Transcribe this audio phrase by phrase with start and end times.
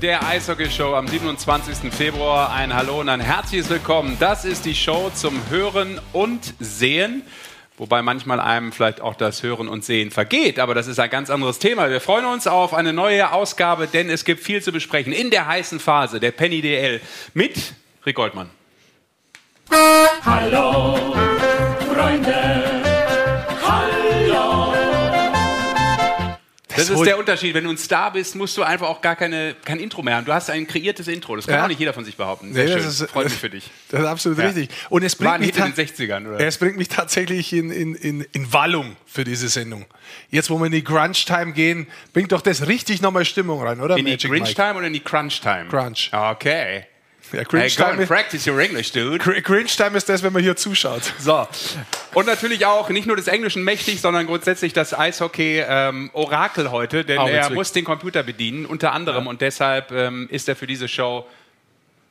[0.00, 1.92] der Eishockey-Show am 27.
[1.92, 2.52] Februar.
[2.52, 4.16] Ein Hallo und ein herzliches Willkommen.
[4.18, 7.22] Das ist die Show zum Hören und Sehen.
[7.76, 11.28] Wobei manchmal einem vielleicht auch das Hören und Sehen vergeht, aber das ist ein ganz
[11.28, 11.90] anderes Thema.
[11.90, 15.46] Wir freuen uns auf eine neue Ausgabe, denn es gibt viel zu besprechen in der
[15.46, 17.00] heißen Phase der Penny DL
[17.34, 17.74] mit
[18.06, 18.50] Rick Goldmann.
[20.24, 21.14] Hallo,
[21.94, 22.79] Freunde.
[26.88, 27.54] Das ist der Unterschied.
[27.54, 30.24] Wenn du ein Star bist, musst du einfach auch gar keine, kein Intro mehr haben.
[30.24, 31.36] Du hast ein kreiertes Intro.
[31.36, 31.64] Das kann Ja.
[31.64, 32.52] auch nicht jeder von sich behaupten.
[32.54, 32.82] Sehr Nee, schön.
[32.82, 33.70] das ist- Freut mich für dich.
[33.90, 34.46] Das ist absolut Ja.
[34.46, 34.68] richtig.
[34.88, 36.40] Und es War bringt, ein mich, in den 60ern, oder?
[36.46, 39.84] es bringt mich tatsächlich in, in, in, in Wallung für diese Sendung.
[40.30, 43.96] Jetzt, wo wir in die Crunch-Time gehen, bringt doch das richtig nochmal Stimmung rein, oder?
[43.96, 44.54] In die Magic Grinch Mike?
[44.54, 45.66] Time oder in die Crunch Time?
[45.70, 46.10] Crunch.
[46.12, 46.84] Okay.
[47.32, 49.18] Ja, Hey, Cringe go and Time, practice your English, dude.
[49.22, 51.02] Cr- Cringe Time ist das, wenn man hier zuschaut.
[51.18, 51.46] So.
[52.14, 57.22] Und natürlich auch nicht nur des Englischen mächtig, sondern grundsätzlich das Eishockey-Orakel heute, denn er
[57.22, 57.54] Augenblick.
[57.54, 59.26] muss den Computer bedienen, unter anderem.
[59.26, 61.26] Und deshalb ähm, ist er für diese Show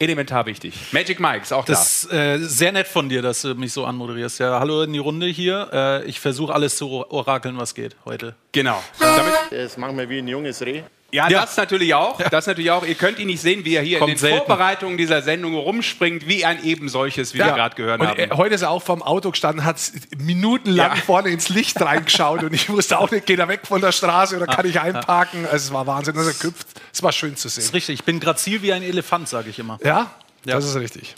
[0.01, 0.73] elementar wichtig.
[0.93, 3.83] Magic Mike ist auch Das ist äh, sehr nett von dir, dass du mich so
[3.85, 4.39] anmoderierst.
[4.39, 5.69] Ja, hallo in die Runde hier.
[5.73, 8.27] Äh, ich versuche alles zu orakeln, was geht heute.
[8.27, 8.35] da.
[8.53, 8.81] Genau.
[8.99, 10.83] Damit, Er ist manchmal wie ein junges Reh.
[11.11, 11.41] Ja, Ja.
[11.41, 12.21] das natürlich auch.
[12.29, 12.85] Das natürlich auch.
[12.85, 14.37] Ihr könnt ihn nicht sehen, wie er hier Kommt in den selten.
[14.45, 18.19] Vorbereitungen dieser Sendung rumspringt, wie ein eben solches, wie wir gerade gehört und haben.
[18.19, 19.77] äh, heute ist er auch vom Auto gestanden, hat
[20.17, 21.01] minutenlang Ja.
[21.01, 24.35] vorne ins Licht reingeschaut und ich wusste auch nicht, geht er weg von der Straße
[24.37, 25.45] oder kann ich einparken?
[25.45, 26.67] Also es war Wahnsinn, dass er köpft.
[26.93, 27.73] Es war schön zu Das ist sehen.
[27.73, 27.93] richtig.
[27.99, 29.79] Ich bin grazil wie ein Elefant, sage ich immer.
[29.83, 30.11] Ja,
[30.45, 30.55] Ja.
[30.55, 31.15] das ist richtig.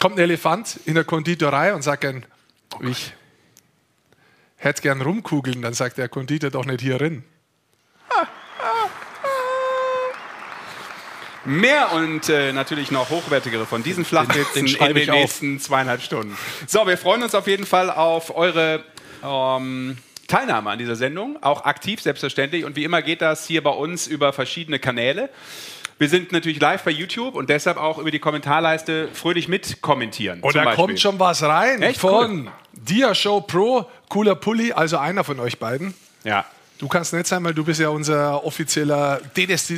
[0.00, 2.24] Kommt ein Elefant in der Konditorei und sagt gern,
[2.88, 3.12] ich
[4.56, 7.24] hätte gern rumkugeln, dann sagt der Konditor doch nicht hier rein.
[11.48, 15.16] Mehr und äh, natürlich noch hochwertigere von diesen Flachwitzen Den in den ich auf.
[15.16, 16.36] nächsten zweieinhalb Stunden.
[16.66, 18.84] So, wir freuen uns auf jeden Fall auf eure
[19.24, 19.96] ähm,
[20.26, 22.64] Teilnahme an dieser Sendung, auch aktiv selbstverständlich.
[22.64, 25.30] Und wie immer geht das hier bei uns über verschiedene Kanäle.
[25.98, 30.40] Wir sind natürlich live bei YouTube und deshalb auch über die Kommentarleiste fröhlich mitkommentieren.
[30.40, 35.24] Und da kommt schon was rein Echt von Dia Show Pro, cooler Pulli, also einer
[35.24, 35.94] von euch beiden.
[36.24, 36.44] Ja.
[36.78, 39.72] Du kannst nicht sein, weil du bist ja unser offizieller DDS,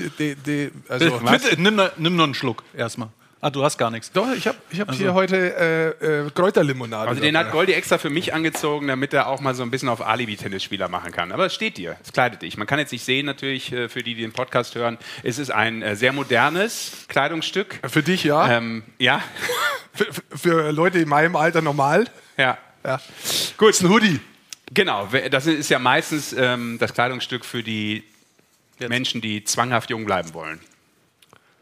[0.88, 3.08] also Bitte, nimm, noch- nimm noch einen Schluck erstmal.
[3.42, 4.12] Ah, du hast gar nichts.
[4.12, 7.08] Doch, ich habe ich hab hier heute äh, äh, Kräuterlimonade.
[7.08, 7.52] Also den hat.
[7.52, 11.10] Goldi extra für mich angezogen, damit er auch mal so ein bisschen auf Alibi-Tennisspieler machen
[11.10, 11.32] kann.
[11.32, 12.58] Aber es steht dir, es kleidet dich.
[12.58, 15.50] Man kann jetzt nicht sehen, natürlich, äh, für die, die den Podcast hören, es ist
[15.50, 17.80] ein äh, sehr modernes Kleidungsstück.
[17.88, 18.46] Für dich ja.
[18.58, 19.22] Ähm, ja,
[19.94, 20.06] Für,
[20.36, 22.08] für Leute in meinem Alter normal.
[22.36, 22.58] ja.
[22.84, 22.98] Ja.
[23.58, 24.20] Gut, ist ein Hoodie.
[24.72, 28.04] Genau, das ist ja meistens ähm, das Kleidungsstück für die
[28.78, 30.60] Menschen, die zwanghaft jung bleiben wollen.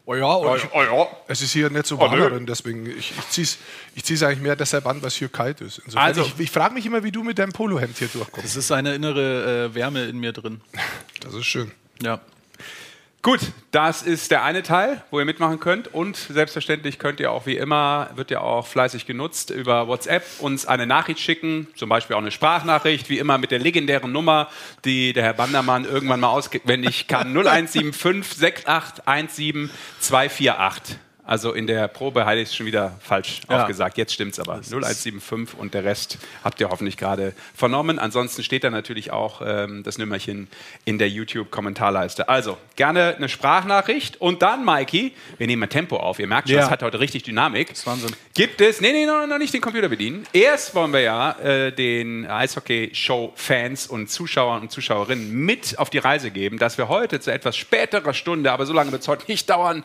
[0.05, 1.07] Oh ja, und ich, Oh ja.
[1.27, 3.59] es ist hier nicht so Oh, warm drin, deswegen ich, ich ziehe es
[3.95, 5.79] ich zieh's eigentlich mehr deshalb an, was hier kalt ist.
[5.85, 8.47] Insofern, Also- ich, ich frage mich immer, wie du mit deinem Polohemd hier durchkommst.
[8.49, 10.61] Es ist eine innere äh, Wärme in mir drin.
[11.21, 11.73] Das ist schön.
[12.01, 12.21] Ja.
[13.21, 13.41] Gut,
[13.73, 15.93] das ist der eine Teil, wo ihr mitmachen könnt.
[15.93, 20.67] Und selbstverständlich könnt ihr auch wie immer, wird ja auch fleißig genutzt, über WhatsApp uns
[20.67, 24.49] eine Nachricht schicken, zum Beispiel auch eine Sprachnachricht, wie immer mit der legendären Nummer,
[24.85, 27.37] die der Herr Bandermann irgendwann mal auswendig kann.
[27.37, 30.97] 0175 6817 248.
[31.29, 33.61] Also in der Probe hatte ich es schon wieder falsch Ja.
[33.61, 33.99] aufgesagt.
[33.99, 34.55] Jetzt stimmt's aber.
[34.63, 37.99] 0175 und der Rest habt ihr hoffentlich gerade vernommen.
[37.99, 40.49] Ansonsten steht da natürlich auch ähm, das Nummerchen
[40.87, 42.31] in der YouTube-Kommentarleiste.
[42.31, 46.19] Also gerne eine Sprachnachricht und dann, Mikey, wir nehmen mal Tempo auf.
[46.19, 46.63] Ihr merkt schon, Ja.
[46.63, 47.69] das hat heute richtig Dynamik.
[47.69, 48.13] Das ist Wahnsinn.
[48.33, 50.27] Gibt es, nee, nee, noch, noch nicht den Computer bedienen.
[50.33, 56.31] Erst wollen wir ja äh, den Eishockey-Show-Fans und Zuschauern und Zuschauerinnen mit auf die Reise
[56.31, 59.51] geben, dass wir heute zu etwas späterer Stunde, aber so lange wird es heute nicht
[59.51, 59.85] dauern,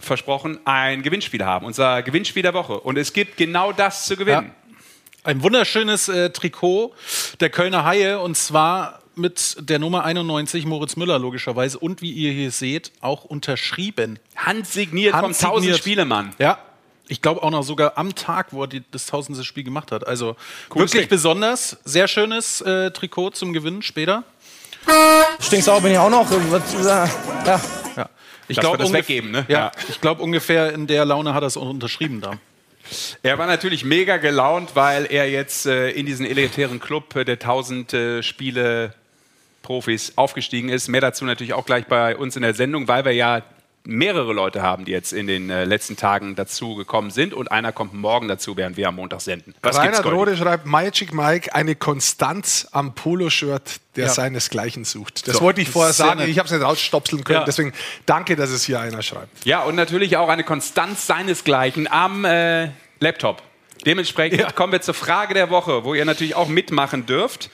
[0.00, 1.66] versprochen, ein Gewinnspiel haben.
[1.66, 2.80] Unser Gewinnspiel der Woche.
[2.80, 4.52] Und es gibt genau das zu gewinnen.
[5.24, 6.94] Ein wunderschönes äh, Trikot
[7.40, 12.32] der Kölner Haie und zwar mit der Nummer 91 Moritz Müller logischerweise und wie ihr
[12.32, 14.18] hier seht auch unterschrieben.
[14.36, 15.56] Handsigniert, vom Handsigniert.
[15.56, 16.34] 1000 Spielemann.
[16.38, 16.58] Ja.
[17.08, 20.06] Ich glaube auch noch sogar am Tag, wo er die, das tausendste Spiel gemacht hat.
[20.06, 20.36] Also
[20.68, 21.16] Cooles wirklich Ding.
[21.16, 21.78] besonders.
[21.84, 24.24] Sehr schönes äh, Trikot zum Gewinnen später.
[25.40, 26.30] Stinksauer bin ich auch noch.
[26.30, 27.60] Was, ja.
[27.96, 28.08] Ja.
[28.48, 29.44] Ich Dass glaub, wir das ungef- weggeben, ne?
[29.48, 29.72] Ja, Ja.
[29.88, 32.32] ich glaube ungefähr in der Laune hat er es unterschrieben da.
[33.22, 37.34] Er war natürlich mega gelaunt, weil er jetzt äh, in diesen elitären Club äh, der
[37.34, 38.94] 1000 äh, Spiele
[39.62, 40.88] Profis aufgestiegen ist.
[40.88, 43.42] Mehr dazu natürlich auch gleich bei uns in der Sendung, weil wir ja
[43.84, 47.72] mehrere Leute haben, die jetzt in den äh, letzten Tagen dazu gekommen sind und einer
[47.72, 49.54] kommt morgen dazu, während wir am Montag senden.
[49.62, 50.04] Was Reinhard?
[50.04, 54.10] Rode schreibt, Magic Mike, eine Konstanz am Poloshirt, der Ja.
[54.12, 55.26] seinesgleichen sucht.
[55.26, 57.44] Das So, wollte ich das vorher sagen, ich habe es nicht rausstopseln können, Ja.
[57.44, 57.72] deswegen
[58.04, 59.44] danke, dass es hier einer schreibt.
[59.46, 62.68] Ja, und natürlich auch eine Konstanz seinesgleichen am äh,
[63.00, 63.42] Laptop.
[63.86, 67.48] Dementsprechend kommen wir zur Frage der Woche, wo ihr natürlich auch mitmachen dürft.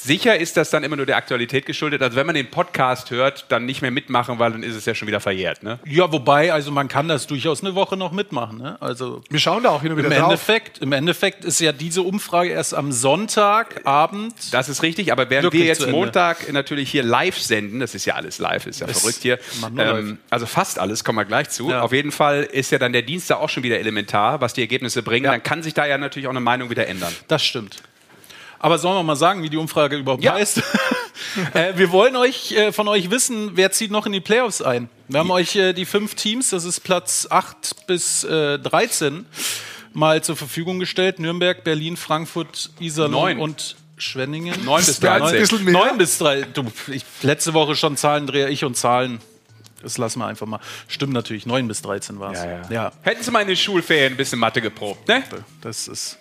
[0.00, 2.02] Sicher ist das dann immer nur der Aktualität geschuldet.
[2.02, 4.94] Also wenn man den Podcast hört, dann nicht mehr mitmachen, weil dann ist es ja
[4.94, 5.64] schon wieder verjährt.
[5.64, 5.80] Ne?
[5.84, 8.58] Ja, wobei, also man kann das durchaus eine Woche noch mitmachen.
[8.58, 8.80] Ne?
[8.80, 10.30] Also Wir schauen da auch hin und wieder im drauf.
[10.30, 14.34] Endeffekt, im Endeffekt ist ja diese Umfrage erst am Sonntagabend.
[14.52, 15.88] Das ist richtig, aber während wir jetzt.
[15.88, 19.38] Montag natürlich hier live senden, das ist ja alles live, ist ja verrückt hier.
[19.76, 21.70] Ähm, also fast alles, kommen wir gleich zu.
[21.70, 21.82] Ja.
[21.82, 25.02] Auf jeden Fall ist ja dann der Dienstag auch schon wieder elementar, was die Ergebnisse
[25.02, 25.24] bringen.
[25.24, 25.32] Ja.
[25.32, 27.12] Dann kann sich da ja natürlich auch eine Meinung wieder ändern.
[27.26, 27.82] Das stimmt.
[28.58, 30.34] Aber sollen wir mal sagen, wie die Umfrage überhaupt Ja.
[30.34, 30.58] heißt?
[31.54, 34.88] äh, wir wollen euch äh, von euch wissen, wer zieht noch in die Playoffs ein.
[35.08, 39.26] Wir haben euch äh, die fünf Teams, das ist Platz 8 bis äh, 13,
[39.92, 41.18] mal zur Verfügung gestellt.
[41.18, 44.64] Nürnberg, Berlin, Frankfurt, Iserlohn und Schwenningen.
[44.64, 45.40] Neun bis wäre ein 13.
[45.40, 45.72] bisschen mehr.
[45.74, 46.42] Neun bis drei.
[46.42, 49.20] Du, ich, letzte Woche schon Zahlendreher, ich und Zahlen.
[49.82, 50.60] Das lassen wir einfach mal.
[50.88, 52.70] Stimmt natürlich, 9 bis 13 war es.
[52.70, 52.92] ja.
[53.02, 55.22] Hätten Sie mal in den Schulferien ein bisschen Mathe geprobt, ne?
[55.60, 56.18] Das ist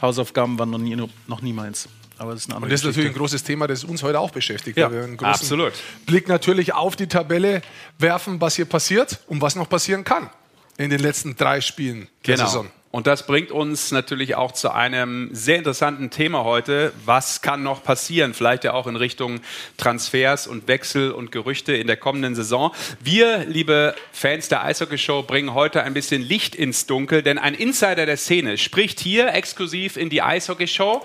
[0.00, 0.96] Hausaufgaben waren noch nie,
[1.26, 1.88] noch nie meins.
[2.18, 4.20] Aber das ist eine andere Und das ist natürlich ein großes Thema, das uns heute
[4.20, 4.78] auch beschäftigt.
[4.78, 5.72] Ja, weil wir einen großen absolut.
[6.06, 7.62] Blick natürlich auf die Tabelle
[7.98, 10.30] werfen, was hier passiert und was noch passieren kann
[10.78, 12.70] in den letzten drei Spielen der Saison.
[12.92, 16.92] Und das bringt uns natürlich auch zu einem sehr interessanten Thema heute.
[17.06, 18.34] Was kann noch passieren?
[18.34, 19.40] Vielleicht ja auch in Richtung
[19.78, 22.70] Transfers und Wechsel und Gerüchte in der kommenden Saison.
[23.00, 28.04] Wir, liebe Fans der Eishockey-Show, bringen heute ein bisschen Licht ins Dunkel, denn ein Insider
[28.04, 31.02] der Szene spricht hier exklusiv in die Eishockey-Show.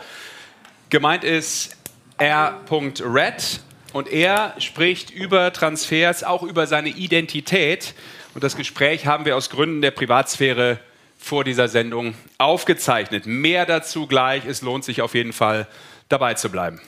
[0.89, 1.77] Gemeint ist
[2.17, 3.61] R.Red
[3.93, 7.93] und er spricht über Transfers, auch über seine Identität.
[8.33, 10.81] Und das Gespräch haben wir aus Gründen der Privatsphäre
[11.17, 13.25] vor dieser Sendung aufgezeichnet.
[13.25, 14.45] Mehr dazu gleich.
[14.45, 15.67] Es lohnt sich auf jeden Fall
[16.09, 16.79] dabei zu bleiben.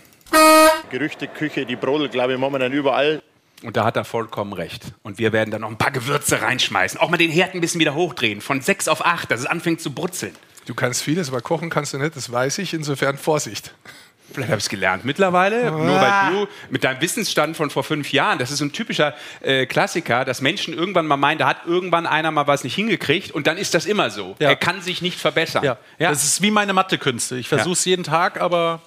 [0.89, 3.21] Gerüchteküche, die brodelt, glaube ich, momentan überall.
[3.63, 4.93] Und da hat er vollkommen recht.
[5.03, 6.99] Und wir werden dann noch ein paar Gewürze reinschmeißen.
[6.99, 8.41] Auch mal den Herd ein bisschen wieder hochdrehen.
[8.41, 10.35] Von 6 auf 8, dass es anfängt zu brutzeln.
[10.65, 12.73] Du kannst vieles, aber kochen kannst du nicht, das weiß ich.
[12.73, 13.73] Insofern Vorsicht.
[14.33, 15.71] Vielleicht habe ich es gelernt mittlerweile.
[15.71, 19.13] Nur weil du mit deinem Wissensstand von vor fünf Jahren, das ist so ein typischer
[19.41, 23.31] äh, Klassiker, dass Menschen irgendwann mal meinen, da hat irgendwann einer mal was nicht hingekriegt
[23.31, 24.35] und dann ist das immer so.
[24.39, 24.49] Ja.
[24.49, 25.63] Er kann sich nicht verbessern.
[25.63, 25.77] Ja.
[25.97, 27.37] Das ist wie meine Mathekünste.
[27.37, 28.81] Ich versuche es jeden Tag, aber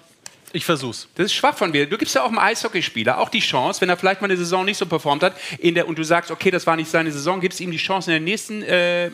[0.53, 1.09] ich versuch's.
[1.15, 1.87] Das ist schwach von dir.
[1.87, 4.65] Du gibst ja auch einem Eishockeyspieler auch die Chance, wenn er vielleicht mal eine Saison
[4.65, 7.41] nicht so performt hat, in der, und du sagst, okay, das war nicht seine Saison,
[7.41, 9.11] gibst ihm die Chance, in der nächsten äh,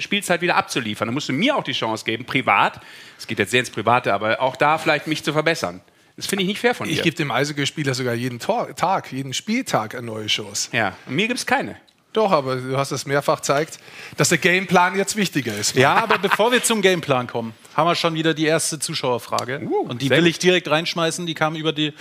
[0.00, 1.08] Spielzeit wieder abzuliefern.
[1.08, 2.80] Dann musst du mir auch die Chance geben, privat,
[3.18, 5.80] es geht jetzt sehr ins Private, aber auch da vielleicht mich zu verbessern.
[6.16, 6.92] Das finde ich nicht fair von dir.
[6.92, 10.68] Ich gebe dem Eishockeyspieler sogar jeden Tor Tag, jeden Spieltag eine neue Chance.
[10.72, 11.76] ja, und mir gibt es keine.
[12.12, 13.78] Doch, aber du hast es mehrfach gezeigt,
[14.18, 15.76] dass der Gameplan jetzt wichtiger ist.
[15.76, 19.60] Ja, aber bevor wir zum Gameplan kommen, haben wir schon wieder die erste Zuschauerfrage.
[19.60, 21.26] und die will ich direkt reinschmeißen.
[21.26, 21.92] Die kam über die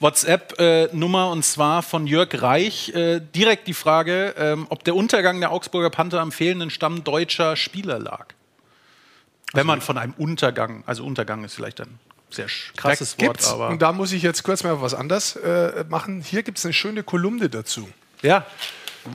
[0.00, 2.90] WhatsApp-Nummer und zwar von Jörg Reich.
[2.90, 7.56] Äh, direkt die Frage, ähm, ob der Untergang der Augsburger Panther am fehlenden Stamm deutscher
[7.56, 8.26] Spieler lag.
[9.52, 11.98] Wenn man von einem Untergang, also Untergang ist vielleicht ein
[12.30, 12.46] sehr
[12.76, 13.68] krasses Wort, aber.
[13.68, 16.20] und da muss ich jetzt kurz mal was anders äh, machen.
[16.20, 17.88] Hier gibt es eine schöne Kolumne dazu.
[18.22, 18.44] ja.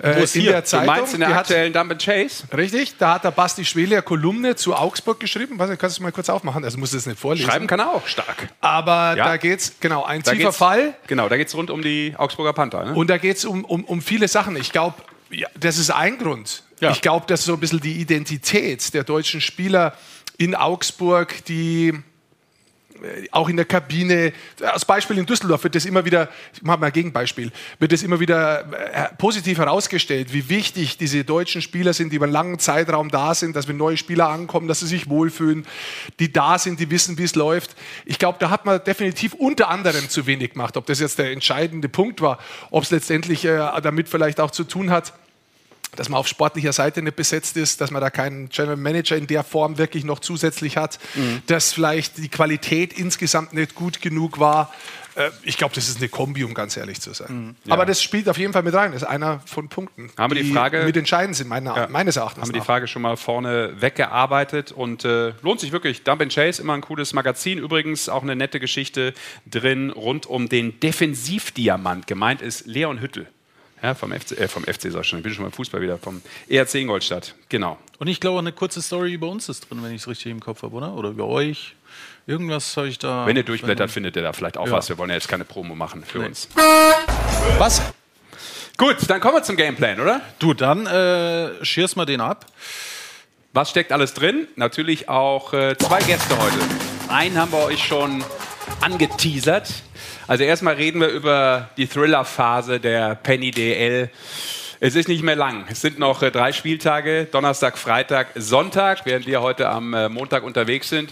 [0.01, 0.85] Äh, in der Du Zeitung.
[0.87, 2.43] meinst in der die hat, aktuellen Dump and Chase?
[2.55, 5.57] richtig, da hat der Basti Schwele eine Kolumne zu Augsburg geschrieben.
[5.57, 6.63] Nicht, kannst du es mal kurz aufmachen?
[6.63, 7.49] Also muss das nicht vorlesen.
[7.49, 8.49] Schreiben kann er auch stark.
[8.61, 9.25] Aber Ja.
[9.25, 10.93] da geht es, genau, ein Da tiefer geht's- Fall.
[11.07, 12.85] Genau, da geht es rund um die Augsburger Panther.
[12.85, 12.93] Ne?
[12.93, 14.55] Und da geht es um, um, um viele Sachen.
[14.55, 14.95] Ich glaube,
[15.29, 16.63] ja, das ist ein Grund.
[16.79, 16.91] Ja.
[16.91, 19.93] Ich glaube, dass so ein bisschen die Identität der deutschen Spieler
[20.37, 21.93] in Augsburg, die
[23.31, 26.87] auch in der Kabine, als Beispiel in Düsseldorf wird das immer wieder, ich mache mal
[26.87, 32.11] ein Gegenbeispiel, wird das immer wieder äh, positiv herausgestellt, wie wichtig diese deutschen Spieler sind,
[32.11, 35.09] die über einen langen Zeitraum da sind, dass wenn neue Spieler ankommen, dass sie sich
[35.09, 35.65] wohlfühlen,
[36.19, 37.75] die da sind, die wissen, wie es läuft.
[38.05, 40.77] Ich glaube, da hat man definitiv unter anderem zu wenig gemacht.
[40.77, 42.39] Ob das jetzt der entscheidende Punkt war,
[42.69, 45.13] ob es letztendlich äh, damit vielleicht auch zu tun hat,
[45.95, 49.27] dass man auf sportlicher Seite nicht besetzt ist, dass man da keinen General Manager in
[49.27, 50.99] der Form wirklich noch zusätzlich hat,
[51.47, 54.73] dass vielleicht die Qualität insgesamt nicht gut genug war.
[55.15, 57.57] Äh, Ich glaube, das ist eine Kombi, um ganz ehrlich zu sein.
[57.67, 58.93] Aber das spielt auf jeden Fall mit rein.
[58.93, 62.43] Das ist einer von Punkten, Haben wir die Frage- mit entscheidend sind, meiner, meines Erachtens.
[62.43, 62.65] haben die nach.
[62.65, 66.03] Frage schon mal vorne weggearbeitet und äh, lohnt sich wirklich.
[66.03, 67.57] Dump and Chase, immer ein cooles Magazin.
[67.57, 69.13] Übrigens auch eine nette Geschichte
[69.45, 72.07] drin rund um den Defensivdiamant.
[72.07, 73.27] Gemeint ist Leon Hüttel.
[73.83, 75.97] Ja, vom FC, äh, vom FC sag ich schon, ich bin schon beim Fußball wieder,
[75.97, 77.33] vom ERC Ingolstadt.
[77.49, 77.77] Genau.
[77.97, 80.39] Und ich glaube, eine kurze Story über uns ist drin, wenn ich es richtig im
[80.39, 80.93] Kopf habe, oder?
[80.93, 81.75] Oder über euch.
[82.27, 83.25] Irgendwas habe ich da.
[83.25, 84.73] Wenn ihr durchblättert, findet ihr da vielleicht auch Ja.
[84.73, 84.89] was.
[84.89, 86.47] Wir wollen ja jetzt keine Promo machen für uns.
[87.57, 87.81] Was?
[88.77, 90.21] Gut, dann kommen wir zum Gameplan, oder?
[90.39, 92.45] Du, dann äh, schierst mal den ab.
[93.53, 94.47] Was steckt alles drin?
[94.55, 96.55] Natürlich auch äh, zwei Gäste heute.
[97.09, 98.23] Einen haben wir euch schon
[98.79, 99.69] angeteasert.
[100.31, 104.09] Also erstmal reden wir über die Thriller-Phase der Penny DL.
[104.79, 105.65] Es ist nicht mehr lang.
[105.69, 110.43] Es sind noch äh, drei Spieltage, Donnerstag, Freitag, Sonntag, während wir heute am äh, Montag
[110.43, 111.11] unterwegs sind.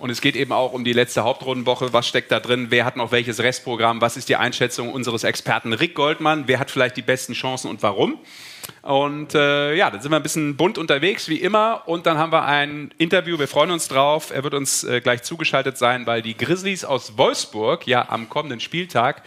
[0.00, 1.92] Und es geht eben auch um die letzte Hauptrundenwoche.
[1.92, 2.68] Was steckt da drin?
[2.70, 4.00] Wer hat noch welches Restprogramm?
[4.00, 6.44] Was ist die Einschätzung unseres Experten Rick Goldmann?
[6.46, 8.18] Wer hat vielleicht die besten Chancen und warum?
[8.80, 11.82] Und äh, ja, dann sind wir ein bisschen bunt unterwegs, wie immer.
[11.84, 13.38] Und dann haben wir ein Interview.
[13.38, 14.30] Wir freuen uns drauf.
[14.30, 18.60] Er wird uns äh, gleich zugeschaltet sein, weil die Grizzlies aus Wolfsburg ja am kommenden
[18.60, 19.22] Spieltag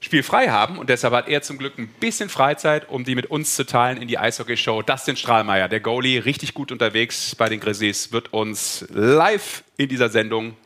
[0.00, 0.78] spielfrei haben.
[0.78, 4.00] Und deshalb hat er zum Glück ein bisschen Freizeit, um die mit uns zu teilen
[4.00, 4.82] in die Eishockey-Show.
[4.82, 10.08] Dustin Strahlmeier, der Goalie, richtig gut unterwegs bei den Grizzlies, wird uns live in dieser
[10.08, 10.56] Sendung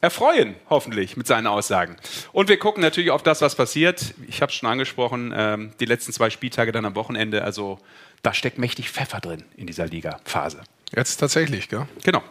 [0.00, 1.96] erfreuen, hoffentlich, mit seinen Aussagen.
[2.32, 4.14] Und wir gucken natürlich auf das, was passiert.
[4.28, 7.42] Ich habe es schon angesprochen, ähm, die letzten zwei Spieltage dann am Wochenende.
[7.42, 7.78] Also
[8.22, 10.62] da steckt mächtig Pfeffer drin in dieser Liga-Phase.
[10.94, 11.86] Jetzt tatsächlich, gell?
[12.04, 12.22] Genau.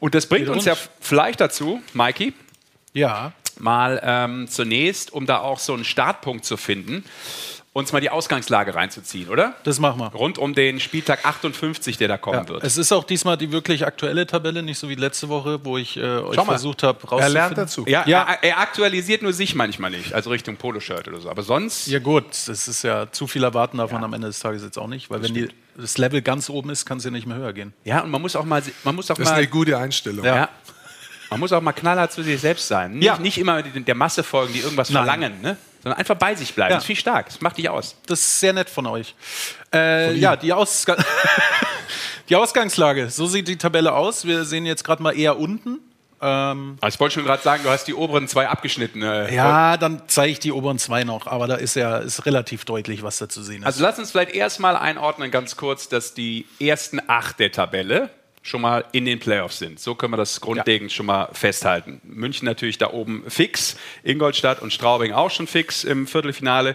[0.00, 0.88] Und das bringt Wieder uns ja uns.
[1.00, 2.32] vielleicht dazu, Mikey,
[2.92, 3.32] Ja.
[3.60, 7.04] Mal ähm, zunächst, um da auch so einen Startpunkt zu finden,
[7.74, 9.54] uns mal die Ausgangslage reinzuziehen, oder?
[9.62, 10.08] Das machen wir.
[10.08, 12.64] Rund um den Spieltag 58, der da kommen Ja, wird.
[12.64, 15.96] es ist auch diesmal die wirklich aktuelle Tabelle, nicht so wie letzte Woche, wo ich
[15.96, 16.44] äh, euch mal.
[16.44, 17.32] versucht habe Er rauszufinden.
[17.34, 17.84] lernt dazu.
[17.86, 18.22] Ja, Ja.
[18.24, 21.30] Er, er aktualisiert nur sich manchmal nicht, also Richtung Poloshirt oder so.
[21.30, 24.40] Aber sonst, Ja gut, das ist ja zu viel erwarten darf man am Ende des
[24.40, 27.12] Tages jetzt auch nicht, weil wenn die, das Level ganz oben ist, kann es ja
[27.12, 27.74] nicht mehr höher gehen.
[27.84, 30.24] ja, und man muss auch mal, man muss auch Das ist mal, eine gute Einstellung.
[30.24, 30.48] ja.
[31.30, 32.92] Man muss auch mal knallhart zu sich selbst sein.
[32.94, 33.18] Nicht, Ja.
[33.18, 35.04] nicht immer der Masse folgen, die irgendwas Nein.
[35.04, 35.56] verlangen, ne?
[35.82, 36.70] sondern einfach bei sich bleiben.
[36.70, 36.76] Ja.
[36.76, 37.26] Das ist viel stark.
[37.26, 37.96] Das macht dich aus.
[38.06, 39.14] Das ist sehr nett von euch.
[39.72, 40.96] Äh, ja, die, Ausga
[42.28, 43.10] die Ausgangslage.
[43.10, 44.24] So sieht die Tabelle aus.
[44.24, 45.78] Wir sehen jetzt gerade mal eher unten.
[46.20, 49.02] Ähm, Also ich wollte schon gerade sagen, du hast die oberen zwei abgeschnitten.
[49.02, 52.64] äh, ja, dann zeige ich die oberen zwei noch, aber da ist ja ist relativ
[52.64, 53.66] deutlich, was da zu sehen ist.
[53.66, 58.10] Also lass uns vielleicht erstmal einordnen, ganz kurz, dass die ersten acht der Tabelle
[58.48, 59.78] schon mal in den Playoffs sind.
[59.78, 62.00] So können wir das grundlegend schon mal festhalten.
[62.02, 66.74] München natürlich da oben fix, Ingolstadt und Straubing auch schon fix im Viertelfinale.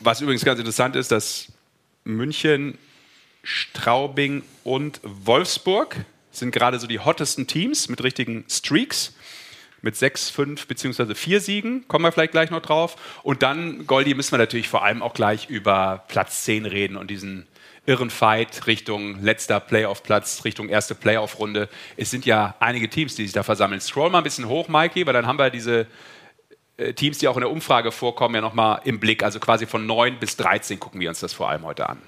[0.00, 1.52] Was übrigens ganz interessant ist, dass
[2.04, 2.78] München,
[3.42, 5.96] Straubing und Wolfsburg
[6.30, 9.14] sind gerade so die hottesten Teams mit richtigen Streaks
[9.82, 12.96] mit sechs, fünf beziehungsweise vier Siegen, kommen wir vielleicht gleich noch drauf.
[13.22, 17.10] Und dann, Goldi, müssen wir natürlich vor allem auch gleich über Platz 10 reden und
[17.10, 17.46] diesen
[17.90, 21.68] irren Fight Richtung letzter Playoff-Platz, Richtung erste Playoff-Runde.
[21.96, 23.80] Es sind ja einige Teams, die sich da versammeln.
[23.80, 25.88] Scroll mal ein bisschen hoch, Mikey, weil dann haben wir diese
[26.76, 29.24] äh, Teams, die auch in der Umfrage vorkommen, ja nochmal im Blick.
[29.24, 31.98] Also quasi von 9 bis 13 gucken wir uns das vor allem heute an.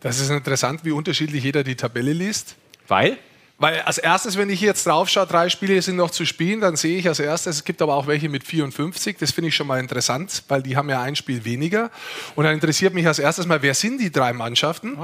[0.00, 2.56] Das ist interessant, wie unterschiedlich jeder die Tabelle liest.
[2.88, 3.18] Weil?
[3.58, 6.76] Weil als erstes, wenn ich jetzt drauf schaue, drei Spiele sind noch zu spielen, dann
[6.76, 9.16] sehe ich als erstes, es gibt aber auch welche mit 54.
[9.16, 11.90] Das finde ich schon mal interessant, weil die haben ja ein Spiel weniger.
[12.34, 14.98] Und dann interessiert mich als erstes mal, wer sind die drei Mannschaften,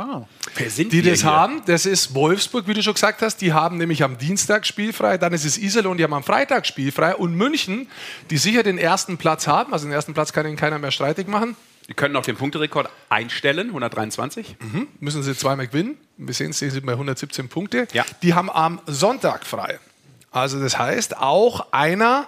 [0.55, 1.31] Wer sind die wir das hier?
[1.31, 1.63] haben?
[1.65, 3.39] Das ist Wolfsburg, wie du schon gesagt hast.
[3.41, 5.17] Die haben nämlich am Dienstag spielfrei.
[5.17, 7.17] Dann ist es Iserlohn, die haben am Freitag spielfrei.
[7.17, 7.89] Und München,
[8.29, 9.73] die sicher den ersten Platz haben.
[9.73, 11.57] Also den ersten Platz kann ihnen keiner mehr streitig machen.
[11.89, 14.57] Die können auch den Punkterekord einstellen, 123.
[15.01, 15.97] müssen sie zweimal gewinnen.
[16.17, 17.89] Wir sehen es, sie sind bei 117 Punkte.
[17.93, 18.05] Ja.
[18.23, 19.79] Die haben am Sonntag frei.
[20.31, 22.27] Also das heißt, auch einer,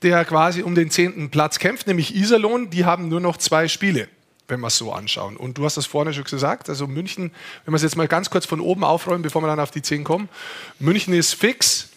[0.00, 4.08] der quasi um den zehnten Platz kämpft, nämlich Iserlohn, die haben nur noch zwei Spiele,
[4.48, 5.36] wenn wir es so anschauen.
[5.36, 7.30] Und du hast das vorne schon gesagt, also München,
[7.64, 9.82] wenn wir es jetzt mal ganz kurz von oben aufräumen, bevor wir dann auf die
[9.82, 10.30] 10 kommen.
[10.78, 11.90] München ist fix,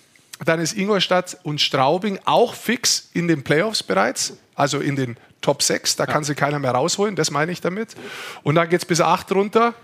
[0.43, 5.61] dann ist Ingolstadt und Straubing auch fix in den Playoffs bereits, also in den Top
[5.61, 7.95] 6, da kann sie keiner mehr rausholen, das meine ich damit.
[8.43, 9.75] Und dann geht es bis 8 runter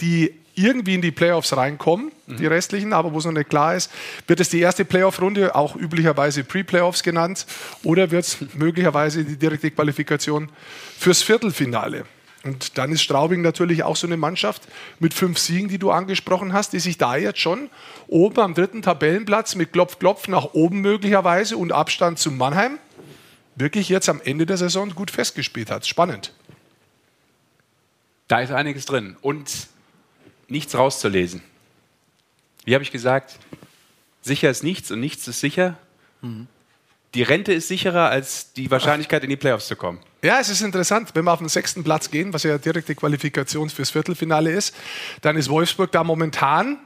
[0.00, 3.90] die irgendwie in die Playoffs reinkommen, die restlichen, aber wo es noch nicht klar ist,
[4.28, 7.44] wird es die erste Playoff-Runde, auch üblicherweise Pre-Playoffs genannt,
[7.82, 10.48] oder wird es möglicherweise die direkte Qualifikation
[10.96, 12.04] fürs Viertelfinale.
[12.44, 14.62] Und dann ist Straubing natürlich auch so eine Mannschaft
[15.00, 17.68] mit fünf Siegen, die du angesprochen hast, die sich da jetzt schon
[18.06, 22.78] oben am dritten Tabellenplatz mit Klopf-Klopf nach oben möglicherweise und Abstand zu Mannheim
[23.56, 25.86] wirklich jetzt am Ende der Saison gut festgespielt hat.
[25.86, 26.32] Spannend.
[28.28, 29.68] Da ist einiges drin und
[30.48, 31.42] nichts rauszulesen.
[32.64, 33.38] Wie habe ich gesagt?
[34.22, 35.76] Sicher ist nichts und nichts ist sicher.
[37.14, 40.00] Die Rente ist sicherer als die Wahrscheinlichkeit, in die Playoffs zu kommen.
[40.22, 43.68] Ja, es ist interessant, wenn wir auf den sechsten Platz gehen, was ja direkte Qualifikation
[43.68, 44.74] fürs Viertelfinale ist,
[45.20, 46.78] dann ist Wolfsburg da momentan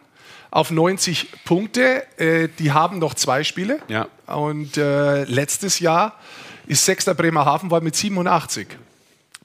[0.51, 2.05] auf 90 Punkte.
[2.19, 3.79] Äh, die haben noch zwei Spiele.
[3.87, 4.09] Ja.
[4.27, 6.19] Und äh, letztes Jahr
[6.69, 8.69] ist sechster Bremerhaven war mit 87.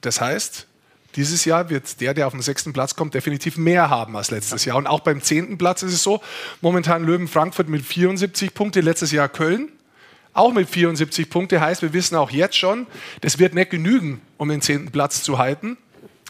[0.02, 0.68] Das heißt,
[1.16, 4.66] dieses Jahr wird der, der auf den sechsten Platz kommt, definitiv mehr haben als letztes
[4.66, 4.78] Jahr.
[4.78, 6.22] Und auch beim zehnten Platz ist es so,
[6.62, 9.70] momentan Löwen Frankfurt mit 74 Punkte, letztes Jahr Köln
[10.34, 11.62] auch mit 74 Punkte.
[11.62, 12.88] Heißt, wir wissen auch jetzt schon,
[13.22, 15.78] das wird nicht genügen, um den zehnten Platz zu halten.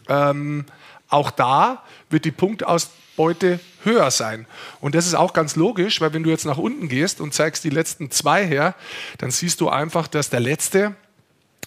[0.07, 0.65] Ähm,
[1.09, 2.31] auch da wird die
[3.15, 4.45] Punktausbeute höher sein.
[4.79, 7.63] Und das ist auch ganz logisch, weil wenn du jetzt nach unten gehst und zeigst
[7.63, 8.75] die letzten zwei her,
[9.17, 10.95] dann siehst du einfach, dass der letzte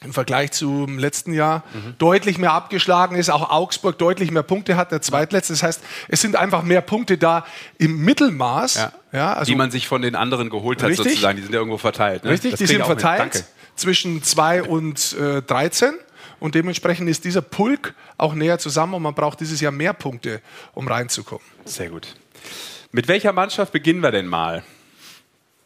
[0.04, 1.64] im Vergleich zum letzten Jahr
[1.98, 5.54] deutlich mehr abgeschlagen ist, auch Augsburg deutlich mehr Punkte hat, der zweitletzte.
[5.54, 7.46] Das heißt, es sind einfach mehr Punkte da
[7.78, 8.74] im Mittelmaß.
[8.74, 8.92] Ja.
[9.12, 11.12] Ja, also die man sich von den anderen geholt hat, Richtig.
[11.12, 11.36] sozusagen.
[11.36, 12.24] Die sind ja irgendwo verteilt.
[12.24, 12.30] Ne?
[12.30, 15.94] Richtig, Das die sind verteilt zwischen 2 und äh, 13.
[16.40, 20.40] Und dementsprechend ist dieser Pulk auch näher zusammen und man braucht dieses Jahr mehr Punkte,
[20.74, 21.44] um reinzukommen.
[21.64, 22.14] Sehr gut.
[22.92, 24.62] Mit welcher Mannschaft beginnen wir denn mal,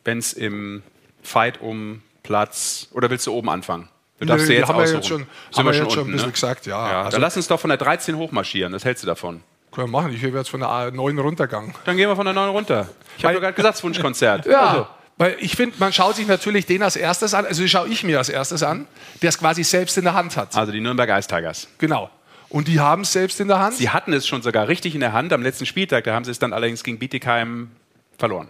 [0.05, 0.83] wenn es im
[1.23, 3.89] Fight um Platz oder willst du oben anfangen?
[4.19, 6.13] Du darfst Nö, jetzt haben wir jetzt schon- Sind haben wir jetzt unten, schon ein
[6.13, 6.33] bisschen ne?
[6.33, 6.91] gesagt, ja.
[6.91, 8.73] ja Also- dann lass uns doch von der 13 hochmarschieren.
[8.73, 9.43] Was hältst du davon?
[9.73, 10.13] Können wir machen.
[10.15, 11.75] Ich habe jetzt von der 9 runtergegangen.
[11.85, 12.89] Dann gehen wir von der 9 runter.
[13.17, 14.45] Ich habe doch gerade gesagt, Wunschkonzert.
[14.47, 14.87] Ja, Also,
[15.21, 18.17] weil ich finde, man schaut sich natürlich den als erstes an, also schaue ich mir
[18.17, 18.87] als erstes an,
[19.21, 20.57] der es quasi selbst in der Hand hat.
[20.57, 21.69] also die Nürnberg Ice Tigers.
[21.77, 22.09] Genau.
[22.49, 23.77] Und die haben es selbst in der Hand.
[23.77, 26.05] Sie hatten es schon sogar richtig in der Hand am letzten Spieltag.
[26.05, 27.71] Da haben sie es dann allerdings gegen Bietigheim
[28.17, 28.49] verloren.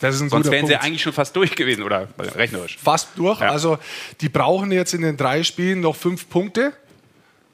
[0.00, 0.86] Das ist ein Sonst guter wären sie Punkt.
[0.86, 2.78] eigentlich schon fast durch gewesen, oder rechnerisch.
[2.82, 3.42] fast durch.
[3.42, 3.50] Ja.
[3.50, 3.76] Also
[4.22, 6.72] die brauchen jetzt in den drei Spielen noch fünf Punkte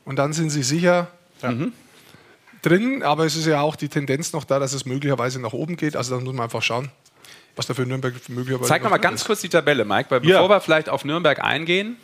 [0.05, 1.09] und dann sind sie sicher
[2.63, 3.03] drin.
[3.03, 5.97] Aber es ist ja auch die Tendenz noch da, dass es möglicherweise nach oben geht.
[5.97, 6.93] Also dann muss man einfach schauen,
[7.57, 9.27] was da für Nürnberg möglicherweise Zeig noch mal drin ganz ist.
[9.27, 10.39] kurz die Tabelle, Mike, weil Ja.
[10.41, 11.97] bevor wir vielleicht auf Nürnberg eingehen,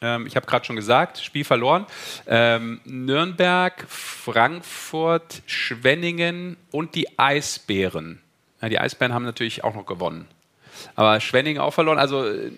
[0.00, 1.86] ähm, ich habe gerade schon gesagt, Spiel verloren.
[2.26, 8.20] Ähm, Nürnberg, Frankfurt, Schwenningen und die Eisbären.
[8.60, 10.26] Ja, die Eisbären haben natürlich auch noch gewonnen.
[10.94, 11.98] Aber Schwenningen auch verloren.
[11.98, 12.50] Also äh,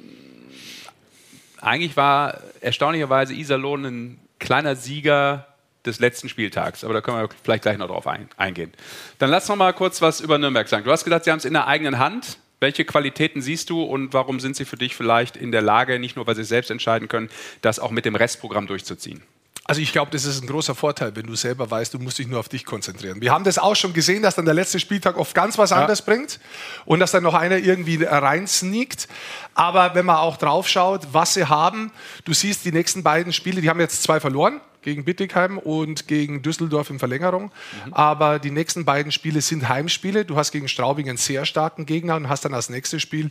[1.60, 5.46] eigentlich war erstaunlicherweise Iserlohn ein kleiner Sieger
[5.86, 6.84] des letzten Spieltags.
[6.84, 8.72] Aber da können wir vielleicht gleich noch drauf ein, eingehen.
[9.18, 10.84] Dann lass noch mal kurz was über Nürnberg sagen.
[10.84, 12.38] Du hast gesagt, sie haben es in der eigenen Hand.
[12.60, 16.16] Welche Qualitäten siehst du und warum sind sie für dich vielleicht in der Lage, nicht
[16.16, 17.30] nur weil sie selbst entscheiden können,
[17.62, 19.22] das auch mit dem Restprogramm durchzuziehen?
[19.64, 22.26] Also ich glaube, das ist ein großer Vorteil, wenn du selber weißt, du musst dich
[22.26, 23.20] nur auf dich konzentrieren.
[23.20, 26.02] Wir haben das auch schon gesehen, dass dann der letzte Spieltag oft ganz was anderes
[26.02, 26.40] bringt
[26.86, 29.06] und dass dann noch einer irgendwie reinsneakt.
[29.54, 31.92] Aber wenn man auch drauf schaut, was sie haben,
[32.24, 36.42] du siehst die nächsten beiden Spiele, die haben jetzt zwei verloren gegen Bittigheim und gegen
[36.42, 37.52] Düsseldorf in Verlängerung.
[37.90, 40.24] Aber die nächsten beiden Spiele sind Heimspiele.
[40.24, 43.30] Du hast gegen Straubing einen sehr starken Gegner und hast dann als nächstes Spiel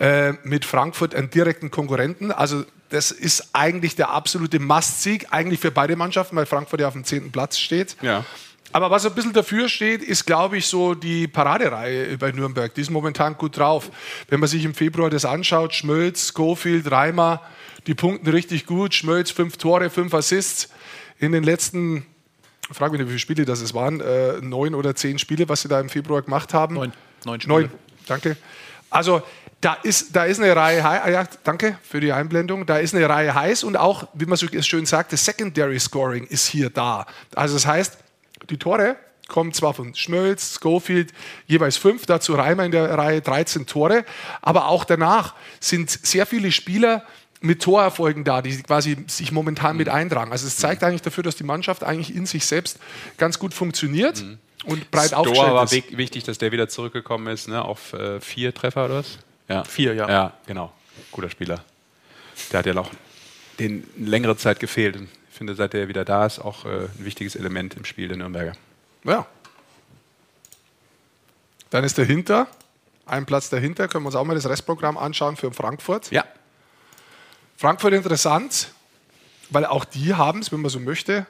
[0.00, 2.30] äh, mit Frankfurt einen direkten Konkurrenten.
[2.30, 6.92] Also das ist eigentlich der absolute Must-Sieg, eigentlich für beide Mannschaften, weil Frankfurt ja auf
[6.92, 7.96] dem zehnten Platz steht.
[8.02, 8.24] Ja.
[8.72, 12.74] Aber was ein bisschen dafür steht, ist, glaube ich, so die Paradereihe bei Nürnberg.
[12.74, 13.88] Die ist momentan gut drauf.
[14.28, 17.40] Wenn man sich im Februar das anschaut, Schmölz, Schofield, Reimer,
[17.86, 18.92] die punkten richtig gut.
[18.94, 20.70] Schmölz fünf Tore, fünf Assists.
[21.24, 22.04] In den letzten,
[22.70, 25.62] frage mich nicht, wie viele Spiele das es waren, äh, neun oder zehn Spiele, was
[25.62, 26.74] sie da im Februar gemacht haben.
[26.74, 26.92] Neun.
[27.24, 27.60] Neun Spiele.
[27.60, 27.70] Neun,
[28.06, 28.36] danke.
[28.90, 29.22] Also
[29.60, 32.94] da ist, da ist eine Reihe heiß, ah ja, danke für die Einblendung, da ist
[32.94, 36.68] eine Reihe heiß und auch, wie man so schön sagt, das Secondary Scoring ist hier
[36.68, 37.06] da.
[37.34, 37.96] Also das heißt,
[38.50, 41.14] die Tore kommen zwar von Schmölz, Schofield,
[41.46, 44.04] jeweils fünf, dazu Reimer in der Reihe 13 Tore,
[44.42, 47.04] aber auch danach sind sehr viele Spieler
[47.44, 50.32] mit Torerfolgen da, die quasi sich momentan mit eintragen.
[50.32, 52.78] Also es zeigt eigentlich dafür, dass die Mannschaft eigentlich in sich selbst
[53.18, 54.24] ganz gut funktioniert
[54.64, 55.98] und breit Stoa aufgestellt war ist.
[55.98, 57.62] wichtig, dass der wieder zurückgekommen ist, ne?
[57.62, 59.18] auf äh, vier Treffer oder was?
[59.48, 59.62] Ja.
[59.64, 60.08] Vier, ja.
[60.08, 60.72] Ja, genau.
[61.12, 61.62] Guter Spieler.
[62.50, 62.90] Der hat ja auch
[63.58, 64.96] den längere Zeit gefehlt.
[64.96, 68.16] Ich finde, seit er wieder da ist, auch äh, ein wichtiges Element im Spiel der
[68.16, 68.52] Nürnberger.
[69.04, 69.26] Ja.
[71.68, 72.46] Dann ist dahinter,
[73.04, 76.10] ein Platz dahinter, können wir uns auch mal das Restprogramm anschauen für Frankfurt.
[76.10, 76.24] Ja.
[77.56, 78.68] Frankfurt interessant,
[79.50, 81.26] weil auch die haben es, wenn man so möchte,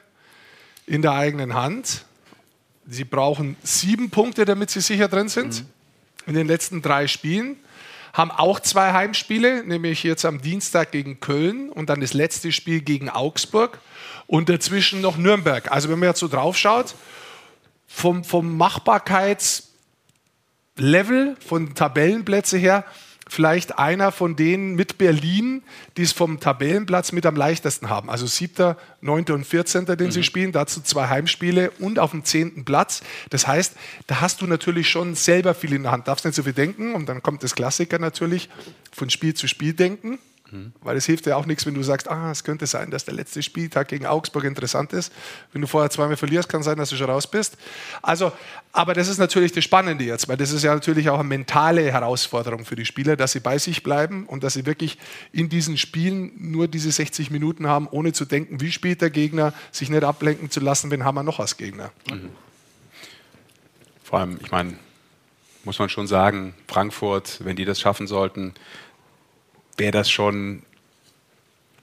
[0.87, 2.05] in der eigenen Hand.
[2.87, 5.65] Sie brauchen sieben Punkte, damit sie sicher drin sind.
[6.25, 7.57] In den letzten drei Spielen.
[8.13, 12.81] Haben auch zwei Heimspiele, nämlich jetzt am Dienstag gegen Köln und dann das letzte Spiel
[12.81, 13.79] gegen Augsburg
[14.25, 15.69] und dazwischen noch Nürnberg.
[15.71, 16.95] Also wenn man jetzt so drauf schaut,
[17.87, 22.85] vom, vom Machbarkeitslevel, von Tabellenplätze her,
[23.27, 25.63] vielleicht einer von denen mit Berlin,
[25.97, 28.09] die es vom Tabellenplatz mit am leichtesten haben.
[28.09, 29.85] Also siebter, neunter und 14.
[29.85, 33.01] den sie spielen, dazu zwei Heimspiele und auf dem zehnten Platz.
[33.29, 33.75] Das heißt,
[34.07, 36.07] da hast du natürlich schon selber viel in der Hand.
[36.07, 38.49] Darfst nicht so viel denken und dann kommt das Klassiker natürlich,
[38.91, 40.19] von Spiel zu Spiel denken.
[40.81, 43.13] Weil es hilft ja auch nichts, wenn du sagst, ah, es könnte sein, dass der
[43.13, 45.11] letzte Spieltag gegen Augsburg interessant ist.
[45.51, 47.57] Wenn du vorher zweimal verlierst, kann sein, dass du schon raus bist.
[48.01, 48.31] Also,
[48.71, 51.91] aber das ist natürlich das Spannende jetzt, weil das ist ja natürlich auch eine mentale
[51.91, 54.97] Herausforderung für die Spieler, dass sie bei sich bleiben und dass sie wirklich
[55.31, 59.53] in diesen Spielen nur diese 60 Minuten haben, ohne zu denken, wie spielt der Gegner,
[59.71, 61.91] sich nicht ablenken zu lassen, wen haben wir noch als Gegner.
[64.03, 64.75] Vor allem, ich meine,
[65.63, 68.53] muss man schon sagen, Frankfurt, wenn die das schaffen sollten,
[69.77, 70.63] wäre das schon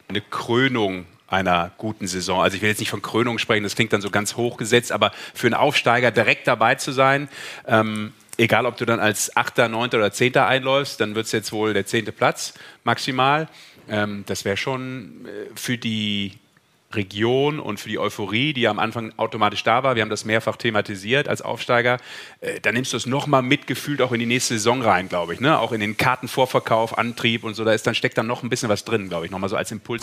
[0.09, 2.43] eine Krönung einer guten Saison.
[2.43, 5.13] Also ich will jetzt nicht von Krönung sprechen, das klingt dann so ganz hochgesetzt, aber
[5.35, 7.29] für einen Aufsteiger direkt dabei zu sein,
[7.67, 11.53] ähm, egal ob du dann als Achter, Neunter oder Zehnter einläufst, dann wird es jetzt
[11.53, 13.49] wohl der zehnte Platz maximal.
[13.89, 16.33] Ähm, das wäre schon äh, für die
[16.95, 20.25] Region und für die Euphorie, die ja am Anfang automatisch da war, wir haben das
[20.25, 21.99] mehrfach thematisiert als Aufsteiger,
[22.41, 25.41] äh, da nimmst du es nochmal mitgefühlt auch in die nächste Saison rein, glaube ich.
[25.41, 25.59] Ne?
[25.59, 28.69] Auch in den Kartenvorverkauf, Antrieb und so, da ist dann steckt dann noch ein bisschen
[28.69, 30.03] was drin, glaube ich, nochmal so als Impuls.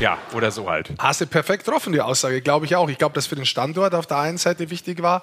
[0.00, 0.90] Ja, oder so halt.
[0.98, 2.88] Hast du perfekt getroffen, die Aussage, glaube ich auch.
[2.88, 5.22] Ich glaube, dass für den Standort auf der einen Seite wichtig war.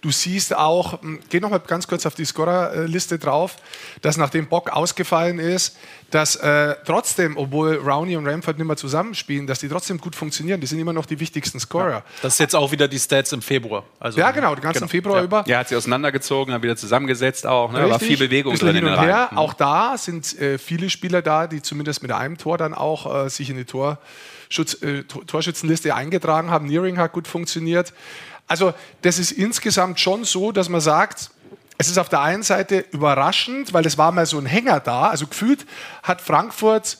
[0.00, 3.56] Du siehst auch, hm, geh noch mal ganz kurz auf die Scorerliste drauf,
[4.02, 5.76] dass nachdem Bock ausgefallen ist,
[6.10, 10.60] dass äh, trotzdem, obwohl Rowney und Ramford nicht mehr zusammenspielen, dass die trotzdem gut funktionieren.
[10.60, 12.02] Die sind immer noch die wichtigsten Scorer.
[12.22, 13.84] Das ist jetzt auch wieder die Stats im Februar.
[13.98, 15.24] Also, Ja, genau, den ganzen Februar Ja.
[15.24, 15.44] über.
[15.46, 17.72] Ja, hat sie auseinandergezogen, dann wieder zusammengesetzt auch.
[17.72, 17.78] Ne?
[17.80, 18.16] Da war Richtig.
[18.16, 19.28] viel Bewegung drin in hin den und her.
[19.32, 19.38] Mhm.
[19.38, 23.28] Auch da sind äh, viele Spieler da, die zumindest mit einem Tor dann auch äh,
[23.28, 23.64] sich in die
[24.48, 26.66] Torschutz, äh, Tor- Torschützenliste eingetragen haben.
[26.66, 27.92] Nearing hat gut funktioniert.
[28.46, 31.30] Also das ist insgesamt schon so, dass man sagt,
[31.78, 35.08] es ist auf der einen Seite überraschend, weil es war mal so ein Hänger da.
[35.08, 35.66] Also gefühlt
[36.02, 36.98] hat Frankfurt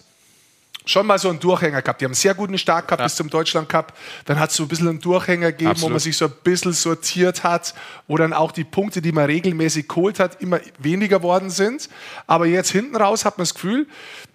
[0.87, 2.01] schon mal so einen Durchhänger gehabt.
[2.01, 3.95] Die haben einen sehr guten Start gehabt bis zum Deutschland Cup.
[4.27, 5.93] Dann hat es so ein bisschen einen Durchhänger gegeben, wo Absolut.
[5.93, 7.75] man sich so ein bisschen sortiert hat,
[8.07, 11.89] wo dann auch die Punkte, die man regelmäßig geholt hat, immer weniger worden sind.
[12.27, 13.87] Aber jetzt hinten raus hat man das Gefühl,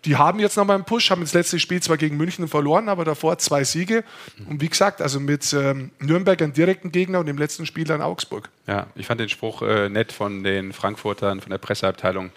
[0.06, 3.06] die haben jetzt nochmal einen Push, haben das letzte Spiel zwar gegen München verloren, aber
[3.06, 4.04] davor zwei Siege.
[4.48, 8.02] Und wie gesagt, also mit ähm, Nürnberg einen direkten Gegner und im letzten Spiel dann
[8.02, 8.50] Augsburg.
[8.68, 12.30] Ja, ich fand den Spruch äh, nett von den Frankfurtern, von der Presseabteilung.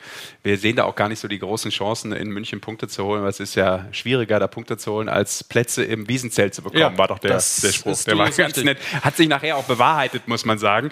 [0.42, 3.22] Wir sehen da auch gar nicht so die großen Chancen, in München Punkte zu holen,
[3.22, 6.81] weil es ist ja schwieriger, da Punkte zu holen, als Plätze im Wiesenzelt zu bekommen,
[6.81, 8.03] Ja, war doch der, der Spruch.
[8.05, 8.64] Der war ganz richtig.
[8.64, 8.79] nett.
[9.03, 10.90] Hat sich nachher auch bewahrheitet, muss man sagen.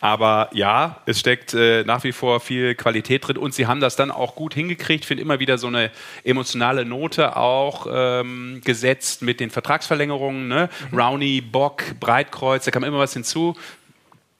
[0.00, 3.96] Aber ja, es steckt äh, nach wie vor viel Qualität drin und sie haben das
[3.96, 5.04] dann auch gut hingekriegt.
[5.04, 5.90] Ich finde immer wieder so eine
[6.24, 10.48] emotionale Note auch ähm, gesetzt mit den Vertragsverlängerungen.
[10.48, 10.68] Ne?
[10.92, 13.56] Rowney, Bock, Breitkreuz, da kam immer was hinzu.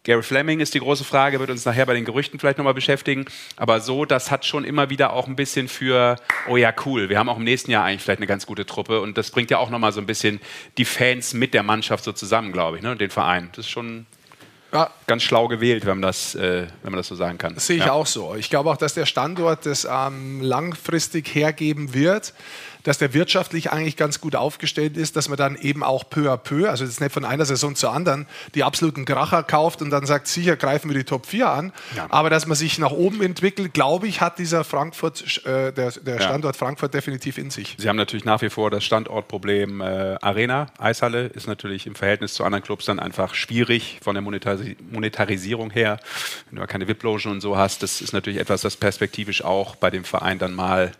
[0.02, 3.26] Gary Fleming ist die große Frage, wird uns nachher bei den Gerüchten vielleicht nochmal beschäftigen.
[3.56, 6.16] Aber so, das hat schon immer wieder auch ein bisschen für,
[6.48, 9.02] oh ja, cool, wir haben auch im nächsten Jahr eigentlich vielleicht eine ganz gute Truppe.
[9.02, 10.40] Und das bringt ja auch nochmal so ein bisschen
[10.78, 12.92] die Fans mit der Mannschaft so zusammen, glaube ich, ne?
[12.92, 13.50] und den Verein.
[13.52, 14.06] Das ist schon
[14.72, 17.54] Ja, ganz schlau gewählt, wenn man das, äh, wenn man das so sagen kann.
[17.54, 17.92] Das sehe ich ja.
[17.92, 18.36] auch so.
[18.36, 22.34] Ich glaube auch, dass der Standort das ähm, langfristig hergeben wird,
[22.84, 26.36] dass der wirtschaftlich eigentlich ganz gut aufgestellt ist, dass man dann eben auch peu à
[26.36, 30.06] peu, also jetzt nicht von einer Saison zur anderen, die absoluten Kracher kauft und dann
[30.06, 32.06] sagt, sicher greifen wir die Top 4 an, Ja.
[32.10, 36.14] aber dass man sich nach oben entwickelt, glaube ich, hat dieser Frankfurt, äh, der, der
[36.16, 36.20] Ja.
[36.20, 37.76] Standort Frankfurt definitiv in sich.
[37.78, 42.34] Sie haben natürlich nach wie vor das Standortproblem äh, Arena, Eishalle, ist natürlich im Verhältnis
[42.34, 45.98] zu anderen Clubs dann einfach schwierig von der Monetari Monetarisierung her.
[46.48, 49.76] Wenn du ja keine VIP-Logen und so hast, das ist natürlich etwas, das perspektivisch auch
[49.76, 50.92] bei dem Verein dann mal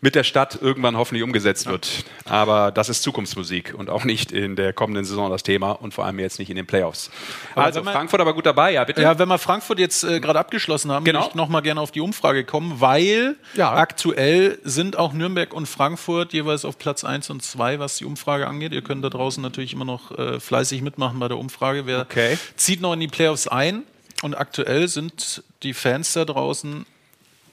[0.00, 2.04] mit der Stadt irgendwann hoffentlich umgesetzt wird.
[2.26, 6.04] Aber das ist Zukunftsmusik und auch nicht in der kommenden Saison das Thema und vor
[6.04, 7.10] allem jetzt nicht in den Playoffs.
[7.54, 9.00] also wenn man- Frankfurt aber gut dabei, ja bitte.
[9.02, 11.20] Ja, wenn wir Frankfurt jetzt äh, gerade abgeschlossen haben, Genau.
[11.20, 13.72] würde ich noch mal gerne auf die Umfrage kommen, weil Ja.
[13.72, 18.46] aktuell sind auch Nürnberg und Frankfurt jeweils auf Platz 1 und 2, was die Umfrage
[18.46, 18.72] angeht.
[18.72, 21.86] Ihr könnt da draußen natürlich immer noch äh, fleißig mitmachen bei der Umfrage.
[21.86, 22.36] Wer Okay.
[22.56, 23.84] zieht noch in die Playoffs ein?
[24.22, 26.86] Und aktuell sind die Fans da draußen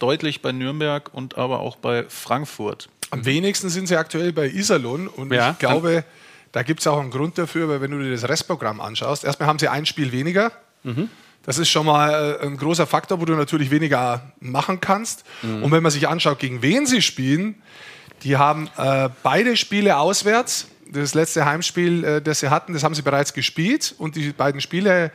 [0.02, 2.90] deutlich bei Nürnberg und aber auch bei Frankfurt.
[3.12, 6.04] Am wenigsten sind sie aktuell bei Iserlohn und Ja, ich glaube,
[6.52, 9.48] da gibt es auch einen Grund dafür, weil wenn du dir das Restprogramm anschaust, erstmal
[9.48, 10.52] haben sie ein Spiel weniger.
[11.44, 15.24] Das ist schon mal äh, ein großer Faktor, wo du natürlich weniger machen kannst.
[15.42, 17.56] Und wenn man sich anschaut, gegen wen sie spielen,
[18.24, 20.68] die haben äh, beide Spiele auswärts.
[20.94, 23.96] Das letzte Heimspiel, äh, das sie hatten, das haben sie bereits gespielt.
[23.98, 25.12] Und die beiden Spiele,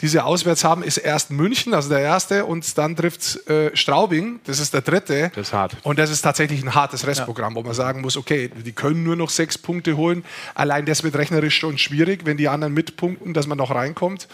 [0.00, 4.40] die sie auswärts haben, ist erst München, also der erste, und dann trifft äh, Straubing,
[4.44, 5.30] das ist der dritte.
[5.34, 5.76] Das ist hart.
[5.82, 9.16] Und das ist tatsächlich ein hartes Restprogramm, wo man sagen muss, okay, die können nur
[9.16, 10.24] noch sechs Punkte holen.
[10.54, 14.26] Allein das wird rechnerisch schon schwierig, wenn die anderen mitpunkten, dass man noch reinkommt.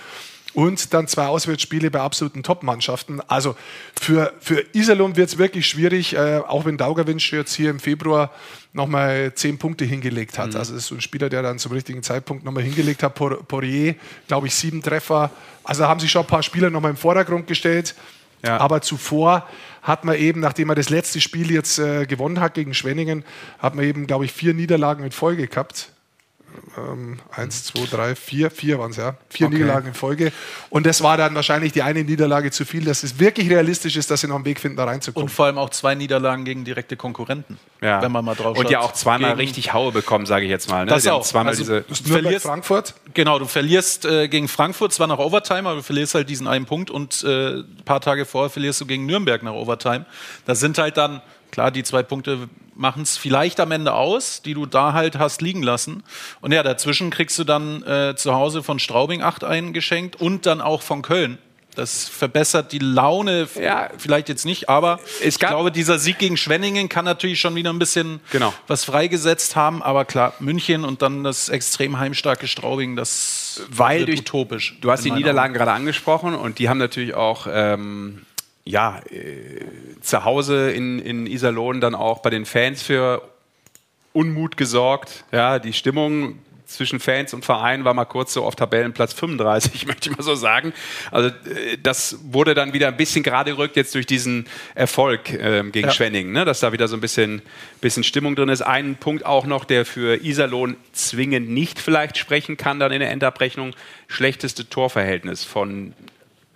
[0.54, 3.20] Und dann zwei Auswärtsspiele bei absoluten Top-Mannschaften.
[3.28, 3.56] Also
[4.00, 8.32] für, für Iserlohn wird es wirklich schwierig, äh, auch wenn Daugavitsch jetzt hier im Februar
[8.72, 10.56] nochmal zehn Punkte hingelegt hat.
[10.56, 13.14] Also das ist so ein Spieler, der dann zum richtigen Zeitpunkt nochmal hingelegt hat.
[13.14, 13.96] Por- Poirier,
[14.28, 15.30] glaube ich, sieben Treffer.
[15.62, 17.94] Also da haben sich schon ein paar Spieler nochmal im Vordergrund gestellt.
[18.42, 18.59] Ja.
[18.59, 19.46] Aber zuvor
[19.82, 23.24] hat man eben, nachdem er das letzte Spiel jetzt äh, gewonnen hat gegen Schwenningen,
[23.59, 25.90] hat man eben, glaube ich, vier Niederlagen in Folge gehabt.
[26.77, 29.14] Ähm, eins, zwei, drei, vier, vier waren es, ja.
[29.31, 30.33] Vier Niederlagen in Folge.
[30.71, 34.11] Und das war dann wahrscheinlich die eine Niederlage zu viel, dass es wirklich realistisch ist,
[34.11, 35.29] dass sie noch einen Weg finden, da reinzukommen.
[35.29, 37.59] Und vor allem auch zwei Niederlagen gegen direkte Konkurrenten.
[37.81, 38.03] Ja.
[38.03, 38.71] Wenn man mal drauf Und schaut.
[38.73, 40.85] ja auch zweimal Gegen- richtig Haue bekommen, sage ich jetzt mal.
[40.85, 40.90] Ne?
[40.90, 41.23] Das Sie auch.
[41.25, 41.73] Zweimal Also- diese
[42.09, 42.95] Nürnberg, verlierst- Frankfurt.
[43.14, 46.66] Genau, du verlierst äh, gegen Frankfurt zwar nach Overtime, aber du verlierst halt diesen einen
[46.66, 50.05] Punkt und äh, ein paar Tage vorher verlierst du gegen Nürnberg nach Overtime.
[50.45, 51.21] Das sind halt dann,
[51.57, 55.40] klar, die zwei Punkte machen es vielleicht am Ende aus, die du da halt hast
[55.40, 56.03] liegen lassen.
[56.42, 60.61] Und ja, dazwischen kriegst du dann äh, zu Hause von Straubing 8 eingeschenkt und dann
[60.61, 61.38] auch von Köln.
[61.75, 63.88] Das verbessert die Laune, Ja.
[63.97, 67.79] vielleicht jetzt nicht, aber ich glaube, dieser Sieg gegen Schwenningen kann natürlich schon wieder ein
[67.79, 68.53] bisschen Genau.
[68.66, 69.83] was freigesetzt haben.
[69.83, 74.77] Aber klar, München und dann das extrem heimstarke Straubing, das Weil wird durch- utopisch.
[74.83, 78.25] Du hast die Niederlagen gerade angesprochen und die haben natürlich auch ähm,
[78.66, 79.61] ja, äh,
[80.00, 83.22] zu Hause in, in Iserlohn dann auch bei den Fans für
[84.12, 85.24] Unmut gesorgt.
[85.33, 90.11] Ja, die Stimmung zwischen Fans und Verein war mal kurz so auf Tabellenplatz 35, möchte
[90.11, 90.72] ich mal so sagen.
[91.12, 95.70] Also äh, das wurde dann wieder ein bisschen gerade gerückt jetzt durch diesen Erfolg ähm,
[95.70, 95.92] gegen Ja.
[95.92, 96.44] Schwenningen, ne?
[96.44, 97.42] dass da wieder so ein bisschen,
[97.81, 98.62] bisschen Stimmung drin ist.
[98.62, 103.11] Ein Punkt auch noch, der für Iserlohn zwingend nicht vielleicht sprechen kann, dann in der
[103.11, 103.74] Endabrechnung,
[104.09, 105.94] schlechteste Torverhältnis von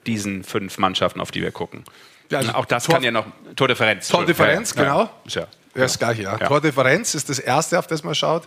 [0.07, 1.85] diesen fünf Mannschaften, auf die wir gucken.
[2.31, 4.09] Ja, also auch das Tor- kann ja noch Tordifferenz.
[4.09, 4.89] Tordifferenz, Ja, ja.
[4.89, 5.11] genau.
[5.25, 5.43] Ist ja.
[5.75, 6.37] Ja, das gleiche, ja.
[6.39, 6.47] Ja.
[6.49, 8.45] Tordifferenz ist das erste, auf das man schaut.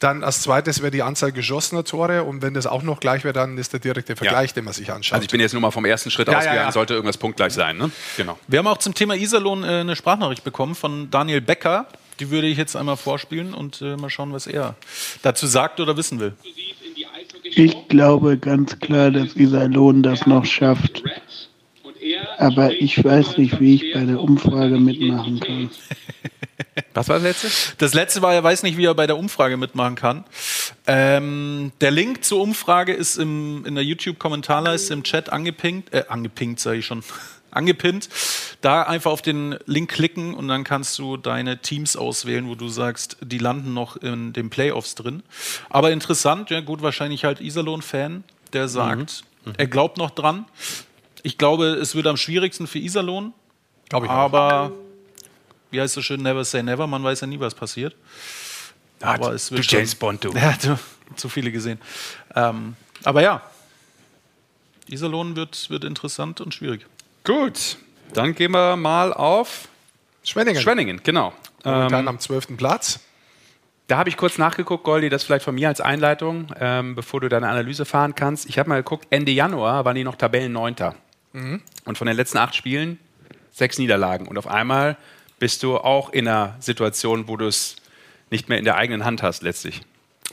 [0.00, 3.32] Dann als zweites wäre die Anzahl geschossener Tore und wenn das auch noch gleich wäre,
[3.32, 5.14] dann ist der direkte Vergleich, den man sich anschaut.
[5.14, 6.72] Also ich bin jetzt nur mal vom ersten Schritt Ja, ja, ausgegangen, ja.
[6.72, 7.76] sollte irgendwas punktgleich sein.
[7.78, 7.90] Ne?
[8.16, 8.36] Genau.
[8.48, 11.86] Wir haben auch zum Thema Iserlohn äh, eine Sprachnachricht bekommen von Daniel Becker.
[12.20, 14.74] Die würde ich jetzt einmal vorspielen und äh, mal schauen, was er
[15.22, 16.34] dazu sagt oder wissen will.
[17.54, 21.02] Ich glaube ganz klar, dass Iserlohn das noch schafft.
[22.38, 25.70] Aber ich weiß nicht, wie ich bei der Umfrage mitmachen kann.
[26.94, 27.74] Was war das letzte?
[27.78, 30.24] Das letzte war, er weiß nicht, wie er bei der Umfrage mitmachen kann.
[30.86, 36.60] Ähm, der Link zur Umfrage ist im, in der YouTube-Kommentarleiste im Chat angepinkt, äh, angepinkt
[36.60, 37.02] sage ich schon,
[37.52, 38.08] angepinnt.
[38.60, 42.68] Da einfach auf den Link klicken und dann kannst du deine Teams auswählen, wo du
[42.68, 45.22] sagst, die landen noch in den Playoffs drin.
[45.70, 49.24] Aber interessant, ja gut, wahrscheinlich halt Iserlohn-Fan, der sagt,
[49.56, 50.44] er glaubt noch dran.
[51.24, 53.32] Ich glaube, es wird am schwierigsten für Iserlohn,
[53.88, 54.16] Glaube ich auch.
[54.16, 54.72] aber
[55.70, 57.94] wie heißt es so schön, never say never, man weiß ja nie, was passiert.
[59.00, 60.32] Aber es du wird James schon- Bond, du.
[60.34, 60.78] Ja, du,
[61.16, 61.80] zu viele gesehen.
[62.36, 63.42] Ähm, aber ja,
[64.88, 66.86] Iserlohn wird, wird interessant und schwierig.
[67.24, 67.76] Gut,
[68.14, 69.68] dann gehen wir mal auf
[70.24, 70.60] Schwenningen.
[70.62, 71.32] Schwenningen, genau.
[71.64, 72.56] Momentan Ähm, am 12.
[72.56, 73.00] Platz.
[73.86, 77.28] da habe ich kurz nachgeguckt, Goldi, das vielleicht von mir als Einleitung, ähm, bevor du
[77.28, 78.48] deine Analyse fahren kannst.
[78.48, 80.94] Ich habe mal geguckt, Ende Januar waren die noch Tabellenneunter.
[81.34, 82.98] Und von den letzten acht Spielen
[83.52, 84.26] sechs Niederlagen.
[84.28, 84.96] Und auf einmal
[85.38, 87.76] bist du auch in einer Situation, wo du es
[88.30, 89.80] nicht mehr in der eigenen Hand hast, letztlich.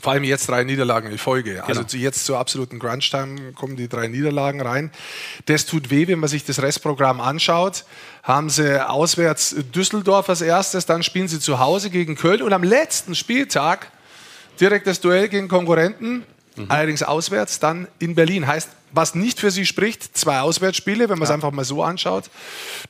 [0.02, 1.56] Vor allem jetzt drei Niederlagen in Folge.
[1.56, 1.66] Genau.
[1.66, 4.92] Also jetzt zur absoluten Crunch-Time kommen die drei Niederlagen rein.
[5.46, 7.84] Das tut weh, wenn man sich das Restprogramm anschaut.
[8.24, 12.64] Haben sie auswärts Düsseldorf als erstes, dann spielen sie zu Hause gegen Köln und am
[12.64, 13.92] letzten Spieltag
[14.60, 16.24] direkt das Duell gegen Konkurrenten,
[16.68, 18.48] allerdings auswärts, dann in Berlin.
[18.48, 22.30] Heißt, was nicht für sie spricht, zwei Auswärtsspiele, wenn man es einfach mal so anschaut.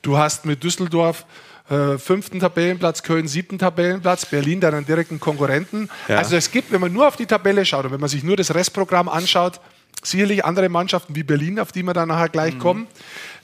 [0.01, 1.25] Du hast mit Düsseldorf
[1.69, 5.89] äh, fünften Tabellenplatz, Köln siebten Tabellenplatz, Berlin dann einen direkten Konkurrenten.
[6.07, 6.17] Ja.
[6.17, 8.37] Also es gibt, wenn man nur auf die Tabelle schaut und wenn man sich nur
[8.37, 9.59] das Restprogramm anschaut,
[10.03, 12.87] sicherlich andere Mannschaften wie Berlin, auf die wir dann nachher gleich kommen,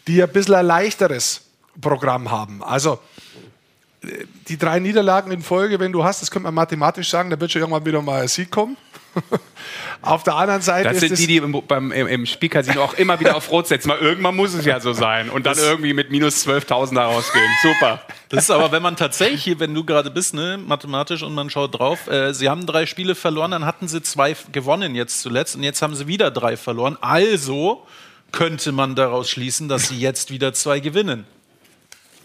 [0.08, 1.42] die ein bisschen ein leichteres
[1.82, 2.64] Programm haben.
[2.64, 3.00] Also
[4.04, 7.40] äh, die drei Niederlagen in Folge, wenn du hast, das könnte man mathematisch sagen, da
[7.40, 8.78] wird schon irgendwann wieder mal ein Sieg kommen.
[10.02, 12.94] Auf der anderen Seite Das ist sind die, die im, beim, im, im Spielcasino auch
[12.94, 13.90] immer wieder auf Rot setzen.
[13.90, 15.30] Weil irgendwann muss es ja so sein.
[15.30, 17.50] Und dann irgendwie mit minus 12.000 da rausgehen.
[17.62, 18.02] Super.
[18.30, 21.50] Das ist aber, wenn man tatsächlich, hier, wenn du gerade bist, ne, mathematisch und man
[21.50, 25.56] schaut drauf, äh, sie haben drei Spiele verloren, dann hatten sie zwei gewonnen jetzt zuletzt
[25.56, 26.98] und jetzt haben sie wieder drei verloren.
[27.02, 27.86] Also
[28.32, 31.26] könnte man daraus schließen, dass sie jetzt wieder zwei gewinnen.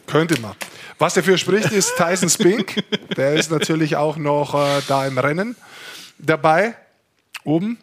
[0.07, 0.53] Könnte man.
[0.99, 2.83] Was dafür spricht, ist Tyson Spink.
[3.17, 5.57] Der ist natürlich auch noch äh, da im Rennen
[6.23, 6.75] dabei.
[7.45, 7.79] Oben.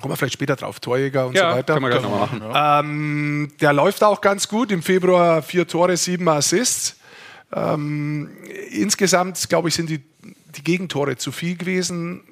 [0.00, 0.80] Kommen wir vielleicht später drauf.
[0.80, 1.74] Torjäger und Ja, so weiter.
[1.74, 2.86] können wir gleich nochmal machen.
[2.88, 4.72] Ähm, der läuft auch ganz gut.
[4.72, 6.96] Im Februar vier Tore, sieben Assists.
[7.52, 8.30] Ähm,
[8.70, 10.02] insgesamt, glaube ich, sind die,
[10.56, 12.22] die Gegentore zu viel gewesen.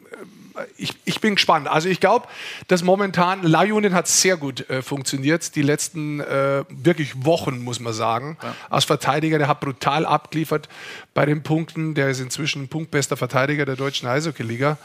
[0.76, 1.68] Ich, ich bin gespannt.
[1.68, 2.26] Also ich glaube,
[2.68, 5.54] dass momentan Leihunion hat sehr gut äh, funktioniert.
[5.54, 8.36] Die letzten äh, wirklich Wochen, muss man sagen.
[8.68, 10.68] Als Verteidiger, der hat brutal abgeliefert
[11.14, 11.94] bei den Punkten.
[11.94, 14.78] Der ist inzwischen punktbester Verteidiger der deutschen Eishockey-Liga.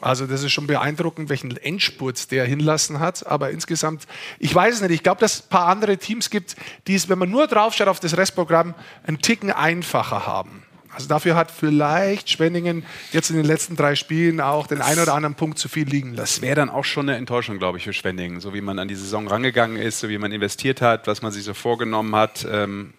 [0.00, 3.26] Also das ist schon beeindruckend, welchen Endspurt der hinlassen hat.
[3.26, 4.06] Aber insgesamt,
[4.38, 4.90] ich weiß es nicht.
[4.90, 7.88] Ich glaube, dass es ein paar andere Teams gibt, die es, wenn man nur draufschaut
[7.88, 8.74] auf das Restprogramm,
[9.06, 10.63] einen Ticken einfacher haben.
[10.94, 15.14] Also dafür hat vielleicht Schwenningen jetzt in den letzten drei Spielen auch den einen oder
[15.14, 16.40] anderen Punkt zu viel liegen lassen.
[16.40, 18.40] Das wäre dann auch schon eine Enttäuschung, glaube ich, für Schwenningen.
[18.40, 21.32] So wie man an die Saison rangegangen ist, so wie man investiert hat, was man
[21.32, 22.46] sich so vorgenommen hat.
[22.50, 22.94] Ähm,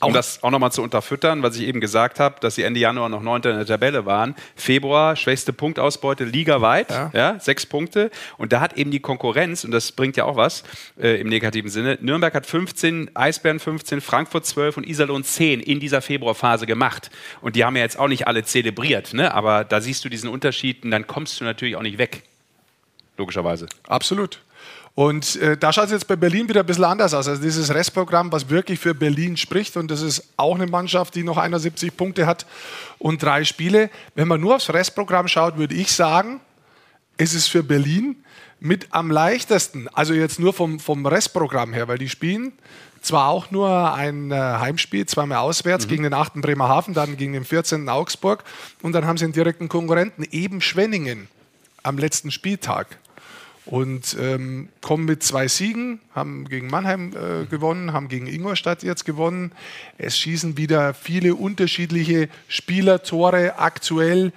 [0.00, 3.08] um das auch nochmal zu unterfüttern, was ich eben gesagt habe, dass sie Ende Januar
[3.08, 4.34] noch Neunter in der Tabelle waren.
[4.54, 7.10] Februar, schwächste Punktausbeute ligaweit, ja.
[7.14, 7.40] Ja.
[7.40, 8.10] sechs Punkte.
[8.36, 10.64] Und da hat eben die Konkurrenz, und das bringt ja auch was
[11.00, 15.80] äh, im negativen Sinne, Nürnberg hat 15, Eisbären 15, Frankfurt 12 und Iserlohn 10 in
[15.80, 17.10] dieser Februarphase gemacht.
[17.40, 19.32] Und die haben ja jetzt auch nicht alle zelebriert, ne?
[19.32, 22.22] aber da siehst du diesen Unterschied und dann kommst du natürlich auch nicht weg.
[23.16, 23.66] Logischerweise.
[23.88, 24.40] Absolut.
[24.96, 27.28] Und äh, da schaut es jetzt bei Berlin wieder ein bisschen anders aus.
[27.28, 31.22] Also dieses Restprogramm, was wirklich für Berlin spricht, und das ist auch eine Mannschaft, die
[31.22, 32.46] noch 71 Punkte hat
[32.98, 33.90] und drei Spiele.
[34.14, 36.40] Wenn man nur aufs Restprogramm schaut, würde ich sagen,
[37.18, 38.16] ist es für Berlin
[38.58, 39.86] mit am leichtesten.
[39.92, 42.54] Also jetzt nur vom, vom Restprogramm her, weil die spielen
[43.02, 46.36] zwar auch nur ein äh, Heimspiel, zweimal auswärts gegen den 8.
[46.36, 47.90] Bremerhaven, dann gegen den 14.
[47.90, 48.44] Augsburg
[48.80, 51.28] und dann haben sie einen direkten Konkurrenten, eben Schwenningen,
[51.82, 52.98] am letzten Spieltag.
[53.66, 59.04] Und ähm, kommen mit zwei Siegen, haben gegen Mannheim äh, gewonnen, haben gegen Ingolstadt jetzt
[59.04, 59.50] gewonnen.
[59.98, 64.32] Es schießen wieder viele unterschiedliche Spieler, Tore aktuell.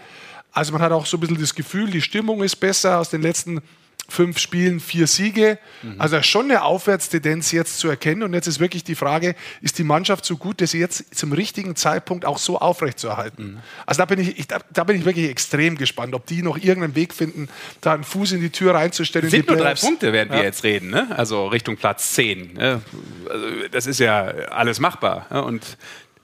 [0.51, 3.21] Also man hat auch so ein bisschen das Gefühl, die Stimmung ist besser aus den
[3.21, 3.61] letzten
[4.09, 5.57] fünf Spielen, vier Siege.
[5.97, 8.23] Also schon eine Aufwärtstendenz jetzt zu erkennen.
[8.23, 11.31] Und jetzt ist wirklich die Frage, ist die Mannschaft so gut, dass sie jetzt zum
[11.31, 13.61] richtigen Zeitpunkt auch so aufrechtzuerhalten?
[13.85, 16.57] Also da bin ich, ich, da, da bin ich wirklich extrem gespannt, ob die noch
[16.57, 17.49] irgendeinen Weg finden,
[17.81, 19.27] da einen Fuß in die Tür reinzustellen.
[19.27, 19.75] in sind nur drei.
[19.75, 21.07] Punkte, während wir jetzt reden, ne?
[21.15, 22.53] also Richtung Platz 10.
[22.53, 22.81] Ne?
[23.29, 25.27] Also das ist ja alles machbar.
[25.29, 25.43] Ne?
[25.43, 25.77] Und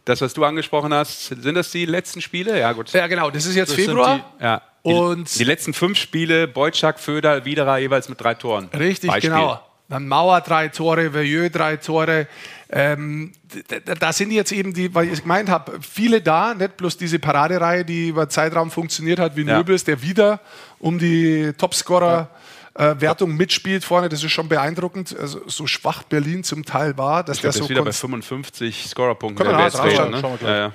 [0.05, 2.59] das, was du angesprochen hast, sind das die letzten Spiele?
[2.59, 2.91] Ja, gut.
[2.93, 3.29] Ja, genau.
[3.31, 4.33] Das ist jetzt Das Februar.
[4.39, 4.61] Ja.
[4.85, 8.69] Die, Und- die letzten fünf Spiele, Beutschak, Föder, Widerer jeweils mit drei Toren.
[8.77, 9.31] Richtig, Beispiel.
[9.31, 9.59] genau.
[9.89, 12.27] Dann Mauer drei Tore, Veilleux drei Tore.
[12.71, 13.33] Ähm,
[13.99, 17.85] da sind jetzt eben die, weil ich gemeint habe, viele da, nicht bloß diese Paradereihe,
[17.85, 19.57] die über Zeitraum funktioniert hat, wie Ja.
[19.57, 20.39] Nöbels, der wieder
[20.79, 21.53] um die
[22.75, 24.09] Topscorer-Wertung mitspielt vorne.
[24.09, 27.53] Das ist schon beeindruckend, also, so schwach Berlin zum Teil war, dass Ich der glaube,
[27.53, 29.45] der so ist wieder bei konst- 55 Scorerpunkten.
[29.45, 30.19] Können wir Wertsträger, schauen, ne?
[30.21, 30.49] schauen wir gleich.
[30.51, 30.71] ja, ja.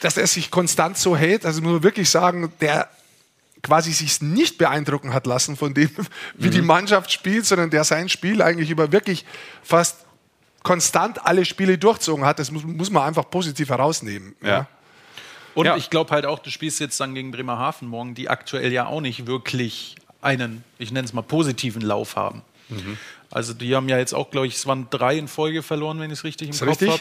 [0.00, 1.44] dass er sich konstant so hält.
[1.44, 2.88] Also muss man wirklich sagen, der
[3.62, 5.90] quasi sich nicht beeindrucken hat lassen von dem,
[6.34, 9.24] wie die Mannschaft spielt, sondern der sein Spiel eigentlich über wirklich
[9.62, 9.98] fast
[10.62, 12.38] konstant alle Spiele durchzogen hat.
[12.38, 14.34] Das muss, muss man einfach positiv herausnehmen.
[14.42, 14.66] Ja.
[15.54, 15.76] Und Ja.
[15.76, 19.00] ich glaube halt auch, du spielst jetzt dann gegen Bremerhaven morgen, die aktuell ja auch
[19.00, 22.42] nicht wirklich einen, ich nenne es mal, positiven Lauf haben.
[22.68, 22.96] Mhm.
[23.30, 26.10] Also die haben ja jetzt auch, glaube ich, es waren drei in Folge verloren, wenn
[26.10, 27.00] ich es richtig im Kopf habe.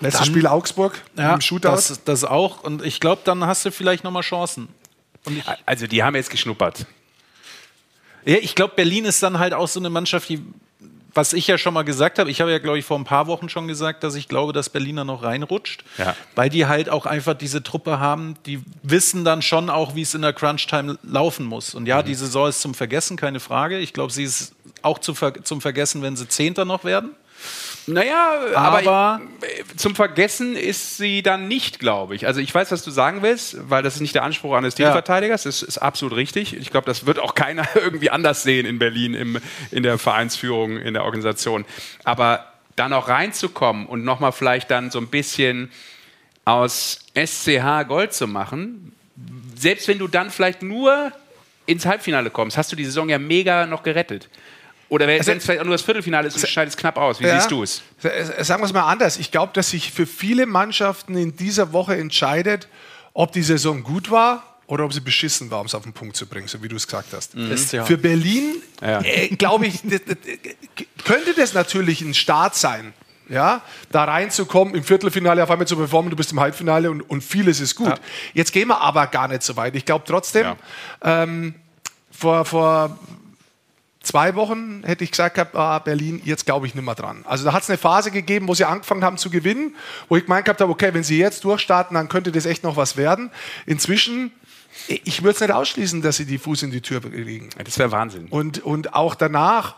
[0.00, 1.70] Letztes Spiel Augsburg im Shootout.
[1.70, 2.62] das, das auch.
[2.62, 4.68] Und ich glaube, dann hast du vielleicht nochmal Chancen.
[5.66, 6.86] Also die haben jetzt geschnuppert.
[8.24, 10.42] ja, ich glaube, Berlin ist dann halt auch so eine Mannschaft, die,
[11.18, 13.26] was ich ja schon mal gesagt habe, ich habe ja, glaube ich, vor ein paar
[13.26, 16.14] Wochen schon gesagt, dass ich glaube, dass Berliner noch reinrutscht, Ja.
[16.36, 20.14] weil die halt auch einfach diese Truppe haben, die wissen dann schon auch, wie es
[20.14, 21.74] in der Crunch-Time laufen muss.
[21.74, 21.88] Und Mhm.
[21.88, 23.78] ja, die Saison ist zum Vergessen, keine Frage.
[23.78, 24.52] Ich glaube, sie ist
[24.82, 27.10] auch zu zum Vergessen, wenn sie Zehnter noch werden.
[27.88, 29.20] Naja, aber, Aber-
[29.70, 32.26] ich- zum Vergessen ist sie dann nicht, glaube ich.
[32.26, 35.44] Also ich weiß, was du sagen willst, weil das ist nicht der Anspruch eines Titelverteidigers.
[35.44, 36.54] Das ist absolut richtig.
[36.54, 40.76] Ich glaube, das wird auch keiner irgendwie anders sehen in Berlin im, in der Vereinsführung,
[40.76, 41.64] in der Organisation.
[42.04, 42.44] Aber
[42.76, 45.70] da noch reinzukommen und nochmal vielleicht dann so ein bisschen
[46.44, 48.92] aus SCH Gold zu machen,
[49.56, 51.12] selbst wenn du dann vielleicht nur
[51.66, 54.28] ins Halbfinale kommst, hast du die Saison ja mega noch gerettet.
[54.90, 57.20] Oder wenn es vielleicht auch nur das Viertelfinale ist und scheidet es knapp aus.
[57.20, 57.36] Wie Ja.
[57.38, 57.82] siehst du es?
[58.02, 59.18] S- Sagen wir es mal anders.
[59.18, 62.68] Ich glaube, dass sich für viele Mannschaften in dieser Woche entscheidet,
[63.12, 66.16] ob die Saison gut war oder ob sie beschissen war, um es auf den Punkt
[66.16, 67.32] zu bringen, so wie du es gesagt hast.
[67.34, 67.84] SCH.
[67.86, 69.00] Für Berlin, Ja.
[69.02, 70.16] äh, glaube ich, das, das,
[71.04, 72.94] könnte das natürlich ein Start sein.
[73.30, 73.60] Ja,
[73.92, 77.60] da reinzukommen, im Viertelfinale auf einmal zu performen, du bist im Halbfinale und, und vieles
[77.60, 77.92] ist gut.
[78.32, 79.76] Jetzt gehen wir aber gar nicht so weit.
[79.76, 80.56] Ich glaube trotzdem, Ja.
[81.24, 81.54] ähm,
[82.10, 82.98] vor, vor
[84.00, 87.24] zwei Wochen hätte ich gesagt, gehabt, ah, Berlin, jetzt glaube ich nicht mehr dran.
[87.26, 89.74] Also da hat es eine Phase gegeben, wo sie angefangen haben zu gewinnen,
[90.08, 92.76] wo ich gemeint gehabt habe, okay, wenn sie jetzt durchstarten, dann könnte das echt noch
[92.76, 93.30] was werden.
[93.66, 94.32] Inzwischen,
[94.86, 97.50] ich würde es nicht ausschließen, dass sie die Fuß in die Tür kriegen.
[97.62, 98.26] Das wäre Wahnsinn.
[98.30, 99.74] Und, und auch danach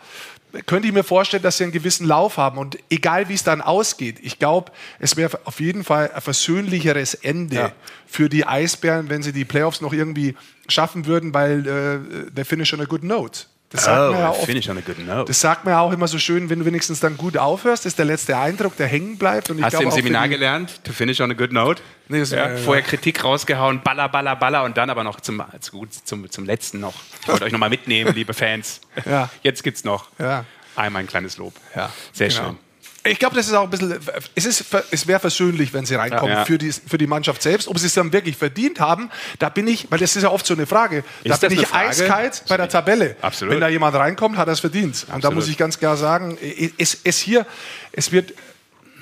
[0.67, 2.59] könnte ich mir vorstellen, dass sie einen gewissen Lauf haben.
[2.59, 7.15] Und egal wie es dann ausgeht, ich glaube, es wäre auf jeden Fall ein versöhnlicheres
[7.15, 7.73] Ende
[8.07, 10.35] für die Eisbären, wenn sie die Playoffs noch irgendwie
[10.69, 13.43] schaffen würden, weil äh, der finish on a good note.
[13.73, 15.25] Das sagt, man ja oft, finish on a good note.
[15.27, 17.99] das sagt man ja auch immer so schön, wenn du wenigstens dann gut aufhörst, ist
[17.99, 19.49] der letzte Eindruck, der hängen bleibt.
[19.49, 21.81] Und ich Hast du im Seminar die- gelernt, to finish on a good note?
[22.09, 25.43] Nee, das- ja, äh, vorher Kritik rausgehauen, baller, baller, baller und dann aber noch zum,
[25.61, 26.95] zu gut, zum, zum letzten noch.
[27.23, 28.81] Ich wollte euch noch mal mitnehmen, liebe Fans.
[29.09, 29.31] Ja.
[29.43, 30.45] Jetzt gibt's noch Ja.
[30.75, 31.55] einmal ein kleines Lob.
[31.77, 32.41] Ja, Sehr genau.
[32.47, 32.59] schön.
[33.05, 33.99] Ich glaube, das ist auch ein bisschen,
[34.35, 36.45] es, ist, es wäre versöhnlich, wenn sie reinkommen Ja.
[36.45, 37.67] Für, die, für die Mannschaft selbst.
[37.67, 40.45] Ob sie es dann wirklich verdient haben, da bin ich, weil das ist ja oft
[40.45, 41.89] so eine Frage, da Ist bin ich Frage?
[41.89, 43.17] eiskalt bei der Tabelle.
[43.23, 43.55] Absolut.
[43.55, 45.07] Wenn da jemand reinkommt, hat er es verdient.
[45.13, 46.37] Und da muss ich ganz klar sagen,
[46.77, 47.47] es, es, hier,
[47.93, 48.35] es wird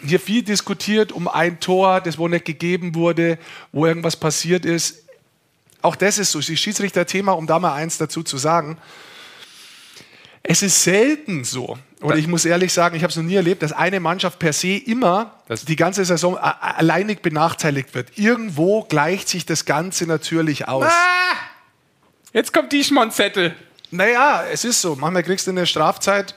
[0.05, 3.37] hier viel diskutiert um ein Tor, das wo nicht gegeben wurde,
[3.73, 5.05] wo irgendwas passiert ist.
[5.83, 8.79] Auch das ist so, das Schiedsrichterthema, um da mal eins dazu zu sagen.
[10.51, 13.63] Es ist selten so, oder ich muss ehrlich sagen, ich habe es noch nie erlebt,
[13.63, 18.17] dass eine Mannschaft per se immer Das- die ganze Saison a- a- alleinig benachteiligt wird.
[18.17, 20.91] Irgendwo gleicht sich das Ganze natürlich aus.
[22.33, 23.55] Jetzt kommt die Schmonzettel.
[23.91, 24.97] Naja, es ist so.
[24.97, 26.35] Manchmal kriegst du eine Strafzeit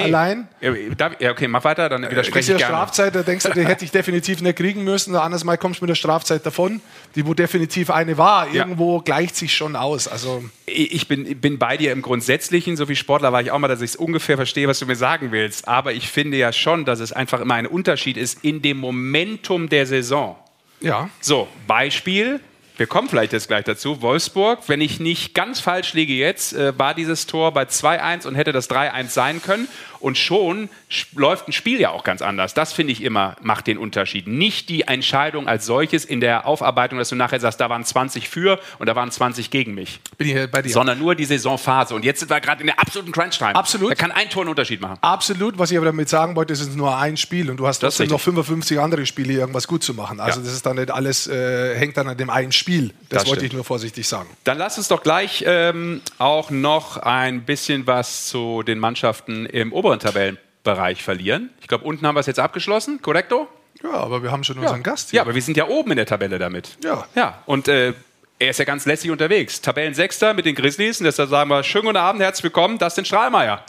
[0.00, 0.48] allein.
[0.60, 0.72] Ja,
[1.18, 2.74] ja, okay, mach weiter, dann Kriegst widerspreche du ich gerne.
[2.74, 5.14] Strafzeit, da denkst du, die hätte ich definitiv nicht kriegen müssen.
[5.16, 6.80] Anderes Mal kommst du mit der Strafzeit davon,
[7.14, 8.46] die wo definitiv eine war.
[8.48, 8.62] Ja.
[8.62, 10.08] Irgendwo gleicht sich schon aus.
[10.08, 13.68] Also Ich bin, bin bei dir im Grundsätzlichen, so wie Sportler war ich auch mal,
[13.68, 15.68] dass ich es ungefähr verstehe, was du mir sagen willst.
[15.68, 19.68] Aber ich finde ja schon, dass es einfach immer ein Unterschied ist in dem Momentum
[19.68, 20.36] der Saison.
[20.80, 22.40] ja, So, Beispiel.
[22.78, 24.00] Wir kommen vielleicht jetzt gleich dazu.
[24.00, 28.34] Wolfsburg, wenn ich nicht ganz falsch liege jetzt, äh, war dieses Tor bei 2-1 und
[28.34, 29.68] hätte das 3-1 sein können.
[30.02, 32.54] Und schon sch- läuft ein Spiel ja auch ganz anders.
[32.54, 34.26] Das finde ich immer, macht den Unterschied.
[34.26, 38.28] Nicht die Entscheidung als solches in der Aufarbeitung, dass du nachher sagst, da waren 20
[38.28, 40.00] für und da waren 20 gegen mich.
[40.18, 40.70] bin ich bei dir.
[40.70, 41.94] Sondern nur die Saisonphase.
[41.94, 43.54] Und jetzt sind wir gerade in der absoluten Crunch-Time.
[43.54, 43.90] Absolut.
[43.92, 44.98] Da kann ein Tor einen Unterschied machen.
[45.00, 47.76] Absolut, was ich aber damit sagen wollte, es ist nur ein Spiel und du hast
[47.76, 48.24] ist trotzdem noch richtig.
[48.34, 50.18] 55 andere Spiele, irgendwas gut zu machen.
[50.20, 50.44] Also Ja.
[50.46, 52.88] das ist dann nicht alles, äh, hängt dann an dem einen Spiel.
[53.08, 53.44] Das, Das wollte stimmt.
[53.44, 54.28] ich nur vorsichtig sagen.
[54.44, 59.72] Dann lass uns doch gleich ähm, auch noch ein bisschen was zu den Mannschaften im
[59.92, 61.50] oberen Tabellenbereich verlieren.
[61.60, 63.48] Ich glaube, unten haben wir es jetzt abgeschlossen, korrekto?
[63.82, 65.18] Ja, aber wir haben schon unseren Gast hier.
[65.18, 66.78] Ja, aber wir sind ja oben in der Tabelle damit.
[66.84, 67.06] Ja.
[67.14, 67.92] Ja, und äh,
[68.38, 69.60] er ist ja ganz lässig unterwegs.
[69.60, 71.00] Tabellensechster mit den Grizzlies.
[71.00, 73.64] Und deshalb sagen wir, schönen guten Abend, herzlich willkommen, Dustin Strahlmeier.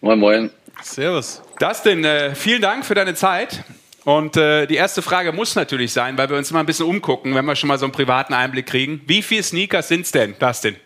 [0.00, 0.50] Moin, moin.
[0.82, 1.42] Servus.
[1.60, 3.64] Dustin, äh, vielen Dank für deine Zeit.
[4.04, 7.36] Und äh, die erste Frage muss natürlich sein, weil wir uns immer ein bisschen umgucken,
[7.36, 9.00] wenn wir schon mal so einen privaten Einblick kriegen.
[9.06, 10.76] Wie viele Sneakers sind es denn, Dustin?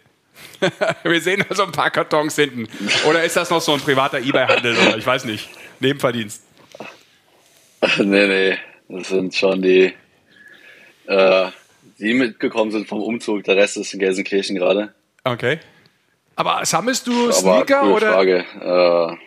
[1.03, 2.69] wir sehen da so ein paar Kartons hinten.
[3.09, 5.49] Oder ist das noch so ein privater Ebay-Handel oder ich weiß nicht,
[5.81, 6.43] Nebenverdienst?
[7.99, 9.93] nee, nee, das sind schon die,
[11.07, 11.47] äh,
[11.99, 13.45] die mitgekommen sind vom Umzug.
[13.45, 14.95] Der Rest ist in Gelsenkirchen gerade.
[15.25, 15.59] Okay.
[16.37, 18.13] Aber sammelst du Aber Sneaker coole oder?
[18.13, 19.19] Frage.
[19.21, 19.27] Äh,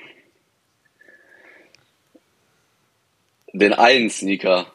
[3.58, 4.68] den einen Sneaker.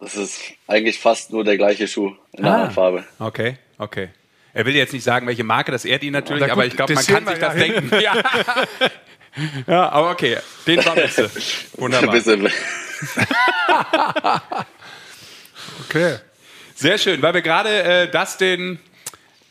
[0.00, 2.54] Das ist eigentlich fast nur der gleiche Schuh in einer Ah.
[2.54, 3.04] anderen Farbe.
[3.18, 4.08] Okay, okay.
[4.54, 6.94] Er will jetzt nicht sagen, welche Marke, das ehrt ihn natürlich, gut, aber ich glaube,
[6.94, 7.90] man das kann sich das denken.
[8.00, 8.14] Ja.
[9.66, 11.28] ja, aber okay, den sammelst du.
[11.74, 12.14] Wunderbar.
[15.86, 16.16] Okay.
[16.74, 18.78] Sehr schön, weil wir gerade äh, Dustin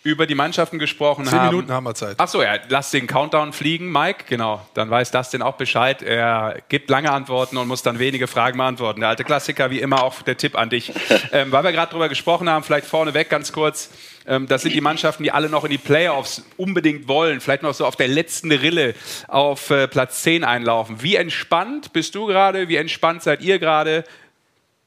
[0.04, 1.56] über die Mannschaften gesprochen Zehn haben.
[1.56, 2.16] Minuten haben wir Zeit.
[2.18, 4.26] Ach so, ja, lass den Countdown fliegen, Mike.
[4.28, 6.02] Genau, dann weiß Dustin auch Bescheid.
[6.02, 9.00] Er gibt lange Antworten und muss dann wenige Fragen beantworten.
[9.00, 10.92] Der alte Klassiker, wie immer, auch der Tipp an dich.
[11.32, 13.90] ähm, weil wir gerade drüber gesprochen haben, vielleicht vorneweg ganz kurz.
[14.26, 17.42] Ähm, das sind die Mannschaften, die alle noch in die Playoffs unbedingt wollen.
[17.42, 18.96] Vielleicht noch so auf der letzten Rille
[19.28, 21.02] auf äh, Platz 10 einlaufen.
[21.02, 22.70] Wie entspannt bist du gerade?
[22.70, 24.04] Wie entspannt seid ihr gerade?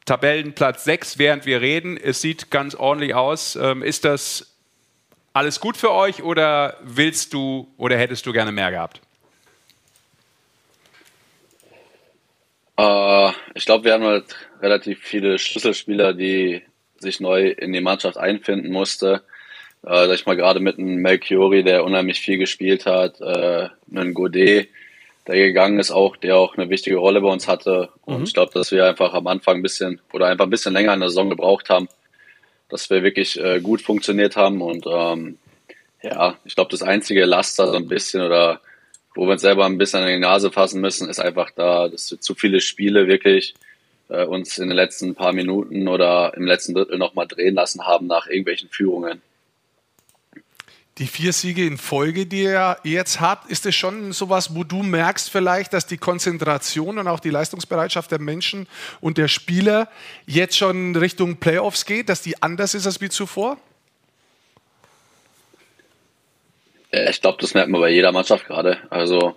[0.06, 1.96] Tabellenplatz 6, während wir reden.
[1.96, 3.56] Es sieht ganz ordentlich aus.
[3.56, 4.54] Ähm, ist das
[5.32, 9.00] alles gut für euch oder willst du oder hättest du gerne mehr gehabt?
[12.78, 16.62] Äh, ich glaube, wir haben halt relativ viele Schlüsselspieler, die
[17.06, 19.22] sich neu in die Mannschaft einfinden musste.
[19.82, 24.14] Äh, sag ich mal gerade mit einem Melchiori, der unheimlich viel gespielt hat, äh, einen
[24.14, 24.68] Godet,
[25.26, 27.90] der gegangen ist auch, der auch eine wichtige Rolle bei uns hatte.
[28.04, 30.94] Und ich glaube, dass wir einfach am Anfang ein bisschen oder einfach ein bisschen länger
[30.94, 31.88] in der Saison gebraucht haben,
[32.68, 34.60] dass wir wirklich äh, gut funktioniert haben.
[34.60, 35.38] Und ähm,
[36.02, 38.60] ja, ich glaube, das einzige Laster so ein bisschen oder
[39.14, 42.10] wo wir uns selber ein bisschen an die Nase fassen müssen, ist einfach da, dass
[42.10, 43.54] wir zu viele Spiele wirklich
[44.08, 48.06] äh, uns in den letzten paar Minuten oder im letzten Drittel nochmal drehen lassen haben
[48.06, 49.22] nach irgendwelchen Führungen.
[50.98, 54.82] Die vier Siege in Folge, die er jetzt hat, ist es schon sowas, wo du
[54.82, 58.66] merkst vielleicht, dass die Konzentration und auch die Leistungsbereitschaft der Menschen
[59.02, 59.90] und der Spieler
[60.24, 63.58] jetzt schon Richtung Playoffs geht, dass die anders ist als wie zuvor?
[66.92, 68.78] Äh, Ich glaube, das merkt man bei jeder Mannschaft gerade.
[68.88, 69.36] Also,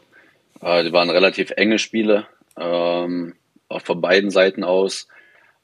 [0.61, 2.25] äh, die waren relativ enge Spiele,
[2.57, 3.35] ähm,
[3.77, 5.07] von beiden Seiten aus.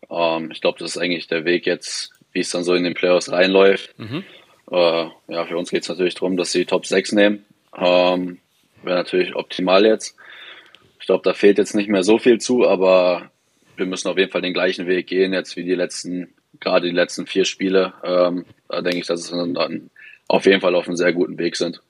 [0.10, 2.94] Ähm, ich glaube, das ist eigentlich der Weg jetzt, wie es dann so in den
[2.94, 3.96] Playoffs reinläuft.
[4.72, 7.46] Äh, ja, für uns geht es natürlich darum, dass sie die Top 6 nehmen.
[7.78, 8.40] Ähm,
[8.84, 10.16] Wäre natürlich optimal jetzt.
[11.00, 13.32] Ich glaube, da fehlt jetzt nicht mehr so viel zu, aber
[13.76, 16.96] wir müssen auf jeden Fall den gleichen Weg gehen jetzt wie die letzten, gerade die
[16.96, 17.94] letzten vier Spiele.
[18.04, 19.90] Ähm, da denke ich, dass wir dann
[20.28, 21.82] auf jeden Fall auf einem sehr guten Weg sind.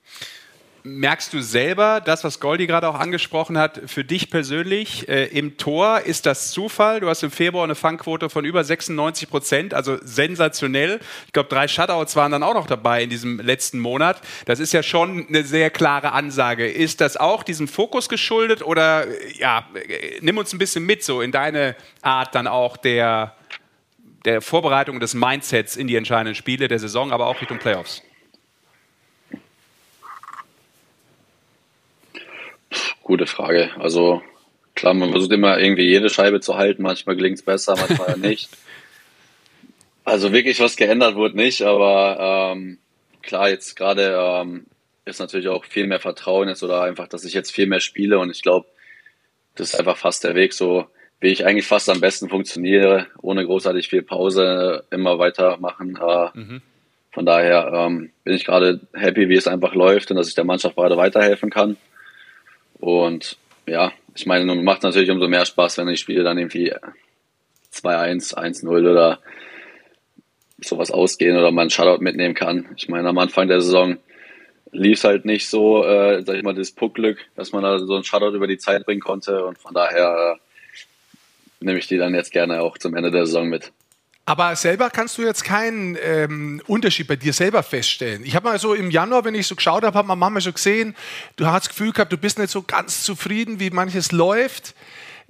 [0.88, 5.56] Merkst du selber, das, was Goldi gerade auch angesprochen hat, für dich persönlich äh, im
[5.56, 7.00] Tor, ist das Zufall?
[7.00, 11.00] Du hast im Februar eine Fangquote von über 96 Prozent, also sensationell.
[11.26, 14.20] Ich glaube, drei Shutouts waren dann auch noch dabei in diesem letzten Monat.
[14.44, 16.70] Das ist ja schon eine sehr klare Ansage.
[16.70, 21.02] Ist das auch diesem Fokus geschuldet oder äh, ja, äh, nimm uns ein bisschen mit
[21.02, 23.34] so in deine Art dann auch der,
[24.24, 28.05] der Vorbereitung des Mindsets in die entscheidenden Spiele der Saison, aber auch Richtung Playoffs?
[33.02, 33.70] Gute Frage.
[33.78, 34.22] Also
[34.74, 36.82] klar, man versucht immer irgendwie jede Scheibe zu halten.
[36.82, 38.48] Manchmal gelingt es besser, manchmal nicht.
[40.04, 42.78] Also wirklich was geändert wurde nicht, aber ähm,
[43.22, 44.66] klar, jetzt gerade ähm,
[45.04, 48.20] ist natürlich auch viel mehr Vertrauen jetzt oder einfach, dass ich jetzt viel mehr spiele
[48.20, 48.68] und ich glaube,
[49.56, 50.86] das ist einfach fast der Weg, so
[51.18, 55.98] wie ich eigentlich fast am besten funktioniere, ohne großartig viel Pause, immer weitermachen.
[56.00, 56.62] Äh, mhm.
[57.10, 60.44] Von daher ähm, bin ich gerade happy, wie es einfach läuft und dass ich der
[60.44, 61.76] Mannschaft gerade weiterhelfen kann.
[62.78, 66.72] Und ja, ich meine, macht natürlich umso mehr Spaß, wenn die Spiele dann irgendwie
[67.72, 69.20] 2-1, 1-0 oder
[70.58, 72.66] sowas ausgehen oder man einen Shutout mitnehmen kann.
[72.76, 73.98] Ich meine, am Anfang der Saison
[74.72, 77.94] lief es halt nicht so, äh, sag ich mal, das Puckglück, dass man da so
[77.94, 82.14] einen Shutout über die Zeit bringen konnte und von daher äh, nehme ich die dann
[82.14, 83.72] jetzt gerne auch zum Ende der Saison mit.
[84.28, 88.26] Aber selber kannst du jetzt keinen ähm, Unterschied bei dir selber feststellen.
[88.26, 90.54] Ich habe mal so im Januar, wenn ich so geschaut habe, habe meine Mama schon
[90.54, 90.96] gesehen,
[91.36, 94.74] du hast das Gefühl gehabt, du bist nicht so ganz zufrieden, wie manches läuft.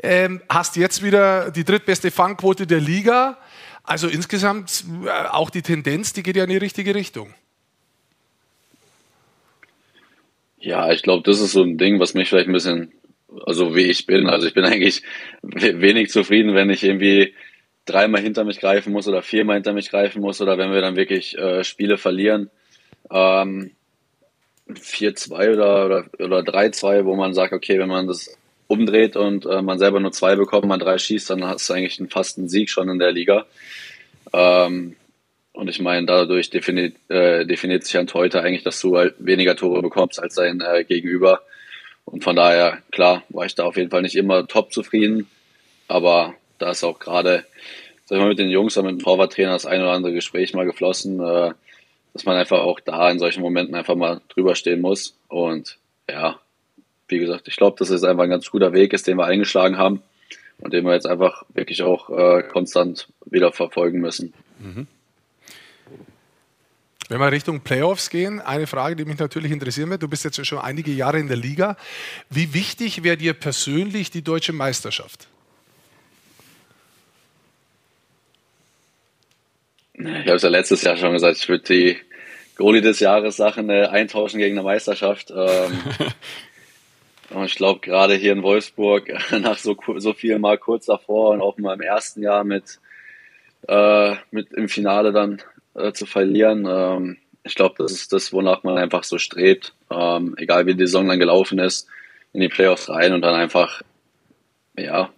[0.03, 3.36] Ähm, hast jetzt wieder die drittbeste Fangquote der Liga.
[3.84, 7.34] Also insgesamt äh, auch die Tendenz, die geht ja in die richtige Richtung.
[10.59, 12.92] Ja, ich glaube, das ist so ein Ding, was mich vielleicht ein bisschen,
[13.44, 15.03] also wie ich bin, also ich bin eigentlich
[15.42, 17.34] wenig zufrieden, wenn ich irgendwie
[17.87, 20.97] dreimal hinter mich greifen muss oder viermal hinter mich greifen muss oder wenn wir dann
[20.97, 22.51] wirklich äh, Spiele verlieren.
[23.11, 23.72] Ähm,
[24.68, 29.62] 4-2 oder, oder, oder 3-2, wo man sagt, okay, wenn man das umdreht und äh,
[29.62, 32.49] man selber nur zwei bekommt, man drei schießt, dann hast du eigentlich einen, fast einen
[32.49, 33.47] Sieg schon in der Liga.
[34.32, 34.97] Ähm,
[35.53, 39.57] und ich meine, dadurch definiert, äh, definiert sich ein Torhüter eigentlich, dass du halt weniger
[39.57, 41.43] Tore bekommst als dein äh, Gegenüber.
[42.05, 45.28] Und von daher, klar, war ich da auf jeden Fall nicht immer top zufrieden.
[45.89, 47.45] Aber da ist auch gerade,
[48.07, 50.54] sag ich mal, mit den Jungs und mit dem Torwarttrainer das ein oder andere Gespräch
[50.54, 51.52] mal geflossen, äh,
[52.12, 55.16] dass man einfach auch da in solchen Momenten einfach mal drüber stehen muss.
[55.28, 55.76] Und
[56.09, 56.38] ja,
[57.09, 59.76] wie gesagt, ich glaube, dass es einfach ein ganz guter Weg ist, den wir eingeschlagen
[59.76, 60.02] haben
[60.59, 64.32] und den wir jetzt einfach wirklich auch äh, konstant wieder verfolgen müssen.
[64.61, 64.86] Mhm.
[67.09, 70.02] Wenn wir Richtung Playoffs gehen, eine Frage, die mich natürlich interessieren wird.
[70.02, 71.76] Du bist jetzt schon einige Jahre in der Liga.
[72.30, 75.28] Wie wichtig wäre dir persönlich die deutsche Meisterschaft?
[79.99, 81.97] Ich habe es ja letztes Jahr schon gesagt, ich würde die
[82.57, 85.30] Goalie des Jahres Sachen äh, eintauschen gegen eine Meisterschaft.
[85.30, 85.80] Ähm,
[87.30, 89.09] und ich glaube, gerade hier in Wolfsburg,
[89.40, 92.78] nach so, so viel Mal kurz davor und auch mal im ersten Jahr mit,
[93.68, 95.42] äh, mit im Finale dann
[95.74, 99.72] äh, zu verlieren, ähm, ich glaube, das ist das, wonach man einfach so strebt.
[99.90, 101.86] Ähm, egal wie die Saison dann gelaufen ist,
[102.32, 103.82] in die Playoffs rein und dann einfach,
[104.76, 105.11] ja,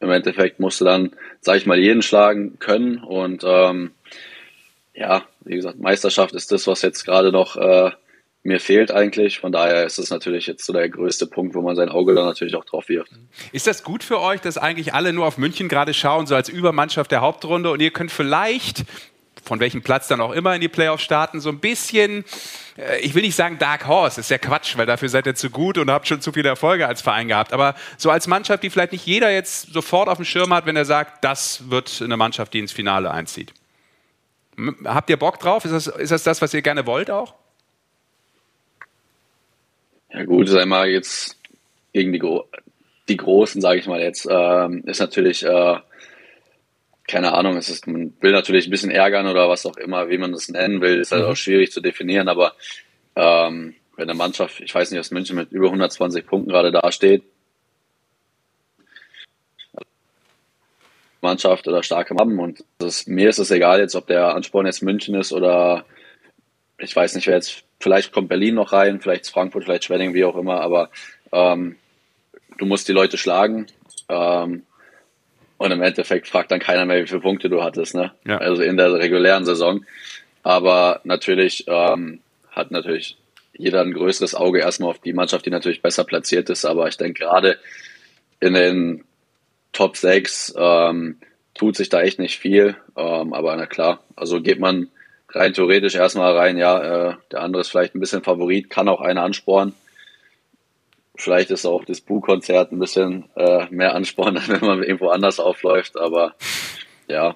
[0.00, 3.92] im Endeffekt musst du dann, sag ich mal, jeden schlagen können und ähm,
[4.94, 7.90] ja, wie gesagt, Meisterschaft ist das, was jetzt gerade noch äh,
[8.44, 9.40] mir fehlt eigentlich.
[9.40, 12.26] Von daher ist es natürlich jetzt so der größte Punkt, wo man sein Auge dann
[12.26, 13.10] natürlich auch drauf wirft.
[13.52, 16.48] Ist das gut für euch, dass eigentlich alle nur auf München gerade schauen, so als
[16.48, 18.84] Übermannschaft der Hauptrunde und ihr könnt vielleicht
[19.42, 22.24] von welchem Platz dann auch immer in die Playoffs starten, so ein bisschen,
[22.78, 25.50] äh, ich will nicht sagen Dark Horse, ist ja Quatsch, weil dafür seid ihr zu
[25.50, 28.70] gut und habt schon zu viele Erfolge als Verein gehabt, aber so als Mannschaft, die
[28.70, 32.16] vielleicht nicht jeder jetzt sofort auf dem Schirm hat, wenn er sagt, das wird eine
[32.16, 33.52] Mannschaft, die ins Finale einzieht.
[34.84, 35.64] Habt ihr Bock drauf?
[35.64, 37.34] Ist das, ist das das, was ihr gerne wollt auch?
[40.12, 41.38] Ja gut, sei mal jetzt
[41.92, 42.48] gegen die, Gro
[43.08, 45.76] die Großen, sage ich mal jetzt, ähm, ist natürlich, äh,
[47.08, 50.18] keine Ahnung, es ist, man will natürlich ein bisschen ärgern oder was auch immer, wie
[50.18, 51.30] man das nennen will, ist halt mhm.
[51.30, 52.54] auch schwierig zu definieren, aber
[53.16, 57.24] ähm, wenn eine Mannschaft, ich weiß nicht, aus München mit über 120 Punkten gerade dasteht,
[61.24, 62.38] Mannschaft oder starke haben.
[62.38, 65.84] Und ist, mir ist es egal jetzt, ob der Ansporn jetzt München ist oder
[66.78, 70.24] ich weiß nicht, wer jetzt, vielleicht kommt Berlin noch rein, vielleicht Frankfurt, vielleicht Schwenning, wie
[70.24, 70.90] auch immer, aber
[71.32, 71.76] ähm,
[72.58, 73.66] du musst die Leute schlagen.
[74.08, 74.62] Ähm,
[75.56, 78.12] und im Endeffekt fragt dann keiner mehr, wie viele Punkte du hattest, ne?
[78.26, 78.38] Ja.
[78.38, 79.84] Also in der regulären Saison.
[80.42, 82.20] Aber natürlich ähm,
[82.50, 83.16] hat natürlich
[83.56, 86.64] jeder ein größeres Auge erstmal auf die Mannschaft, die natürlich besser platziert ist.
[86.64, 87.58] Aber ich denke gerade
[88.40, 89.04] in den
[89.74, 91.18] Top 6 ähm,
[91.52, 92.76] tut sich da echt nicht viel.
[92.96, 94.88] Ähm, aber na klar, also geht man
[95.28, 99.00] rein theoretisch erstmal rein, ja, äh, der andere ist vielleicht ein bisschen Favorit, kann auch
[99.00, 99.74] einer anspornen.
[101.16, 105.98] Vielleicht ist auch das Bu-Konzert ein bisschen äh, mehr Ansporn, wenn man irgendwo anders aufläuft,
[105.98, 106.34] aber
[107.08, 107.34] ja.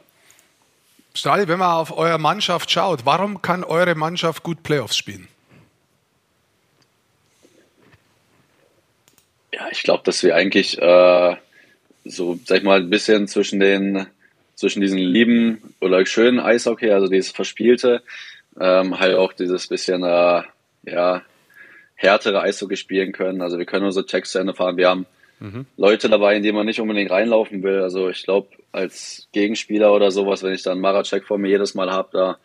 [1.14, 5.28] Stali, wenn man auf eure Mannschaft schaut, warum kann eure Mannschaft gut Playoffs spielen?
[9.53, 11.36] Ja, ich glaube, dass wir eigentlich äh,
[12.05, 14.07] so, sag ich mal, ein bisschen zwischen den,
[14.55, 18.03] zwischen diesen lieben oder schönen Eishockey, also dieses Verspielte,
[18.61, 20.42] ähm, halt auch dieses bisschen, äh,
[20.84, 21.22] ja,
[21.94, 23.42] härtere Eishockey spielen können.
[23.42, 24.76] Also wir können unsere Checks zu Ende fahren.
[24.76, 25.07] Wir haben
[25.40, 25.66] mhm.
[25.76, 27.80] Leute dabei, in die man nicht unbedingt reinlaufen will.
[27.80, 31.90] Also ich glaube, als Gegenspieler oder sowas, wenn ich dann Maracek vor mir jedes Mal
[31.90, 32.38] habe, da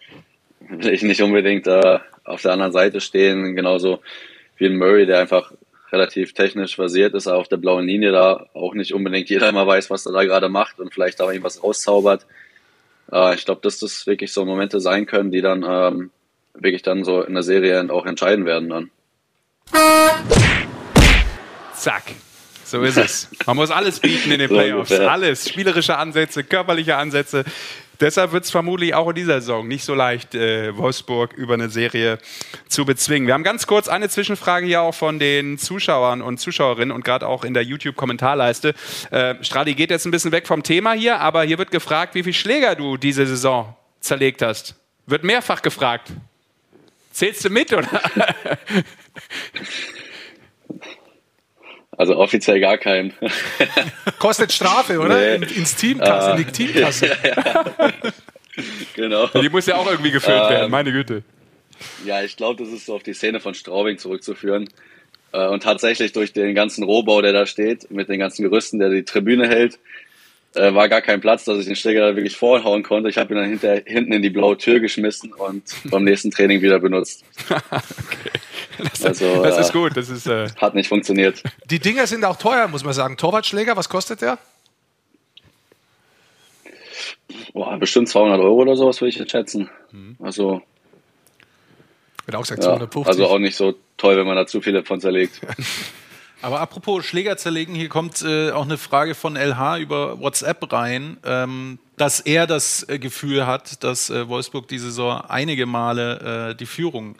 [0.69, 3.99] will ich nicht unbedingt äh, auf der anderen Seite stehen, genauso
[4.57, 5.51] wie ein Murray, der einfach
[5.93, 9.89] relativ technisch versiert ist, auf der blauen Linie da auch nicht unbedingt jeder immer weiß,
[9.91, 12.25] was er da gerade macht und vielleicht auch irgendwas rauszaubert.
[13.11, 16.09] Äh, ich glaube, dass das wirklich so Momente sein können, die dann ähm,
[16.55, 18.91] wirklich dann so in der Serie auch entscheiden werden dann.
[21.75, 22.03] Zack.
[22.65, 23.29] So ist es.
[23.45, 24.91] Man muss alles bieten in den Playoffs.
[24.91, 25.47] Alles.
[25.47, 27.43] Spielerische Ansätze, körperliche Ansätze.
[28.03, 31.69] Deshalb wird es vermutlich auch in dieser Saison nicht so leicht, äh, Wolfsburg über eine
[31.69, 32.17] Serie
[32.67, 33.27] zu bezwingen.
[33.27, 37.25] Wir haben ganz kurz eine Zwischenfrage hier auch von den Zuschauern und Zuschauerinnen und gerade
[37.25, 38.73] auch in der YouTube-Kommentarleiste.
[39.09, 42.23] Äh, Stradi geht jetzt ein bisschen weg vom Thema hier, aber hier wird gefragt, wie
[42.23, 44.75] viele Schläger du diese Saison zerlegt hast.
[45.05, 46.11] Wird mehrfach gefragt.
[47.13, 47.87] Zählst du mit, oder?
[51.97, 53.13] Also offiziell gar keinen.
[54.19, 55.15] Kostet Strafe, oder?
[55.15, 55.35] Nee.
[55.35, 57.11] In, ins Teamkasse, in die Teamkasse.
[58.95, 59.27] genau.
[59.27, 61.23] Die muss ja auch irgendwie gefüllt Ähm, werden, meine Güte.
[62.05, 64.69] Ja, ich glaube, das ist so auf die Szene von Straubing zurückzuführen.
[65.31, 68.89] Äh, Und tatsächlich durch den ganzen Rohbau, der da steht, mit den ganzen Gerüsten, der
[68.89, 69.79] die Tribüne hält,
[70.55, 73.09] äh, war gar kein Platz, dass ich den Schläger da wirklich vorhauen konnte.
[73.09, 76.61] Ich habe ihn dann hinter, hinten in die blaue Tür geschmissen und beim nächsten Training
[76.61, 77.23] wieder benutzt.
[78.79, 79.95] Das, Also, das äh, ist gut.
[79.95, 81.43] Das ist, äh, Hat nicht funktioniert.
[81.69, 83.17] Die Dinger sind auch teuer, muss man sagen.
[83.17, 84.39] Torwartschläger, was kostet der?
[87.53, 89.69] Boah, bestimmt 200 Euro oder sowas würde ich jetzt schätzen.
[90.19, 90.63] Also,
[92.25, 93.07] Wird auch gesagt ja, 250.
[93.07, 95.39] also auch nicht so toll, wenn man da zu viele von zerlegt.
[96.43, 101.15] Aber apropos Schläger zerlegen, hier kommt äh, auch eine Frage von LH über WhatsApp rein,
[101.23, 106.55] ähm, dass er das äh, Gefühl hat, dass äh, Wolfsburg diese Saison einige Male äh,
[106.55, 107.15] die Führung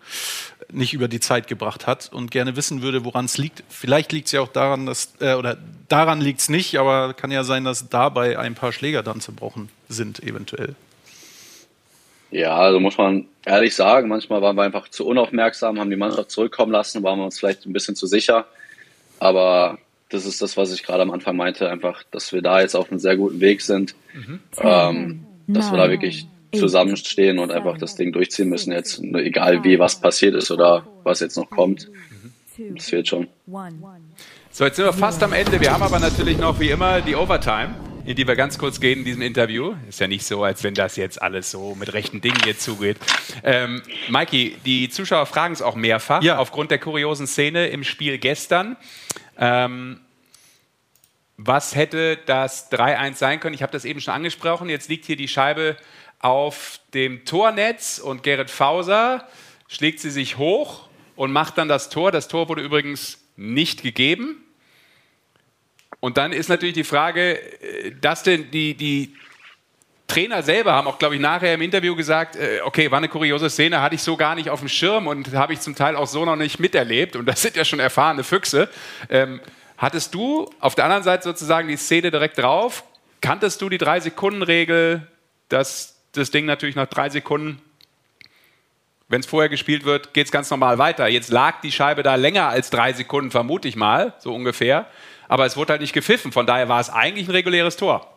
[0.74, 3.64] nicht über die Zeit gebracht hat und gerne wissen würde, woran es liegt.
[3.70, 5.56] Vielleicht liegt es ja auch daran, dass, äh, oder
[5.88, 9.70] daran liegt es nicht, aber kann ja sein, dass dabei ein paar Schläger dann zerbrochen
[9.88, 10.76] sind, eventuell.
[12.30, 16.30] Ja, also muss man ehrlich sagen, manchmal waren wir einfach zu unaufmerksam, haben die Mannschaft
[16.30, 18.48] zurückkommen lassen, waren wir uns vielleicht ein bisschen zu sicher.
[19.24, 19.78] Aber
[20.10, 22.92] das ist das, was ich gerade am Anfang meinte, einfach, dass wir da jetzt auf
[22.92, 23.96] einem sehr guten Weg sind,
[24.60, 29.80] ähm, dass wir da wirklich zusammenstehen und einfach das Ding durchziehen müssen jetzt, egal wie
[29.80, 31.90] was passiert ist oder was jetzt noch kommt.
[32.76, 33.28] Das fehlt schon.
[34.52, 35.60] So, jetzt sind wir fast am Ende.
[35.62, 37.74] Wir haben aber natürlich noch wie immer die Overtime,
[38.06, 39.76] in die wir ganz kurz gehen in diesem Interview.
[39.88, 42.98] Ist ja nicht so, als wenn das jetzt alles so mit rechten Dingen hier zugeht.
[43.44, 46.38] Ähm, Mikey, die Zuschauer fragen es auch mehrfach Ja.
[46.38, 48.76] aufgrund der kuriosen Szene im Spiel gestern.
[49.38, 50.02] Ähm,
[51.38, 53.56] was hätte das 3-1 sein können?
[53.56, 54.70] Ich habe das eben schon angesprochen.
[54.70, 55.78] Jetzt liegt hier die Scheibe
[56.20, 59.28] auf dem Tornetz und Gerrit Fauser
[59.68, 62.12] schlägt sie sich hoch und macht dann das Tor.
[62.12, 64.43] Das Tor wurde übrigens nicht gegeben.
[66.04, 69.16] Und dann ist natürlich die Frage, äh, dass denn die, die
[70.06, 73.50] Trainer selber haben auch, glaube ich, nachher im Interview gesagt, äh, okay, war eine kuriose
[73.50, 76.08] Szene, hatte ich so gar nicht auf dem Schirm und habe ich zum Teil auch
[76.08, 77.16] so noch nicht miterlebt.
[77.16, 78.68] Und das sind ja schon erfahrene Füchse.
[79.10, 79.40] Ähm,
[79.78, 82.84] hattest du auf der anderen Seite sozusagen die Szene direkt drauf?
[83.22, 85.08] Kanntest du die Drei-Sekunden-Regel,
[85.48, 87.62] dass das Ding natürlich nach drei Sekunden,
[89.08, 91.08] wenn es vorher gespielt wird, geht es ganz normal weiter.
[91.08, 94.88] Jetzt lag die Scheibe da länger als drei Sekunden, vermute ich mal, so ungefähr.
[95.34, 96.32] Aber es wurde halt nicht gepfiffen.
[96.32, 98.08] Von daher war es eigentlich ein reguläres Tor.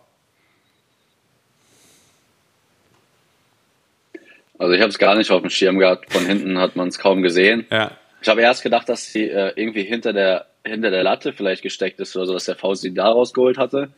[4.59, 6.13] Also ich habe es gar nicht auf dem Schirm gehabt.
[6.13, 7.65] Von hinten hat man es kaum gesehen.
[7.71, 7.93] Ja.
[8.21, 12.01] Ich habe erst gedacht, dass sie äh, irgendwie hinter der, hinter der Latte vielleicht gesteckt
[12.01, 13.89] ist oder so, dass der Faust sie da rausgeholt hatte.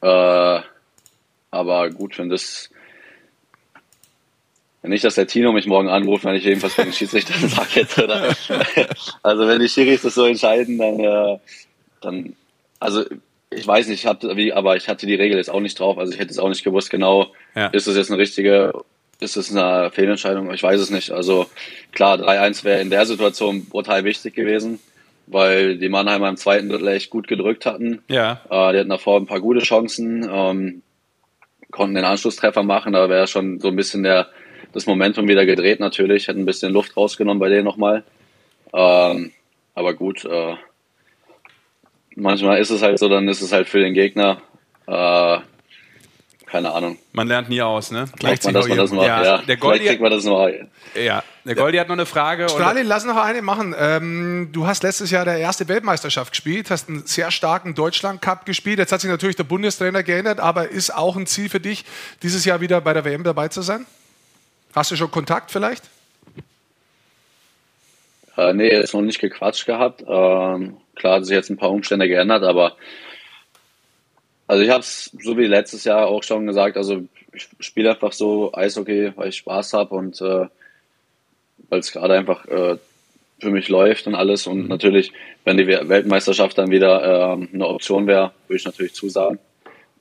[0.00, 0.60] Äh,
[1.52, 2.70] aber gut, wenn das.
[4.82, 8.34] Nicht, dass der Tino mich morgen anruft, wenn ich jedenfalls für den Schiedsrichter sage oder?
[9.22, 11.38] Also wenn die Schiris das so entscheiden, dann, äh,
[12.04, 12.34] dann
[12.80, 13.04] also
[13.50, 15.98] ich weiß nicht, ich hatte, wie, aber ich hatte die Regel jetzt auch nicht drauf.
[15.98, 17.66] Also ich hätte es auch nicht gewusst, genau, Ja.
[17.68, 18.72] ist das jetzt eine richtige,
[19.20, 20.52] ist das eine Fehlentscheidung?
[20.54, 21.10] Ich weiß es nicht.
[21.10, 21.46] Also
[21.92, 24.80] klar, 3-1 wäre in der Situation brutal wichtig gewesen,
[25.26, 28.02] weil die Mannheimer im zweiten Drittel echt gut gedrückt hatten.
[28.08, 28.40] Ja.
[28.50, 30.82] Äh, die hatten davor ein paar gute Chancen, ähm,
[31.70, 34.28] konnten den Anschlusstreffer machen, da wäre schon so ein bisschen der,
[34.72, 38.02] das Momentum wieder gedreht natürlich, hätten ein bisschen Luft rausgenommen bei denen nochmal.
[38.72, 39.32] Ähm,
[39.74, 40.54] aber gut, äh,
[42.16, 44.40] manchmal ist es halt so, dann ist es halt für den Gegner,
[44.86, 45.38] äh,
[46.46, 48.04] keine Ahnung, Man lernt nie aus, ne?
[48.18, 49.06] Glaubt man, dass man das macht.
[49.06, 50.46] Ja, Ja, der vielleicht Goldi, kriegt man das noch.
[50.94, 52.46] ja, der Goldi hat noch eine Frage.
[52.50, 53.74] Stralin, lass noch eine machen.
[53.78, 58.78] Ähm, du hast letztes Jahr der erste Weltmeisterschaft gespielt, hast einen sehr starken Deutschland-Cup gespielt.
[58.78, 61.86] Jetzt hat sich natürlich der Bundestrainer geändert, aber ist auch ein Ziel für dich,
[62.22, 63.86] dieses Jahr wieder bei der WM dabei zu sein?
[64.74, 65.84] Hast du schon Kontakt vielleicht?
[68.36, 70.04] Äh, nee, jetzt noch nicht gequatscht gehabt.
[70.06, 72.76] Ähm, klar hat sich jetzt ein paar Umstände geändert, aber
[74.46, 78.12] also ich habe es so wie letztes Jahr auch schon gesagt, also ich spiele einfach
[78.12, 80.46] so Eishockey, weil ich Spaß habe und äh,
[81.68, 82.76] weil es gerade einfach äh,
[83.40, 84.46] für mich läuft und alles.
[84.46, 85.12] Und natürlich,
[85.44, 89.38] wenn die Weltmeisterschaft dann wieder ähm, eine Option wäre, würde ich natürlich zusagen.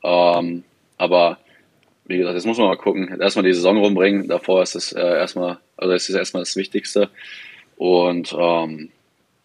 [0.04, 0.64] Ähm,
[0.98, 1.38] aber
[2.06, 3.20] wie gesagt, jetzt muss man mal gucken.
[3.20, 4.28] Erstmal die Saison rumbringen.
[4.28, 7.10] Davor ist es äh, erstmal, also es ist erstmal das Wichtigste.
[7.78, 8.92] Und ähm,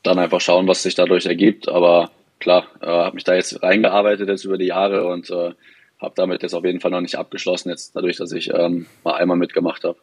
[0.06, 1.68] dann einfach schauen, was sich dadurch ergibt.
[1.68, 5.52] Aber klar, äh, habe mich da jetzt reingearbeitet jetzt über die Jahre und äh,
[6.00, 9.14] habe damit jetzt auf jeden Fall noch nicht abgeschlossen, jetzt dadurch, dass ich ähm, mal
[9.14, 9.96] einmal mitgemacht habe.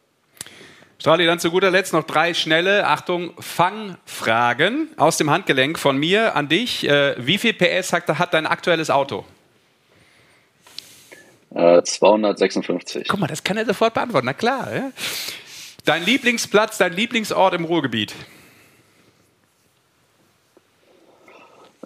[0.98, 6.34] Strali, dann zu guter Letzt noch drei schnelle, Achtung, Fangfragen aus dem Handgelenk von mir
[6.36, 6.88] an dich.
[6.88, 9.24] Äh, wie viel PS hat, hat dein aktuelles Auto?
[11.54, 13.08] Äh, 256.
[13.08, 14.74] Guck mal, das kann er sofort beantworten, na klar.
[14.74, 14.92] Ja?
[15.84, 18.14] Dein Lieblingsplatz, dein Lieblingsort im Ruhrgebiet?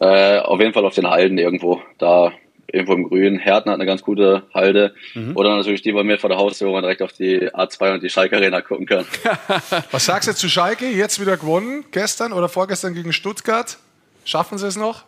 [0.01, 1.82] Äh, auf jeden Fall auf den Halden irgendwo.
[1.99, 2.32] Da
[2.70, 3.38] irgendwo im Grün.
[3.38, 4.94] Herten hat eine ganz gute Halde.
[5.14, 5.36] Mhm.
[5.36, 8.03] Oder natürlich die bei mir vor der Haustür, wo man direkt auf die A2 und
[8.03, 9.07] die Schalke Arena gucken kann.
[9.90, 10.88] Was sagst du zu Schalke?
[10.88, 13.78] Jetzt wieder gewonnen, gestern oder vorgestern gegen Stuttgart.
[14.24, 15.05] Schaffen sie es noch?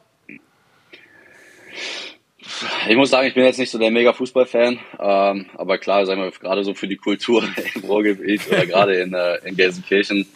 [2.89, 6.23] Ich muss sagen, ich bin jetzt nicht so der mega Fußballfan, ähm, aber klar, sagen
[6.23, 10.27] wir gerade so für die Kultur im Ruhrgebiet oder gerade in, äh, in Gelsenkirchen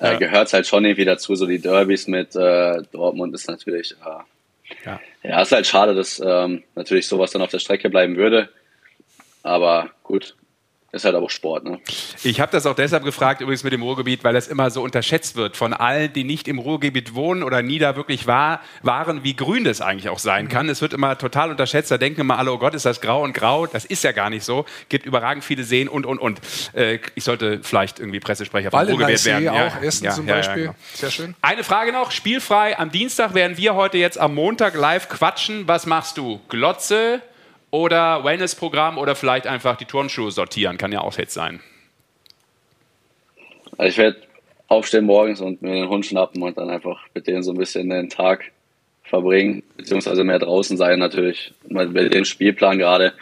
[0.00, 0.18] äh, ja.
[0.18, 1.34] gehört es halt schon irgendwie dazu.
[1.34, 4.22] So die Derbys mit äh, Dortmund ist natürlich äh,
[4.84, 5.00] ja.
[5.22, 8.48] ja, ist halt schade, dass ähm, natürlich sowas dann auf der Strecke bleiben würde.
[9.42, 10.36] Aber gut,
[10.90, 11.80] ist halt aber Sport, ne?
[12.24, 15.36] Ich habe das auch deshalb gefragt, übrigens mit dem Ruhrgebiet, weil das immer so unterschätzt
[15.36, 19.36] wird von allen, die nicht im Ruhrgebiet wohnen oder nie da wirklich war, waren, wie
[19.36, 20.70] grün das eigentlich auch sein kann.
[20.70, 21.90] Es wird immer total unterschätzt.
[21.90, 23.66] Da denken immer alle, oh Gott, ist das grau und grau.
[23.66, 24.64] Das ist ja gar nicht so.
[24.88, 26.40] Gibt überragend viele Seen und, und, und.
[26.72, 29.44] Äh, ich sollte vielleicht irgendwie Pressesprecher vom Ruhrgebiet werden.
[29.44, 30.64] Ja, auch Essen ja, zum ja, Beispiel.
[30.64, 30.78] Ja, genau.
[30.94, 31.34] Sehr schön.
[31.42, 32.78] Eine Frage noch, spielfrei.
[32.78, 35.68] Am Dienstag werden wir heute jetzt am Montag live quatschen.
[35.68, 36.40] Was machst du?
[36.48, 37.20] Glotze,
[37.70, 41.60] oder Wellness-Programm oder vielleicht einfach die Turnschuhe sortieren, kann ja auch jetzt sein.
[43.76, 44.18] Also ich werde
[44.68, 47.88] aufstehen morgens und mir den Hund schnappen und dann einfach mit denen so ein bisschen
[47.88, 48.44] den Tag
[49.04, 51.54] verbringen, beziehungsweise mehr draußen sein natürlich.
[51.66, 53.14] Mit dem Spielplan gerade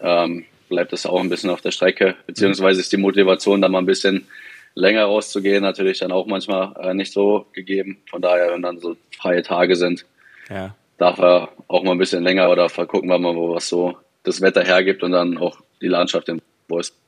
[0.00, 3.78] ähm, bleibt es auch ein bisschen auf der Strecke, beziehungsweise ist die Motivation dann mal
[3.78, 4.26] ein bisschen
[4.74, 7.98] länger rauszugehen natürlich dann auch manchmal äh, nicht so gegeben.
[8.08, 10.04] Von daher, wenn dann so freie Tage sind,
[10.48, 13.96] ja darf er auch mal ein bisschen länger oder gucken wir mal, wo was so
[14.22, 17.00] das Wetter hergibt und dann auch die Landschaft im Wolfsburg.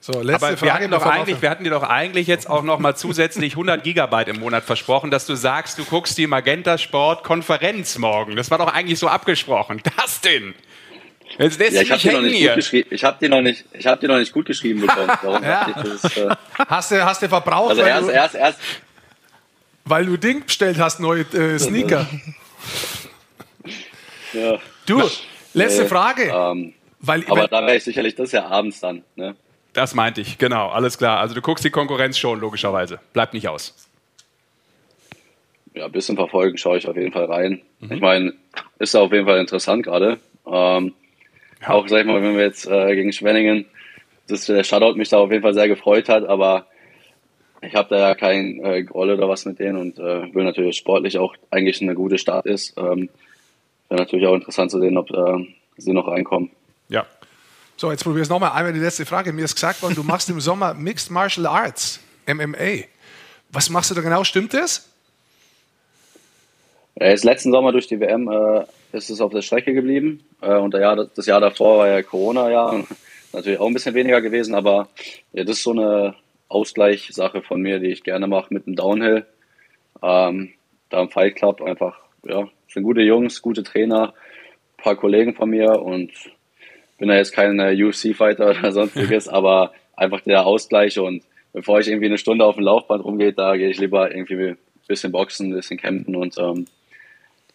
[0.00, 2.62] So, letzte Aber Frage wir hatten, doch eigentlich, wir hatten dir doch eigentlich jetzt auch
[2.62, 6.76] noch mal zusätzlich 100 Gigabyte im Monat versprochen, dass du sagst, du guckst die Magenta
[6.76, 8.36] Sport Konferenz morgen.
[8.36, 9.80] Das war doch eigentlich so abgesprochen.
[9.96, 10.54] Das denn?
[11.38, 12.48] Jetzt lässt ja, ich habe die noch nicht hier.
[12.48, 12.88] gut geschrieben.
[12.90, 15.08] Ich habe die noch nicht, ich habe die noch nicht gut geschrieben bekommen.
[15.42, 15.74] ja.
[16.04, 16.28] ich, äh
[16.68, 17.70] hast du, hast du verbraucht?
[17.70, 18.58] Also erst, du, erst, erst,
[19.86, 22.06] weil du Ding bestellt hast, neue äh, Sneaker.
[24.34, 24.58] Ja.
[24.86, 25.02] Du,
[25.54, 26.32] letzte nee, Frage.
[26.34, 29.04] Ähm, Weil, aber da wäre ich sicherlich das ja abends dann.
[29.16, 29.36] Ne?
[29.72, 31.18] Das meinte ich, genau, alles klar.
[31.20, 33.00] Also du guckst die Konkurrenz schon, logischerweise.
[33.12, 33.88] Bleibt nicht aus.
[35.74, 37.62] Ja, ein bisschen verfolgen schaue ich auf jeden Fall rein.
[37.80, 37.92] Mhm.
[37.92, 38.34] Ich meine,
[38.78, 40.18] ist auf jeden Fall interessant gerade.
[40.46, 40.94] Ähm,
[41.60, 41.70] ja.
[41.70, 43.66] Auch, sag ich mal, wenn wir jetzt äh, gegen Schwenningen,
[44.28, 46.66] dass der Shoutout mich da auf jeden Fall sehr gefreut hat, aber
[47.62, 50.76] ich habe da ja kein äh, Groll oder was mit denen und äh, will natürlich
[50.76, 52.76] sportlich auch eigentlich eine gute Start ist.
[52.76, 53.08] Ähm,
[53.94, 56.50] wäre natürlich auch interessant zu sehen, ob äh, sie noch reinkommen.
[56.88, 57.06] Ja.
[57.76, 58.52] So, jetzt probier es nochmal.
[58.52, 59.32] Einmal die letzte Frage.
[59.32, 62.84] Mir ist gesagt worden, du machst im Sommer Mixed Martial Arts, MMA.
[63.50, 64.24] Was machst du da genau?
[64.24, 64.88] Stimmt das?
[67.00, 68.64] Ja, jetzt letzten Sommer durch die WM äh,
[68.96, 70.24] ist es auf der Strecke geblieben.
[70.40, 72.84] Äh, und Jahr, das Jahr davor war ja Corona-Jahr.
[73.32, 74.88] Natürlich auch ein bisschen weniger gewesen, aber
[75.32, 76.14] ja, das ist so eine
[76.48, 79.26] Ausgleichssache von mir, die ich gerne mache mit dem Downhill.
[80.02, 80.52] Ähm,
[80.90, 84.14] da im Fight Club einfach ja, sind gute Jungs, gute Trainer,
[84.78, 86.10] ein paar Kollegen von mir und
[86.98, 91.88] bin da jetzt kein äh, UFC-Fighter oder sonstiges, aber einfach der Ausgleich und bevor ich
[91.88, 94.58] irgendwie eine Stunde auf dem Laufband rumgehe, da gehe ich lieber irgendwie ein
[94.88, 96.66] bisschen boxen, ein bisschen campen und ähm,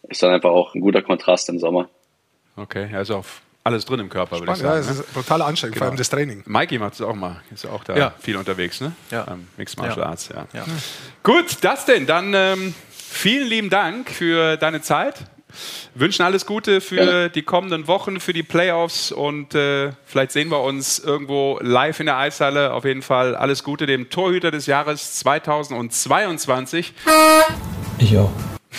[0.03, 1.89] ist dann einfach auch ein guter Kontrast im Sommer.
[2.55, 4.73] Okay, also auf alles drin im Körper, würde ich sagen.
[4.73, 5.85] Ja, es ist total anstrengend, genau.
[5.85, 6.43] vor allem das Training.
[6.45, 8.13] Mikey macht es auch mal, ist auch da ja.
[8.19, 8.93] viel unterwegs, ne?
[9.11, 9.27] Ja.
[9.29, 10.05] Ähm, Mixed Martial ja.
[10.05, 10.47] Arts, ja.
[10.53, 10.65] ja.
[11.23, 12.73] Gut, das denn, dann ähm,
[13.11, 15.15] Vielen lieben Dank für deine Zeit.
[15.93, 17.27] Wünschen alles Gute für ja.
[17.27, 22.05] die kommenden Wochen, für die Playoffs und äh, vielleicht sehen wir uns irgendwo live in
[22.05, 22.71] der Eishalle.
[22.71, 26.93] Auf jeden Fall alles Gute dem Torhüter des Jahres 2022.
[27.97, 28.31] Ich auch.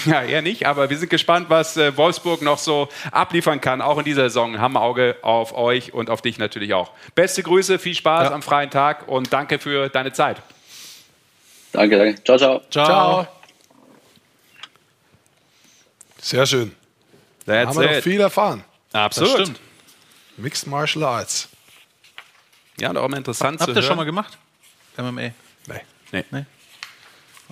[0.06, 3.98] Ja, eher nicht, aber wir sind gespannt, was äh, Wolfsburg noch so abliefern kann, auch
[3.98, 4.58] in dieser Saison.
[4.58, 6.92] Haben Auge auf euch und auf dich natürlich auch.
[7.14, 8.34] Beste Grüße, viel Spaß ja.
[8.34, 10.40] am freien Tag und danke für deine Zeit.
[11.72, 12.22] Danke, danke.
[12.24, 12.60] Ciao, ciao.
[12.70, 12.86] Ciao.
[12.86, 13.39] ciao.
[16.20, 16.72] Sehr schön.
[17.46, 18.64] That's haben wir doch viel erfahren.
[18.92, 19.52] Absolut.
[20.36, 21.48] Mixed Martial Arts.
[22.78, 23.96] Ja, und auch mal interessant Habt zu ihr schon hören.
[23.98, 24.38] mal gemacht?
[24.96, 25.30] MMA?
[26.12, 26.24] Nee.
[26.30, 26.44] Nee.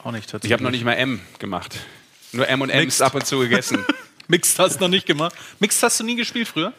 [0.02, 0.44] Auch nicht tatsächlich.
[0.50, 1.78] Ich habe noch nicht mal M gemacht.
[2.32, 3.02] Nur M und M's Mixed.
[3.02, 3.84] ab und zu gegessen.
[4.28, 5.34] Mixed hast du noch nicht gemacht.
[5.60, 6.72] Mixed hast du nie gespielt früher?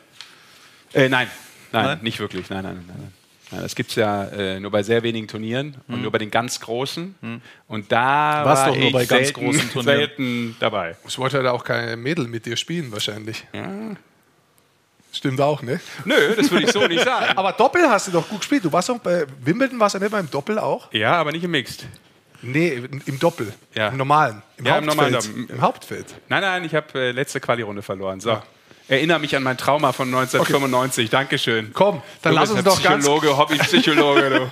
[0.93, 1.29] äh, nein.
[1.71, 1.99] nein, Nein?
[2.01, 2.49] nicht wirklich.
[2.49, 2.95] Nein, nein, nein.
[2.97, 3.13] nein.
[3.51, 6.29] Nein, das gibt es ja äh, nur bei sehr wenigen Turnieren und nur bei den
[6.29, 7.15] ganz großen.
[7.67, 9.97] Und da Warst war doch nur ich bei ganz selten, großen Turnieren.
[9.97, 10.95] selten dabei.
[11.05, 13.45] Es wollte halt auch kein Mädel mit dir spielen, wahrscheinlich.
[15.11, 15.79] Stimmt auch, ne?
[16.05, 17.35] Nö, das würde ich so nicht sagen.
[17.35, 18.63] Aber Doppel hast du doch gut gespielt.
[18.63, 20.93] Du warst doch bei Wimbledon, warst du nicht beim Doppel auch?
[20.93, 21.87] Ja, aber nicht im Mixed.
[22.43, 23.51] Nee, im Doppel.
[23.73, 23.87] Ja.
[23.89, 24.43] Im normalen.
[24.57, 25.11] Im Ja, im Hauptfeld.
[25.11, 25.55] normalen Doppel.
[25.55, 26.05] Im Hauptfeld.
[26.29, 28.19] Nein, nein, ich habe äh, letzte Quali-Runde verloren.
[28.21, 28.39] So.
[28.89, 31.11] Erinnere mich an mein Trauma von 1995.
[31.11, 31.69] Dankeschön.
[31.73, 34.29] Komm, dann du lass uns doch ganz, Psychologe, Hobbypsychologe.
[34.31, 34.49] Du.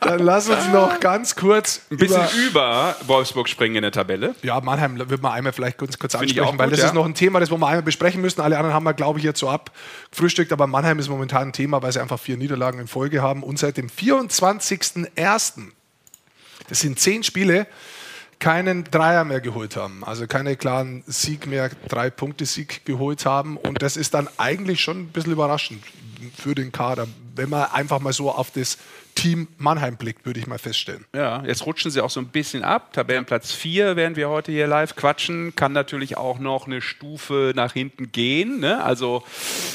[0.00, 4.34] dann lass uns noch ganz kurz Ein bisschen über, über Wolfsburg springen in der Tabelle.
[4.42, 6.86] Ja, Mannheim wird man einmal vielleicht kurz, kurz ansprechen, auch weil gut, das ja.
[6.88, 8.42] ist noch ein Thema, das wir mal einmal besprechen müssen.
[8.42, 11.82] Alle anderen haben wir, glaube ich, jetzt so abgefrühstückt, aber Mannheim ist momentan ein Thema,
[11.82, 15.52] weil sie einfach vier Niederlagen in Folge haben und seit dem 24.01.,
[16.68, 17.66] das sind zehn Spiele,
[18.44, 20.04] keinen Dreier mehr geholt haben.
[20.04, 23.56] Also keine klaren Sieg mehr, drei Punkte Sieg geholt haben.
[23.56, 25.82] Und das ist dann eigentlich schon ein bisschen überraschend
[26.36, 28.76] für den Kader, wenn man einfach mal so auf das
[29.14, 31.06] Team Mannheim blickt, würde ich mal feststellen.
[31.14, 32.92] Ja, jetzt rutschen sie auch so ein bisschen ab.
[32.92, 35.56] Tabellenplatz 4 werden wir heute hier live quatschen.
[35.56, 38.60] Kann natürlich auch noch eine Stufe nach hinten gehen.
[38.60, 38.84] Ne?
[38.84, 39.22] Also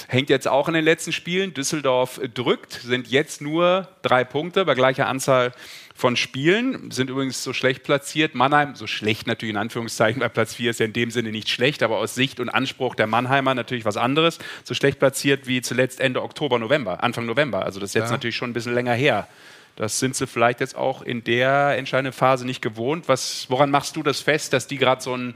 [0.08, 1.56] hängt jetzt auch in den letzten Spielen.
[1.56, 5.54] Düsseldorf drückt, sind jetzt nur drei Punkte bei gleicher Anzahl
[6.00, 6.92] von Spielen.
[6.92, 8.34] Sind übrigens so schlecht platziert.
[8.34, 11.50] Mannheim, so schlecht natürlich in Anführungszeichen, weil Platz 4 ist ja in dem Sinne nicht
[11.50, 14.40] schlecht, aber aus Sicht und Anspruch der Mannheimer natürlich was anderes.
[14.64, 17.66] So schlecht platziert wie zuletzt Ende Oktober, November, Anfang November.
[17.66, 18.12] Also das ist jetzt Ja.
[18.12, 19.28] natürlich schon ein bisschen länger her.
[19.76, 23.08] Das sind sie vielleicht jetzt auch in der entscheidenden Phase nicht gewohnt.
[23.08, 25.34] Was, woran machst du das fest, dass die gerade so ein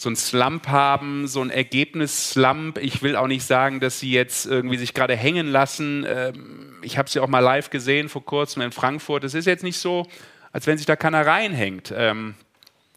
[0.00, 2.78] so ein Slump haben, so ein Ergebnisslump.
[2.78, 6.06] Ich will auch nicht sagen, dass sie jetzt irgendwie sich gerade hängen lassen.
[6.08, 9.24] Ähm, ich habe sie auch mal live gesehen vor kurzem in Frankfurt.
[9.24, 10.06] Es ist jetzt nicht so,
[10.52, 11.92] als wenn sich da keiner reinhängt.
[11.94, 12.34] Ähm,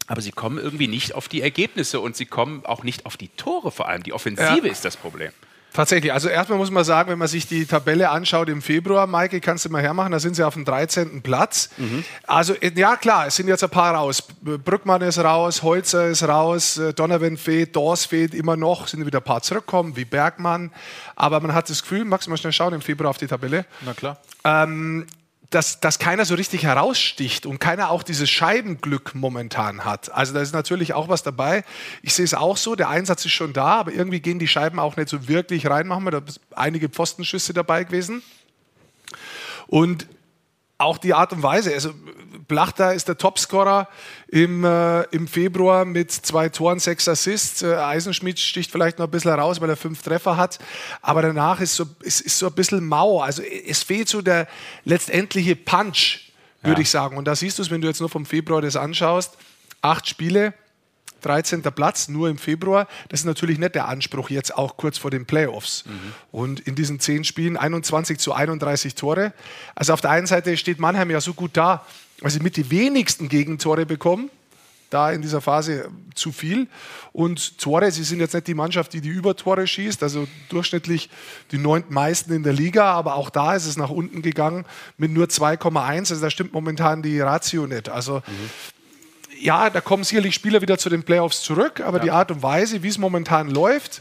[0.06, 3.28] aber sie kommen irgendwie nicht auf die Ergebnisse und sie kommen auch nicht auf die
[3.28, 4.02] Tore vor allem.
[4.02, 4.72] Die Offensive Ja.
[4.72, 5.30] ist das Problem.
[5.74, 9.40] Tatsächlich, also erstmal muss man sagen, wenn man sich die Tabelle anschaut im Februar, Maike,
[9.40, 11.20] kannst du mal hermachen, da sind sie auf dem 13.
[11.20, 11.68] Platz.
[12.28, 14.22] Also äh, ja klar, es sind jetzt ein paar raus.
[14.40, 19.18] Brückmann ist raus, Holzer ist raus, äh, Donovan fehlt, Dors fehlt immer noch, sind wieder
[19.18, 20.70] ein paar zurückkommen, wie Bergmann.
[21.16, 23.66] Aber man hat das Gefühl, magst du mal schnell schauen im Februar auf die Tabelle,
[23.84, 24.18] Na klar.
[24.44, 25.06] ähm,
[25.50, 30.12] dass, dass keiner so richtig heraussticht und keiner auch dieses Scheibenglück momentan hat.
[30.12, 31.64] Also da ist natürlich auch was dabei.
[32.02, 34.78] Ich sehe es auch so, der Einsatz ist schon da, aber irgendwie gehen die Scheiben
[34.78, 35.86] auch nicht so wirklich rein.
[35.86, 36.22] Machen wir da
[36.56, 38.22] einige Pfostenschüsse dabei gewesen.
[39.66, 40.06] Und
[40.78, 41.72] auch die Art und Weise.
[41.72, 41.92] Also
[42.48, 43.88] Blachter ist der Topscorer
[44.28, 47.62] im, äh, im Februar mit zwei Toren, sechs Assists.
[47.62, 50.58] Äh, Eisenschmidt sticht vielleicht noch ein bisschen heraus, weil er fünf Treffer hat.
[51.00, 53.20] Aber danach ist so, ist, ist so ein bisschen mau.
[53.20, 54.46] Also es fehlt so der
[54.84, 56.82] letztendliche Punch, würde Ja.
[56.82, 57.16] ich sagen.
[57.16, 59.36] Und da siehst du es, wenn du jetzt nur vom Februar das anschaust.
[59.80, 60.54] Acht Spiele,
[61.24, 61.62] 13.
[61.62, 62.86] Platz, nur im Februar.
[63.08, 65.84] Das ist natürlich nicht der Anspruch jetzt auch kurz vor den Playoffs.
[66.30, 69.32] Und in diesen zehn Spielen 21 zu 31 Tore.
[69.74, 71.84] Also auf der einen Seite steht Mannheim ja so gut da,
[72.20, 74.30] weil sie mit die wenigsten Gegentore bekommen.
[74.90, 76.68] Da in dieser Phase zu viel.
[77.12, 81.10] Und Tore, sie sind jetzt nicht die Mannschaft, die die Übertore schießt, also durchschnittlich
[81.50, 84.64] die neunten meisten in der Liga, aber auch da ist es nach unten gegangen
[84.96, 86.10] mit nur 2,1.
[86.10, 87.88] Also da stimmt momentan die Ratio nicht.
[87.88, 88.22] Also
[89.40, 92.82] ja, da kommen sicherlich Spieler wieder zu den Playoffs zurück, aber die Art und Weise,
[92.82, 94.00] wie es momentan läuft,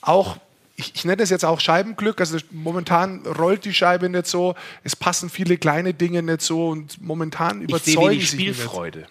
[0.00, 0.36] auch,
[0.76, 4.54] ich, ich nenne es jetzt auch Scheibenglück, also momentan rollt die Scheibe nicht so,
[4.84, 8.40] es passen viele kleine Dinge nicht so und momentan Ich sehe überzeugen sie mich nicht.
[8.56, 9.06] Spielfreude.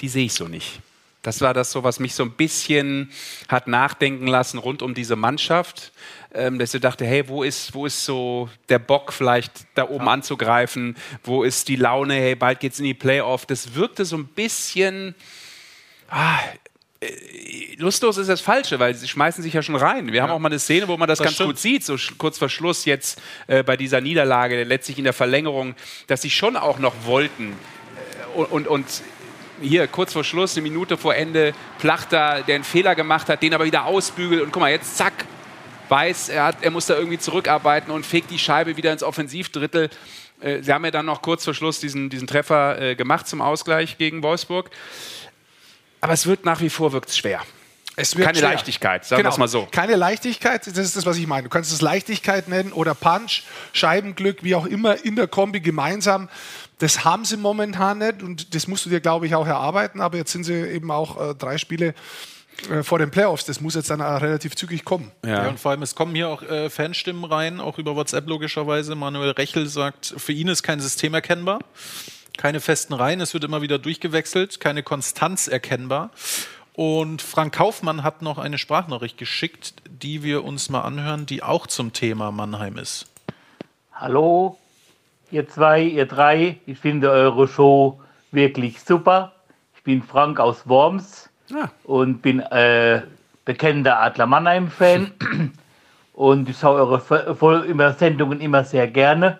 [0.00, 0.80] Die sehe ich so nicht.
[1.22, 3.12] Das war das so, was mich so ein bisschen
[3.48, 5.92] hat nachdenken lassen rund um diese Mannschaft,
[6.34, 10.08] ähm, dass ich dachte, hey, wo ist, wo ist so der Bock vielleicht da oben
[10.08, 10.96] anzugreifen?
[11.22, 12.14] Wo ist die Laune?
[12.14, 13.46] Hey, bald geht's in die Playoff.
[13.46, 15.14] Das wirkte so ein bisschen
[16.10, 16.38] ah,
[17.00, 20.12] äh, lustlos ist das Falsche, weil sie schmeißen sich ja schon rein.
[20.12, 21.50] Wir haben auch mal eine Szene, wo man das, Das ganz stimmt.
[21.50, 25.74] gut sieht, so kurz vor Schluss jetzt äh, bei dieser Niederlage, letztlich in der Verlängerung,
[26.08, 27.52] dass sie schon auch noch wollten.
[27.52, 28.86] Äh, und, und, und
[29.62, 33.54] hier kurz vor Schluss, eine Minute vor Ende, Plachter, der einen Fehler gemacht hat, den
[33.54, 35.24] aber wieder ausbügelt und guck mal, jetzt zack,
[35.88, 39.90] weiß, er, hat, er muss da irgendwie zurückarbeiten und fegt die Scheibe wieder ins Offensivdrittel.
[40.40, 43.40] Äh, Sie haben ja dann noch kurz vor Schluss diesen, diesen Treffer äh, gemacht zum
[43.40, 44.70] Ausgleich gegen Wolfsburg.
[46.00, 47.42] Aber es wird nach wie vor wirkt's schwer.
[47.94, 48.48] Es wird Keine schwer.
[48.48, 49.34] Leichtigkeit, sagen wir genau.
[49.34, 49.68] es mal so.
[49.70, 51.42] Keine Leichtigkeit, das ist das, was ich meine.
[51.44, 53.42] Du kannst es Leichtigkeit nennen oder Punch,
[53.74, 56.30] Scheibenglück, wie auch immer, in der Kombi gemeinsam.
[56.78, 60.00] Das haben sie momentan nicht und das musst du dir, glaube ich, auch erarbeiten.
[60.00, 61.94] Aber jetzt sind sie eben auch äh, drei Spiele
[62.70, 63.44] äh, vor den Playoffs.
[63.44, 65.10] Das muss jetzt dann relativ zügig kommen.
[65.24, 65.48] Ja.
[65.48, 68.94] und vor allem, es kommen hier auch äh, Fanstimmen rein, auch über WhatsApp logischerweise.
[68.94, 71.60] Manuel Rechel sagt, für ihn ist kein System erkennbar,
[72.36, 76.10] keine festen Reihen, es wird immer wieder durchgewechselt, keine Konstanz erkennbar.
[76.74, 81.66] Und Frank Kaufmann hat noch eine Sprachnachricht geschickt, die wir uns mal anhören, die auch
[81.66, 83.06] zum Thema Mannheim ist.
[83.92, 84.58] Hallo,
[85.32, 86.58] ihr zwei, ihr drei.
[86.66, 89.32] Ich finde eure Show wirklich super.
[89.76, 91.70] Ich bin Frank aus Worms Ja.
[91.84, 93.02] und bin äh,
[93.44, 95.10] bekennender Adler Mannheim-Fan.
[96.14, 99.38] Und ich schaue eure Voll- immer Sendungen immer sehr gerne.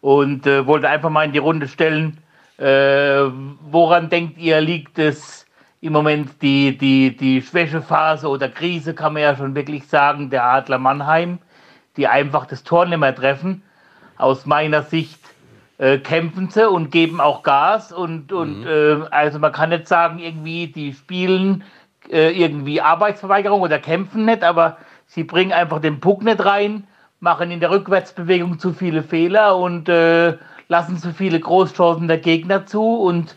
[0.00, 2.18] Und äh, wollte einfach mal in die Runde stellen,
[2.58, 3.22] äh,
[3.70, 5.46] woran denkt ihr, liegt es
[5.80, 10.42] im Moment die, die, die Schwächephase oder Krise, kann man ja schon wirklich sagen, der
[10.44, 11.38] Adler Mannheim,
[11.96, 13.62] die einfach das Tor nicht mehr treffen.
[14.18, 15.20] Aus meiner Sicht
[15.78, 20.18] äh, kämpfen sie und geben auch Gas und, und äh, also man kann nicht sagen,
[20.18, 21.64] irgendwie die spielen
[22.10, 26.84] äh, irgendwie Arbeitsverweigerung oder kämpfen nicht, aber sie bringen einfach den Puck nicht rein,
[27.20, 30.36] machen in der Rückwärtsbewegung zu viele Fehler und äh,
[30.68, 33.34] lassen zu viele Großchancen der Gegner zu und,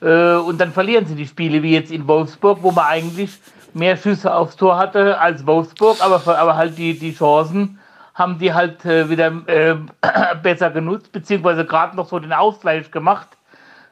[0.00, 3.38] äh, und dann verlieren sie die Spiele, wie jetzt in Wolfsburg, wo man eigentlich
[3.72, 7.78] mehr Schüsse aufs Tor hatte als Wolfsburg, aber, aber halt die, die Chancen
[8.14, 9.76] haben die halt äh, wieder äh,
[10.42, 13.28] besser genutzt, beziehungsweise gerade noch so den Ausgleich gemacht.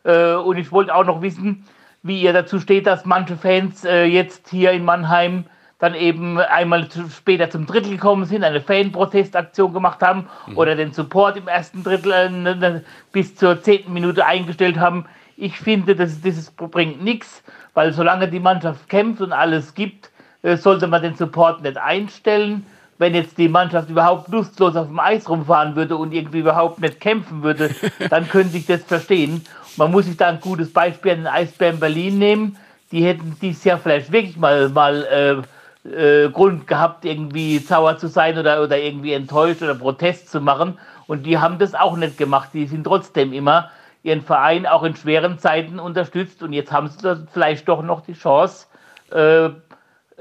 [0.04, 1.64] Äh, und ich wollte auch noch wissen,
[2.02, 5.44] wie ihr dazu steht, dass manche Fans äh, jetzt hier in Mannheim
[5.78, 10.92] dann eben einmal zu, später zum Drittel gekommen sind, eine Fan-Protestaktion gemacht haben oder den
[10.92, 15.06] Support im ersten Drittel äh, ne, ne, bis zur zehnten Minute eingestellt haben.
[15.36, 17.42] Ich finde, das, das bringt nichts,
[17.74, 20.12] weil solange die Mannschaft kämpft und alles gibt,
[20.42, 22.64] äh, sollte man den Support nicht einstellen.
[23.02, 27.00] Wenn jetzt die Mannschaft überhaupt lustlos auf dem Eis rumfahren würde und irgendwie überhaupt nicht
[27.00, 27.74] kämpfen würde,
[28.10, 29.42] dann könnte ich das verstehen.
[29.76, 32.56] Man muss sich da ein gutes Beispiel an den Eisbären Berlin nehmen.
[32.92, 35.44] Die hätten dieses Jahr vielleicht wirklich mal, mal
[35.84, 40.40] äh, äh, Grund gehabt, irgendwie sauer zu sein oder, oder irgendwie enttäuscht oder Protest zu
[40.40, 40.78] machen.
[41.08, 42.50] Und die haben das auch nicht gemacht.
[42.52, 43.72] Die sind trotzdem immer
[44.04, 46.40] ihren Verein auch in schweren Zeiten unterstützt.
[46.40, 48.66] Und jetzt haben sie vielleicht doch noch die Chance,
[49.10, 49.50] äh,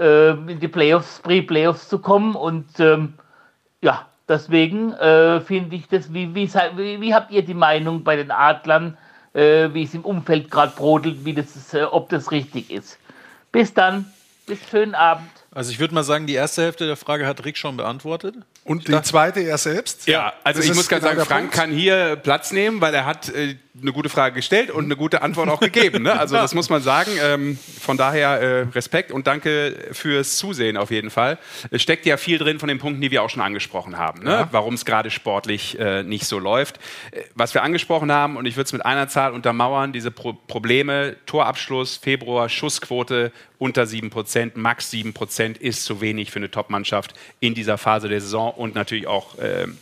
[0.01, 2.35] äh, in die Playoffs, Pre-Playoffs zu kommen.
[2.35, 3.13] Und ähm,
[3.81, 8.31] ja, deswegen äh, finde ich das, wie, wie, wie, habt ihr die Meinung bei den
[8.31, 8.97] Adlern,
[9.33, 12.97] äh, wie es im Umfeld gerade brodelt, wie das, ist, äh, ob das richtig ist?
[13.51, 14.11] Bis dann,
[14.47, 15.29] bis schönen Abend.
[15.53, 18.35] Also ich würde mal sagen, die erste Hälfte der Frage hat Rick schon beantwortet.
[18.63, 20.07] Und die zweite er selbst?
[20.07, 21.55] Ja, also Das ich muss ganz genau sagen, Frank Punkt.
[21.55, 25.21] kann hier Platz nehmen, weil er hat äh, eine gute Frage gestellt und eine gute
[25.21, 26.03] Antwort auch gegeben.
[26.03, 26.17] Ne?
[26.19, 27.11] Also das muss man sagen.
[27.23, 31.39] Ähm, von daher äh, Respekt und danke fürs Zusehen auf jeden Fall.
[31.71, 34.23] Es steckt ja viel drin von den Punkten, die wir auch schon angesprochen haben.
[34.23, 34.47] Ne?
[34.51, 36.77] Warum es gerade sportlich äh, nicht so läuft.
[37.11, 40.33] Äh, Was wir angesprochen haben, und ich würde es mit einer Zahl untermauern, diese Pro
[40.33, 47.53] Probleme, Torabschluss, Februar, Schussquote unter 7%, max 7% ist zu wenig für eine Top-Mannschaft in
[47.53, 49.77] dieser Phase der Saison und natürlich auch ähm,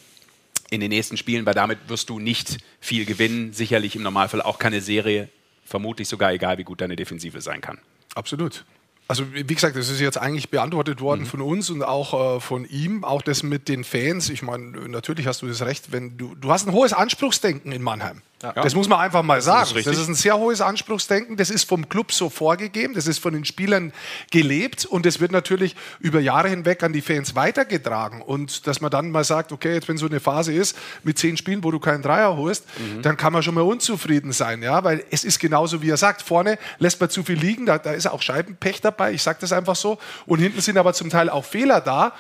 [0.69, 3.53] in den nächsten Spielen, weil damit wirst du nicht viel gewinnen.
[3.53, 5.29] Sicherlich im Normalfall auch keine Serie.
[5.63, 7.79] Vermutlich sogar egal, wie gut deine Defensive sein kann.
[8.15, 8.65] Absolut.
[9.09, 12.65] Also wie gesagt, das ist jetzt eigentlich beantwortet worden von uns und auch äh, von
[12.65, 13.03] ihm.
[13.03, 14.29] Auch das mit den Fans.
[14.29, 17.81] Ich meine, natürlich hast du das recht, wenn du du hast ein hohes Anspruchsdenken in
[17.81, 18.21] Mannheim.
[18.55, 19.61] Das muss man einfach mal sagen.
[19.61, 19.97] Das richtig.
[19.97, 21.35] ist ein sehr hohes Anspruchsdenken.
[21.35, 22.93] Das ist vom Club so vorgegeben.
[22.93, 23.91] Das ist von den Spielern
[24.31, 28.21] gelebt und das wird natürlich über Jahre hinweg an die Fans weitergetragen.
[28.21, 31.35] Und dass man dann mal sagt, okay, jetzt wenn so eine Phase ist mit zehn
[31.35, 32.63] Spielen, wo du keinen Dreier holst,
[33.01, 36.21] dann kann man schon mal unzufrieden sein, ja, weil es ist genauso wie er sagt.
[36.21, 38.98] Vorne lässt man zu viel liegen, da, da ist auch Scheibenpech dabei.
[39.13, 39.97] Ich sage das einfach so.
[40.25, 42.13] Und hinten sind aber zum Teil auch Fehler da.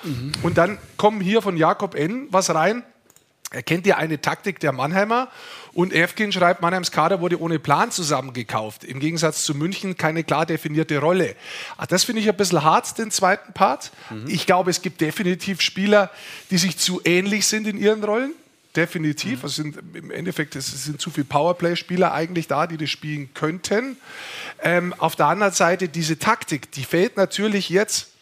[0.43, 2.27] Und dann kommen hier von Jakob N.
[2.31, 2.83] was rein.
[3.51, 5.27] Er kennt ja eine Taktik der Mannheimer
[5.73, 8.83] und Efkin schreibt, Mannheims Kader wurde ohne Plan zusammengekauft.
[8.83, 11.35] Im Gegensatz zu München keine klar definierte Rolle.
[11.75, 13.91] Ah, Das finde ich ein bisschen hart, den zweiten Part.
[14.27, 16.11] Ich glaube, es gibt definitiv Spieler,
[16.51, 18.33] die sich zu ähnlich sind in ihren Rollen.
[18.79, 19.43] Definitiv.
[19.43, 23.97] Es sind im Endeffekt es sind zu viele Powerplay-Spieler eigentlich da, die das spielen könnten.
[24.61, 28.13] Ähm, auf der anderen Seite diese Taktik, die fällt natürlich jetzt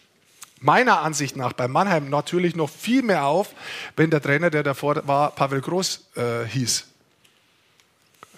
[0.60, 3.53] meiner Ansicht nach bei Mannheim natürlich noch viel mehr auf,
[3.97, 6.88] wenn der Trainer, der davor war, Pavel Groß äh, hieß.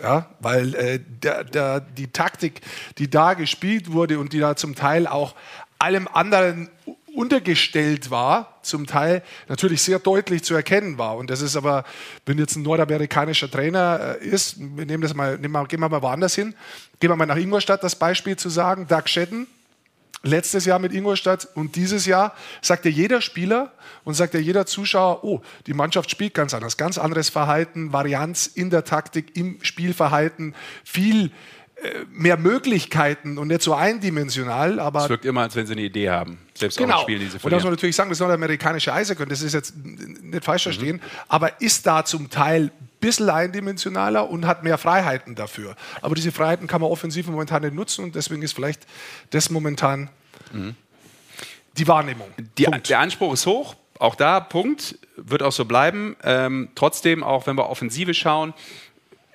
[0.03, 2.59] Ja, weil äh, der, der, die Taktik,
[2.97, 5.35] die da gespielt wurde und die da zum Teil auch
[5.77, 6.69] allem anderen
[7.15, 11.17] untergestellt war, zum Teil natürlich sehr deutlich zu erkennen war.
[11.17, 11.83] Und das ist aber,
[12.25, 15.89] wenn jetzt ein nordamerikanischer Trainer äh, ist, wir nehmen das mal, nehmen wir, gehen wir
[15.89, 16.55] mal woanders hin,
[16.99, 19.47] gehen wir mal nach Ingolstadt, das Beispiel zu sagen, Doug Shedden,
[20.23, 23.71] letztes Jahr mit Ingolstadt und dieses Jahr sagt ja jeder Spieler
[24.03, 28.47] und sagt ja jeder Zuschauer, oh, die Mannschaft spielt ganz anders, ganz anderes Verhalten, Varianz
[28.47, 31.31] in der Taktik, im Spielverhalten, viel
[32.11, 36.09] mehr Möglichkeiten und nicht so eindimensional, aber Es wirkt immer, als wenn sie eine Idee
[36.09, 36.39] haben.
[36.53, 36.97] Selbst auch Genau.
[36.97, 37.63] in Spielen, die sie Und da muss verlieren.
[37.63, 39.25] man natürlich sagen, das ist noch der amerikanische Eishockey.
[39.25, 40.69] Das ist jetzt nicht falsch Mhm.
[40.71, 45.75] verstehen, aber ist da zum Teil ein bisschen eindimensionaler und hat mehr Freiheiten dafür.
[46.01, 48.85] Aber diese Freiheiten kann man offensiv momentan nicht nutzen und deswegen ist vielleicht
[49.29, 50.09] das momentan
[51.77, 52.27] die Wahrnehmung.
[52.57, 53.75] Die, der Anspruch ist hoch.
[53.99, 56.15] Auch da, Punkt, wird auch so bleiben.
[56.23, 58.53] Ähm, trotzdem, auch wenn wir Offensive schauen,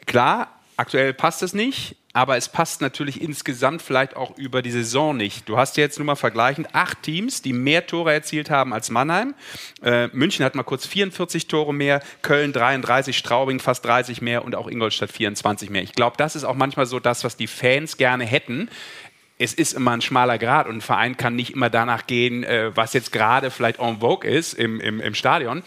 [0.06, 5.16] klar, aktuell passt es nicht, aber es passt natürlich insgesamt vielleicht auch über die Saison
[5.16, 5.48] nicht.
[5.48, 9.34] Du hast jetzt nur mal vergleichend acht Teams, die mehr Tore erzielt haben als Mannheim.
[9.82, 14.54] Äh, München hat mal kurz 44 Tore mehr, Köln 33, Straubing fast 30 mehr und
[14.54, 15.82] auch Ingolstadt 24 mehr.
[15.82, 18.70] Ich glaube, das ist auch manchmal so das, was die Fans gerne hätten
[19.44, 22.74] es ist immer ein schmaler Grad und ein Verein kann nicht immer danach gehen, äh,
[22.74, 25.62] was jetzt gerade vielleicht en vogue ist im, im, im Stadion.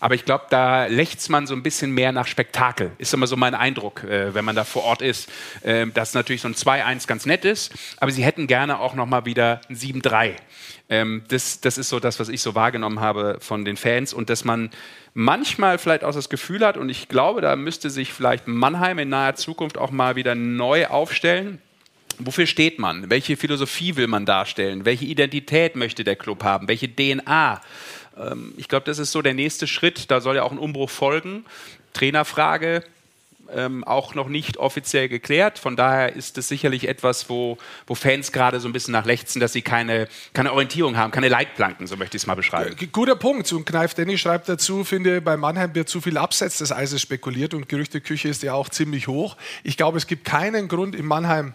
[0.00, 2.90] Aber ich glaube, da lächzt man so ein bisschen mehr nach Spektakel.
[2.98, 5.30] Ist immer so mein Eindruck, äh, wenn man da vor Ort ist.
[5.62, 9.06] Äh, dass natürlich so ein 2-1 ganz nett ist, aber sie hätten gerne auch noch
[9.06, 10.34] mal wieder ein 7-3.
[10.88, 14.28] Ähm, das, das ist so das, was ich so wahrgenommen habe von den Fans und
[14.28, 14.70] dass man
[15.14, 19.08] manchmal vielleicht auch das Gefühl hat und ich glaube, da müsste sich vielleicht Mannheim in
[19.08, 21.60] naher Zukunft auch mal wieder neu aufstellen.
[22.22, 23.08] Wofür steht man?
[23.10, 24.84] Welche Philosophie will man darstellen?
[24.84, 26.68] Welche Identität möchte der Club haben?
[26.68, 27.60] Welche DNA?
[28.18, 30.10] Ähm, ich glaube, das ist so der nächste Schritt.
[30.10, 31.44] Da soll ja auch ein Umbruch folgen.
[31.92, 32.84] Trainerfrage
[33.54, 35.58] ähm, auch noch nicht offiziell geklärt.
[35.58, 39.52] Von daher ist es sicherlich etwas, wo, wo Fans gerade so ein bisschen nachlechzen, dass
[39.52, 42.76] sie keine, keine Orientierung haben, keine Leitplanken, so möchte ich es mal beschreiben.
[42.92, 43.50] Guter Punkt.
[43.52, 47.54] Und Kneif Denny schreibt dazu, finde, bei Mannheim wird zu viel abseits des Eises spekuliert
[47.54, 49.36] und Gerüchteküche ist ja auch ziemlich hoch.
[49.64, 51.54] Ich glaube, es gibt keinen Grund in Mannheim,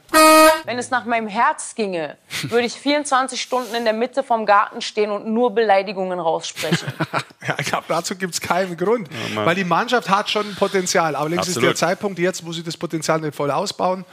[0.65, 4.81] Wenn es nach meinem Herz ginge, würde ich 24 Stunden in der Mitte vom Garten
[4.81, 6.87] stehen und nur Beleidigungen raussprechen.
[7.47, 9.07] Ja, ich glaube, dazu gibt es keinen Grund.
[9.35, 11.15] weil die Mannschaft hat schon ein Potenzial.
[11.15, 11.69] Allerdings ist Absolut.
[11.69, 14.05] der Zeitpunkt jetzt, wo sie das Potenzial nicht voll ausbauen.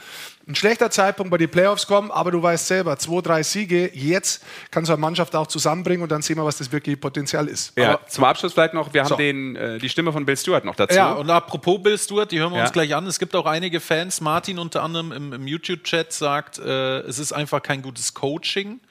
[0.47, 4.43] Ein schlechter Zeitpunkt, bei die Playoffs kommen, aber du weißt selber, zwei, drei Siege, jetzt
[4.71, 7.71] kann so eine Mannschaft auch zusammenbringen und dann sehen wir, was das wirklich Potenzial ist.
[7.77, 9.15] Ja, Aber zum Abschluss vielleicht noch, wir haben So.
[9.15, 10.95] den, äh, die Stimme von Bill Stewart noch dazu.
[10.95, 12.63] Ja, und apropos Bill Stewart, die hören wir Ja.
[12.63, 13.07] uns gleich an.
[13.07, 17.31] Es gibt auch einige Fans, Martin unter anderem im, im YouTube-Chat sagt, äh, es ist
[17.31, 18.81] einfach kein gutes Coaching.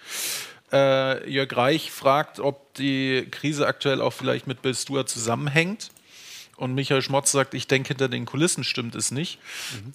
[0.73, 5.91] Äh, Jörg Reich fragt, ob die Krise aktuell auch vielleicht mit Bill Stewart zusammenhängt.
[6.57, 9.39] Und Michael Schmotz sagt, ich denke, hinter den Kulissen stimmt es nicht.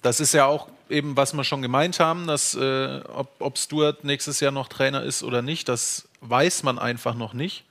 [0.02, 4.04] Das ist ja auch eben, was wir schon gemeint haben, dass äh, ob, ob Stewart
[4.04, 7.64] nächstes Jahr noch Trainer ist oder nicht, das weiß man einfach noch nicht.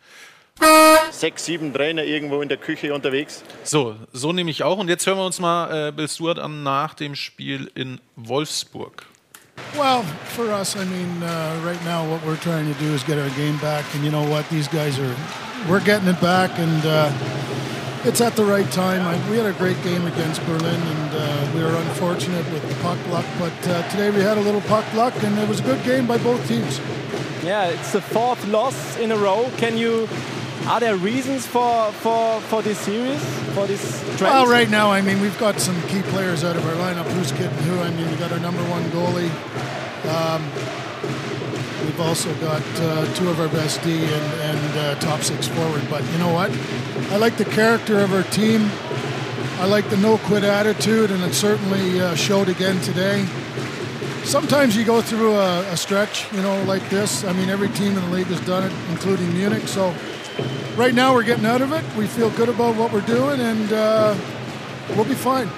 [1.12, 3.44] Sechs, sieben Trainer irgendwo in der Küche unterwegs.
[3.64, 4.78] So, so nehme ich auch.
[4.80, 9.06] Und jetzt hören wir uns mal äh, Bill Stewart an nach dem Spiel in Wolfsburg.
[9.76, 10.04] Well,
[10.36, 13.30] for us, I mean, uh, right now what we're trying to do is get our
[13.36, 14.48] game back, and you know what?
[14.50, 15.16] These guys are,
[15.68, 17.12] we're getting it back, and uh,
[18.08, 19.02] it's at the right time.
[19.02, 22.76] I, we had a great game against Berlin, and uh, we were unfortunate with the
[22.76, 25.64] puck luck, but uh, today we had a little puck luck, and it was a
[25.64, 26.80] good game by both teams.
[27.44, 29.52] Yeah, it's the fourth loss in a row.
[29.58, 30.08] Can you?
[30.68, 33.24] Are there reasons for for for this series?
[33.54, 34.34] For this trend?
[34.34, 37.06] Well, right now, I mean, we've got some key players out of our lineup.
[37.12, 37.80] Who's getting who?
[37.80, 39.32] I mean, we got our number one goalie.
[40.08, 40.44] Um,
[41.84, 45.82] we've also got uh, two of our best D and, and uh, top six forward.
[45.90, 46.52] But you know what?
[47.12, 48.70] I like the character of our team.
[49.60, 53.26] I like the no quit attitude, and it certainly uh, showed again today.
[54.24, 57.24] Sometimes you go through a, a stretch, you know, like this.
[57.24, 59.68] I mean, every team in the league has done it, including Munich.
[59.68, 59.96] So
[60.76, 61.84] right now we're getting out of it.
[61.96, 64.16] We feel good about what we're doing, and uh,
[64.96, 65.50] we'll be fine.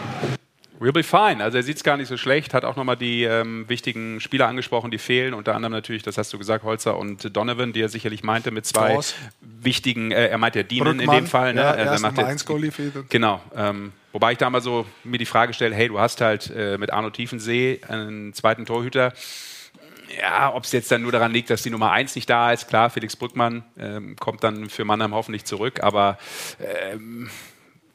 [0.79, 1.43] We'll be fine.
[1.43, 4.47] Also er sieht es gar nicht so schlecht, hat auch nochmal die ähm, wichtigen Spieler
[4.47, 5.33] angesprochen, die fehlen.
[5.33, 8.65] Unter anderem natürlich, das hast du gesagt, Holzer und Donovan, die er sicherlich meinte mit
[8.65, 9.13] zwei Klaus.
[9.41, 11.53] wichtigen, äh, er meint ja Dienen in dem Fall.
[11.53, 11.61] Ne?
[11.61, 12.93] ja, Also er macht jetzt- 1 Goalie für ihn.
[13.09, 13.41] Genau.
[13.55, 16.77] Ähm, wobei ich da mal so mir die Frage stelle, hey, du hast halt äh,
[16.77, 19.11] mit Arno Tiefensee einen zweiten Torhüter.
[20.19, 22.67] Ja, ob es jetzt dann nur daran liegt, dass die Nummer 1 nicht da ist.
[22.67, 26.17] Klar, Felix Brückmann ähm, kommt dann für Mannheim hoffentlich zurück, aber
[26.59, 27.29] ähm,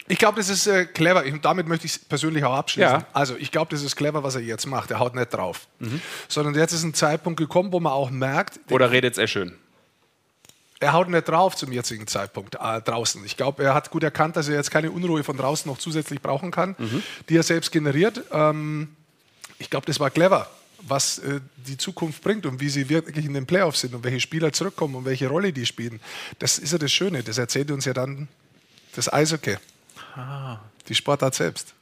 [0.07, 1.25] Ich glaube, das ist äh, clever.
[1.25, 2.93] Und damit möchte ich es persönlich auch abschließen.
[3.01, 3.07] Ja.
[3.15, 4.91] Also, ich glaube, das ist clever, was er jetzt macht.
[4.91, 5.67] Er haut nicht drauf.
[5.79, 6.01] Mhm.
[6.29, 9.57] Sondern jetzt ist ein Zeitpunkt gekommen, wo man auch merkt, oder redet er schön?
[10.81, 13.25] er haut nicht drauf zum jetzigen Zeitpunkt äh, draußen.
[13.25, 16.21] Ich glaube, er hat gut erkannt, dass er jetzt keine Unruhe von draußen noch zusätzlich
[16.21, 17.03] brauchen kann, Mhm.
[17.31, 18.21] die er selbst generiert.
[18.33, 18.95] Ähm,
[19.59, 20.51] ich glaube, das war clever,
[20.83, 24.21] was äh, die Zukunft bringt und wie sie wirklich in den Playoffs sind und welche
[24.21, 26.01] Spieler zurückkommen und welche Rolle die spielen.
[26.39, 27.23] Das ist ja das Schöne.
[27.23, 28.29] Das erzählt uns ja dann
[28.95, 29.57] das Eishockey.
[30.89, 31.75] Die Sportart selbst.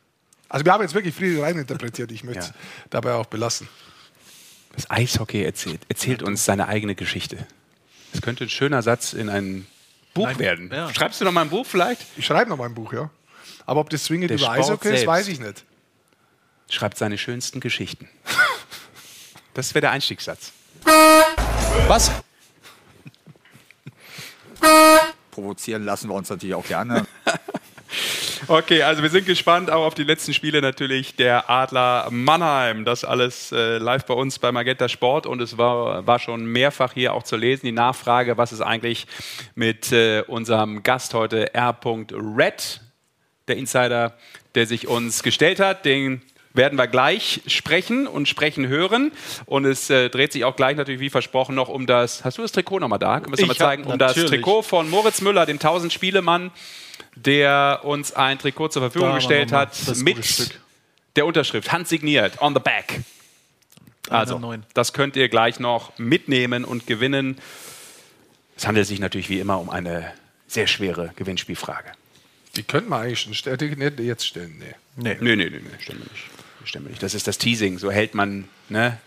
[0.49, 2.13] Also wir haben jetzt wirklich viel reininterpretiert.
[2.13, 2.53] Ich möchte es
[2.91, 3.69] dabei auch belassen.
[4.75, 7.47] Das Eishockey erzählt, erzählt uns seine eigene Geschichte.
[8.13, 9.67] Das könnte ein schöner Satz in ein
[10.15, 10.71] Buch Nein, werden.
[10.73, 10.93] ja.
[10.93, 12.03] Schreibst du noch mal ein Buch vielleicht?
[12.17, 13.11] Ich schreibe noch mal ein Buch, ja.
[13.67, 15.07] Aber ob das zwingend Der über Sport Eishockey ist, selbst.
[15.07, 15.65] weiß ich nicht.
[16.69, 18.09] Schreibt seine schönsten Geschichten.
[19.55, 20.53] Das wäre der Einstiegssatz.
[21.87, 22.11] Was?
[25.31, 27.07] Provozieren lassen wir uns natürlich auch gerne.
[28.49, 32.85] Okay, also wir sind gespannt auch auf die letzten Spiele natürlich der Adler Mannheim.
[32.85, 36.93] Das alles äh, live bei uns bei Magenta Sport und es war, war schon mehrfach
[36.93, 39.07] hier auch zu lesen, die Nachfrage, was ist eigentlich
[39.55, 41.79] mit äh, unserem Gast heute, R.
[41.85, 42.81] Red,
[43.47, 44.15] der Insider,
[44.55, 45.85] der sich uns gestellt hat.
[45.85, 46.23] Den
[46.55, 49.13] werden wir gleich sprechen und sprechen hören.
[49.47, 52.25] Und es äh, dreht sich auch gleich natürlich, wie versprochen, noch um das.
[52.25, 53.21] Hast du das Trikot nochmal da?
[53.21, 53.85] Können wir es nochmal zeigen?
[53.85, 56.51] Um das Trikot von Moritz Müller, dem 1000-Spiele-Mann,
[57.17, 60.61] der uns ein Trikot zur Verfügung Da gestellt wir hat mit
[61.17, 63.01] der Unterschrift, handsigniert, on the back.
[64.09, 64.41] Also,
[64.75, 67.39] das könnt ihr gleich noch mitnehmen und gewinnen.
[68.57, 70.13] Es handelt sich natürlich wie immer um eine
[70.47, 71.93] sehr schwere Gewinnspielfrage.
[72.57, 73.81] Die können wir eigentlich schon stellen.
[73.99, 74.59] Jetzt stellen.
[74.59, 74.75] Nee.
[74.97, 75.17] Nee.
[75.21, 76.25] Nee, nee, nee, nee, stimmt nicht.
[76.65, 77.03] Stimmt nicht.
[77.03, 77.79] Das ist das Teasing.
[77.79, 78.99] So hält man ne,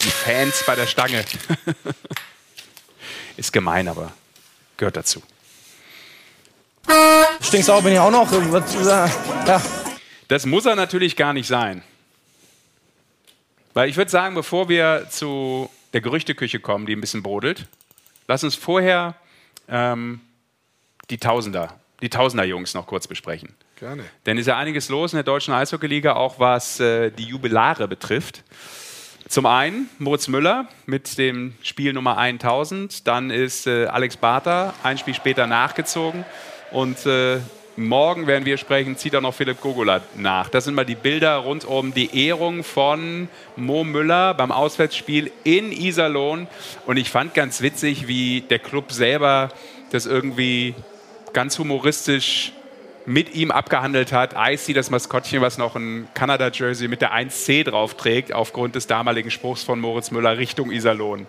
[0.00, 1.24] die Fans bei der Stange.
[3.36, 4.12] ist gemein, aber
[4.76, 5.22] gehört dazu.
[7.40, 8.30] Stinksauer bin ich auch noch.
[8.32, 9.08] Äh,
[9.46, 9.62] ja.
[10.28, 11.82] Das muss er natürlich gar nicht sein.
[13.74, 17.66] Weil ich würde sagen, bevor wir zu der Gerüchteküche kommen, die ein bisschen brodelt,
[18.26, 19.14] lass uns vorher
[19.68, 20.20] ähm,
[21.10, 23.54] die Tausender, die Tausender-Jungs noch kurz besprechen.
[23.78, 24.04] Gerne.
[24.26, 28.42] Denn ist ja einiges los in der deutschen Eishockeyliga, auch was äh, die Jubilare betrifft.
[29.28, 34.98] Zum einen Moritz Müller mit dem Spiel Nummer 1000, dann ist äh, Alex Barter ein
[34.98, 36.24] Spiel später nachgezogen
[36.70, 37.38] und äh,
[37.76, 40.48] morgen werden wir sprechen, zieht auch noch Philipp Gogola nach.
[40.48, 45.72] Das sind mal die Bilder rund um die Ehrung von Mo Müller beim Auswärtsspiel in
[45.72, 46.48] Iserlohn
[46.86, 49.50] und ich fand ganz witzig, wie der Club selber
[49.90, 50.74] das irgendwie
[51.32, 52.52] ganz humoristisch
[53.06, 54.34] mit ihm abgehandelt hat.
[54.36, 59.30] Icy, das Maskottchen, was noch ein Kanada-Jersey mit der 1C drauf trägt, aufgrund des damaligen
[59.30, 61.26] Spruchs von Moritz Müller Richtung Iserlohn.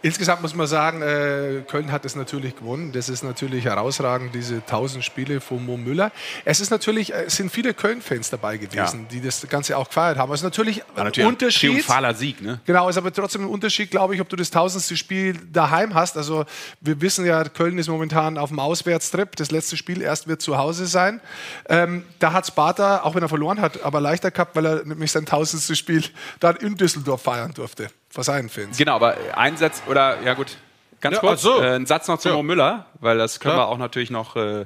[0.00, 2.92] Insgesamt muss man sagen, äh, Köln hat es natürlich gewonnen.
[2.92, 6.12] Das ist natürlich herausragend, diese 1000 Spiele von Mo Müller.
[6.44, 10.16] Es ist natürlich, äh, es sind viele Köln-Fans dabei gewesen, die das Ganze auch gefeiert
[10.16, 10.32] haben.
[10.32, 11.70] Es ist natürlich War ein natürlich ein Unterschied.
[11.70, 12.60] triumphaler Sieg, ne?
[12.64, 16.16] Genau, ist aber trotzdem ein Unterschied, glaube ich, ob du das tausendste Spiel daheim hast.
[16.16, 16.44] Also
[16.80, 19.34] wir wissen ja, Köln ist momentan auf dem Auswärtstrip.
[19.34, 21.20] Das letzte Spiel erst wird zu Hause sein.
[21.68, 25.10] Ähm, da hat Sparta, auch wenn er verloren hat, aber leichter gehabt, weil er nämlich
[25.10, 26.04] sein tausendstes Spiel
[26.38, 27.90] dann in Düsseldorf feiern durfte.
[28.10, 28.76] Vor seinen Fans.
[28.78, 30.56] Genau, aber ein Satz, oder ja gut,
[31.00, 31.60] ganz Ja, kurz, ach so.
[31.62, 32.34] äh, ein Satz noch zu Ja.
[32.34, 33.66] Mo Müller, weil das können Klar.
[33.68, 34.64] wir auch natürlich noch äh,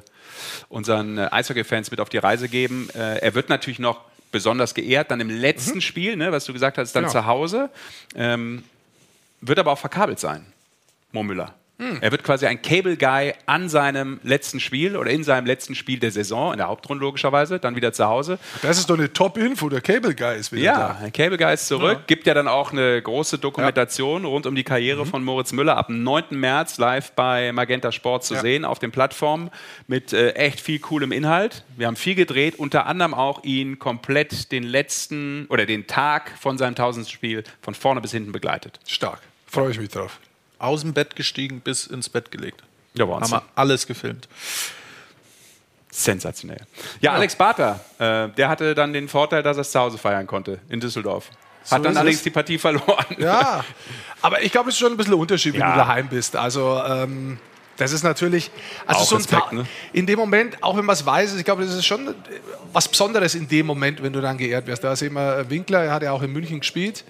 [0.68, 2.88] unseren äh, Eishockey-Fans mit auf die Reise geben.
[2.94, 4.00] Äh, er wird natürlich noch
[4.30, 7.12] besonders geehrt, dann im letzten Spiel, ne, was du gesagt hast, dann Genau.
[7.12, 7.68] zu Hause.
[8.14, 8.64] Ähm,
[9.40, 10.46] wird aber auch verkabelt sein,
[11.10, 11.52] Mo Müller.
[11.82, 11.98] Hm.
[12.00, 15.98] Er wird quasi ein Cable Guy an seinem letzten Spiel oder in seinem letzten Spiel
[15.98, 18.38] der Saison, in der Hauptrunde logischerweise, dann wieder zu Hause.
[18.62, 19.68] Das ist doch eine Top-Info.
[19.68, 21.04] Der Cable Guy ist wieder Ja, da.
[21.04, 22.02] ein Cable Guy ist zurück.
[22.06, 25.88] Gibt ja dann auch eine große Dokumentation rund um die Karriere von Moritz Müller ab
[25.88, 26.24] dem 9.
[26.30, 28.40] März live bei Magenta Sport zu Ja.
[28.40, 29.50] sehen auf den Plattformen
[29.88, 31.64] mit äh, echt viel coolem Inhalt.
[31.76, 36.58] Wir haben viel gedreht, unter anderem auch ihn komplett den letzten oder den Tag von
[36.58, 37.08] seinem 1000.
[37.10, 38.78] Spiel von vorne bis hinten begleitet.
[38.86, 39.18] Stark.
[39.46, 40.18] Freue ich mich drauf.
[40.62, 42.62] Aus dem Bett gestiegen bis ins Bett gelegt.
[42.94, 43.38] Ja, Haben Wahnsinn.
[43.38, 44.28] wir alles gefilmt.
[45.90, 46.60] Sensationell.
[47.00, 50.26] Ja, Alex Barter, äh, der hatte dann den Vorteil, dass er es zu Hause feiern
[50.26, 51.28] konnte in Düsseldorf.
[51.64, 52.24] So Hat dann ist allerdings es.
[52.24, 53.04] die Partie verloren.
[53.18, 53.62] Ja,
[54.22, 55.72] aber ich glaube, es ist schon ein bisschen ein Unterschied, wenn Ja.
[55.72, 56.34] du daheim bist.
[56.34, 57.38] Also, ähm,
[57.76, 58.50] das ist natürlich,
[58.86, 59.66] also Auch so ein Respekt, Ta- ne?
[59.92, 62.14] in dem Moment, auch wenn man es weiß, ich glaube, das ist schon
[62.72, 64.82] was Besonderes in dem Moment, wenn du dann geehrt wirst.
[64.84, 67.04] Da sehen wir Winkler, er hat ja auch in München gespielt.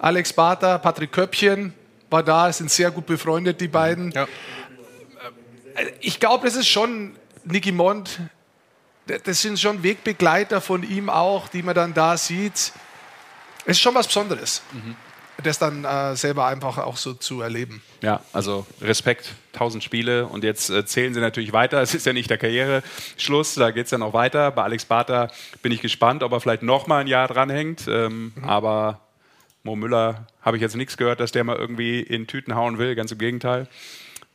[0.00, 1.72] Alex Barter, Patrick Köppchen
[2.14, 4.12] war da, sind sehr gut befreundet, die beiden.
[4.12, 4.22] Ja.
[5.74, 8.20] Äh, Ich glaube, das ist schon Nicky Mond,
[9.24, 12.54] das sind schon Wegbegleiter von ihm auch, die man dann da sieht.
[13.66, 14.62] Es ist schon was Besonderes,
[15.42, 17.82] das dann äh, selber einfach auch so zu erleben.
[18.00, 21.82] Ja, also Respekt, 1000 Spiele und jetzt äh, zählen sie natürlich weiter.
[21.82, 24.52] Es ist ja nicht der Karriereschluss, da geht es ja noch weiter.
[24.52, 25.30] Bei Alex Barter
[25.60, 27.86] bin ich gespannt, ob er vielleicht noch mal ein Jahr dranhängt.
[27.88, 29.00] Ähm, Aber
[29.66, 32.94] Mo Müller habe ich jetzt nichts gehört, dass der mal irgendwie in Tüten hauen will,
[32.94, 33.66] ganz im Gegenteil.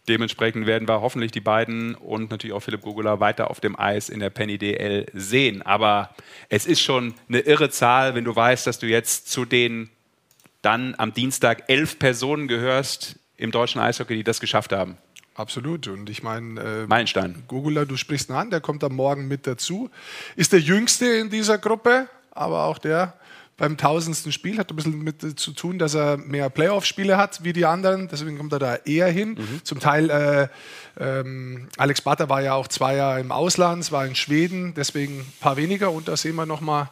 [0.07, 4.09] Dementsprechend werden wir hoffentlich die beiden und natürlich auch Philipp Gugula weiter auf dem Eis
[4.09, 5.61] in der Penny DL sehen.
[5.61, 6.15] Aber
[6.49, 9.91] es ist schon eine irre Zahl, wenn du weißt, dass du jetzt zu den
[10.63, 14.97] dann am Dienstag elf Personen gehörst im deutschen Eishockey, die das geschafft haben.
[15.35, 15.87] Absolut.
[15.87, 17.43] Und ich meine, äh, Meilenstein.
[17.47, 19.91] Gugula, du sprichst ihn an, der kommt am Morgen mit dazu.
[20.35, 23.13] Ist der Jüngste in dieser Gruppe, aber auch der
[23.59, 27.43] beim tausendsten Spiel hat ein bisschen mit äh, zu tun, dass er mehr Playoff-Spiele hat
[27.43, 28.07] wie die anderen.
[28.07, 29.37] Deswegen kommt er da eher hin.
[29.63, 30.47] Zum Teil, äh,
[30.99, 35.33] ähm, Alex Batter war ja auch zwei Jahre im Ausland, war in Schweden, deswegen ein
[35.41, 35.91] paar weniger.
[35.91, 36.89] Und da sehen wir nochmal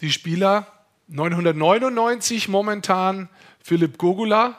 [0.00, 0.66] die Spieler.
[1.08, 3.28] 999 momentan
[3.62, 4.56] Philipp Gogula.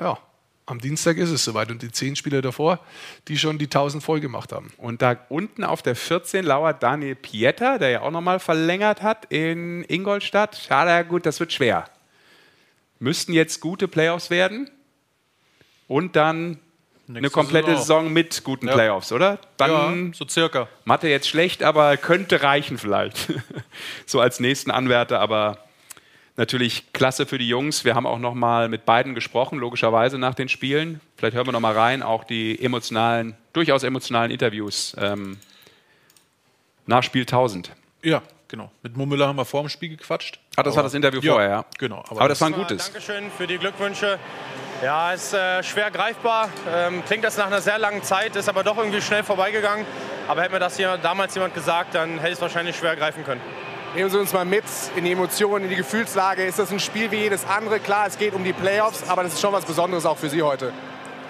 [0.00, 0.18] Ja,
[0.66, 2.80] am Dienstag ist es soweit und die zehn Spieler davor,
[3.28, 4.72] die schon die 1000 voll gemacht haben.
[4.76, 9.26] Und da unten auf der 14 lauert Daniel Pieter, der ja auch nochmal verlängert hat
[9.26, 10.56] in Ingolstadt.
[10.56, 11.88] Schade, gut, das wird schwer.
[12.98, 14.68] Müssten jetzt gute Playoffs werden
[15.86, 16.58] und dann
[17.08, 18.06] eine Nächste komplette Saison.
[18.06, 18.74] Saison mit guten Ja.
[18.74, 19.38] Playoffs, oder?
[19.58, 20.68] Dann ja, so circa.
[20.84, 23.32] Mathe jetzt schlecht, aber könnte reichen vielleicht.
[24.06, 25.65] so als nächsten Anwärter, aber
[26.36, 27.84] natürlich klasse für die Jungs.
[27.84, 31.00] Wir haben auch noch mal mit beiden gesprochen, logischerweise nach den Spielen.
[31.16, 35.38] Vielleicht hören wir noch mal rein, auch die emotionalen, durchaus emotionalen Interviews ähm,
[36.86, 37.70] nach Spiel 1000.
[38.02, 38.70] Ja, genau.
[38.82, 40.38] Mit Mo Müller haben wir vor dem Spiel gequatscht.
[40.56, 41.64] Ah, das war das Interview vorher, ja.
[41.78, 42.04] Genau.
[42.08, 42.92] Aber das war ein gutes.
[42.92, 44.18] Dankeschön für die Glückwünsche.
[44.82, 46.50] Ja, ist äh, schwer greifbar.
[46.70, 49.86] Ähm, klingt das nach einer sehr langen Zeit, ist aber doch irgendwie schnell vorbeigegangen.
[50.28, 53.24] Aber hätte mir das hier damals jemand gesagt, dann hätte ich es wahrscheinlich schwer greifen
[53.24, 53.40] können.
[53.96, 54.64] Nehmen Sie uns mal mit
[54.94, 56.44] in die Emotionen, in die Gefühlslage.
[56.44, 57.80] Ist das ein Spiel wie jedes andere?
[57.80, 60.42] Klar, es geht um die Playoffs, aber das ist schon was Besonderes auch für Sie
[60.42, 60.70] heute.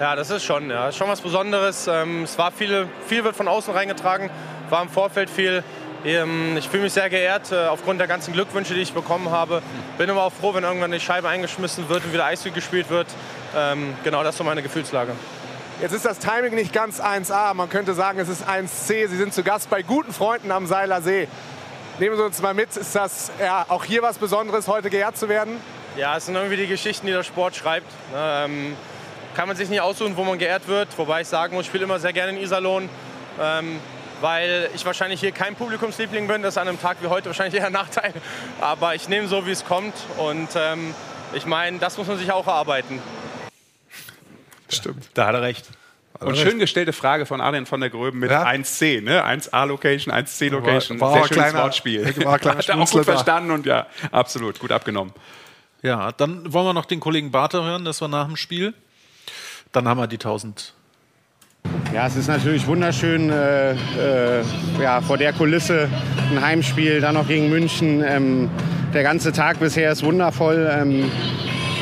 [0.00, 1.86] Ja, das ist schon, ja, ist schon was Besonderes.
[1.86, 4.30] Ähm, es war viele, viel wird von außen reingetragen,
[4.68, 5.62] war im Vorfeld viel.
[6.04, 9.62] Ähm, ich fühle mich sehr geehrt äh, aufgrund der ganzen Glückwünsche, die ich bekommen habe.
[9.96, 13.06] Bin immer auch froh, wenn irgendwann die Scheibe eingeschmissen wird und wieder Eishockey gespielt wird.
[13.56, 15.12] Ähm, genau, das ist so meine Gefühlslage.
[15.80, 17.54] Jetzt ist das Timing nicht ganz 1A.
[17.54, 19.06] Man könnte sagen, es ist 1C.
[19.06, 21.28] Sie sind zu Gast bei guten Freunden am Seiler See.
[21.98, 22.76] Nehmen Sie uns mal mit.
[22.76, 25.56] Ist das ja, auch hier was Besonderes, heute geehrt zu werden?
[25.96, 27.90] Ja, es sind irgendwie die Geschichten, die der Sport schreibt.
[28.12, 28.76] Ne, ähm,
[29.34, 30.88] kann man sich nicht aussuchen, wo man geehrt wird.
[30.98, 32.90] Wobei ich sagen muss, ich spiele immer sehr gerne in Iserlohn.
[33.40, 33.80] Ähm,
[34.20, 36.42] weil ich wahrscheinlich hier kein Publikumsliebling bin.
[36.42, 38.12] Das ist an einem Tag wie heute wahrscheinlich eher ein Nachteil.
[38.60, 39.94] Aber ich nehme so, wie es kommt.
[40.18, 40.94] Und ähm,
[41.32, 43.00] ich meine, das muss man sich auch erarbeiten.
[44.68, 45.08] Stimmt.
[45.14, 45.66] Da hat er recht.
[46.20, 46.42] Und recht.
[46.42, 48.44] schön gestellte Frage von Adrian von der Gröben mit Ja.
[48.44, 49.24] 1C, ne?
[49.24, 51.00] 1A-Location, 1C-Location.
[51.00, 52.16] War- war Sehr ein schönes kleiner- Wortspiel.
[52.24, 53.04] war Hat er auch gut da.
[53.04, 55.12] verstanden und ja, absolut, gut abgenommen.
[55.82, 58.74] Ja, dann wollen wir noch den Kollegen Barter hören, das war nach dem Spiel.
[59.72, 60.72] Dann haben wir die 1000.
[61.92, 64.44] Ja, es ist natürlich wunderschön, äh, äh,
[64.80, 65.88] ja, vor der Kulisse
[66.30, 68.02] ein Heimspiel, dann noch gegen München.
[68.06, 68.50] Ähm,
[68.94, 70.68] der ganze Tag bisher ist wundervoll.
[70.72, 71.10] Ähm,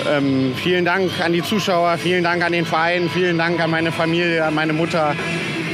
[0.09, 3.93] ähm, vielen Dank an die Zuschauer, vielen Dank an den Verein, vielen Dank an meine
[3.93, 5.15] Familie, an meine Mutter.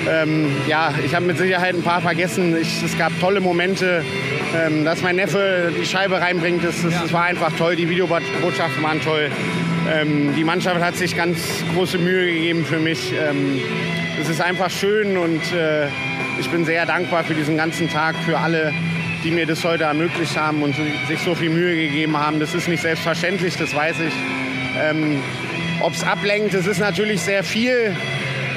[0.09, 2.57] Ähm, ja, ich habe mit Sicherheit ein paar vergessen.
[2.61, 4.05] Ich, es gab tolle Momente.
[4.53, 7.77] Ähm, dass mein Neffe die Scheibe reinbringt, das, das, das war einfach toll.
[7.77, 9.31] Die Videobotschaften waren toll.
[9.89, 11.39] Ähm, die Mannschaft hat sich ganz
[11.75, 13.13] große Mühe gegeben für mich.
[13.13, 13.61] Ähm,
[14.21, 15.87] es ist einfach schön und äh,
[16.41, 18.75] ich bin sehr dankbar für diesen ganzen Tag, für alle,
[19.25, 20.75] die mir das heute ermöglicht haben und
[21.09, 22.41] sich so viel Mühe gegeben haben.
[22.41, 24.13] Das ist nicht selbstverständlich, das weiß ich.
[24.81, 25.23] Ähm,
[25.81, 27.95] Ob es ablenkt, es ist natürlich sehr viel.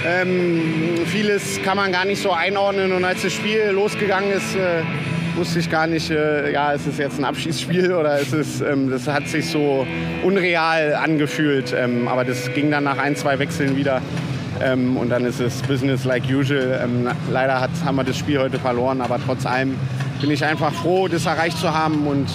[0.05, 4.83] Ähm, vieles kann man gar nicht so einordnen und als das Spiel losgegangen ist, äh,
[5.35, 8.89] wusste ich gar nicht, äh, ja, ist es jetzt ein Abschießspiel oder ist es, ähm,
[8.89, 9.87] das hat sich so
[10.23, 11.73] unreal angefühlt.
[11.77, 14.01] Ähm, aber das ging dann nach ein, zwei Wechseln wieder.
[14.61, 16.81] Ähm, und dann ist es Business like usual.
[16.83, 19.75] Ähm, leider hat, haben wir das Spiel heute verloren, aber trotz allem
[20.23, 22.29] bin ich einfach froh, das erreicht zu haben und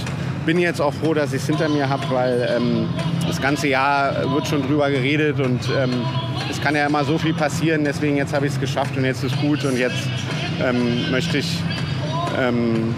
[0.45, 2.87] bin jetzt auch froh, dass ich es hinter mir habe, weil ähm,
[3.27, 6.05] das ganze Jahr wird schon drüber geredet und ähm,
[6.51, 7.85] es kann ja immer so viel passieren.
[7.85, 10.07] Deswegen jetzt habe ich es geschafft und jetzt ist gut und jetzt
[10.63, 11.63] ähm, möchte ich
[12.39, 12.95] ähm,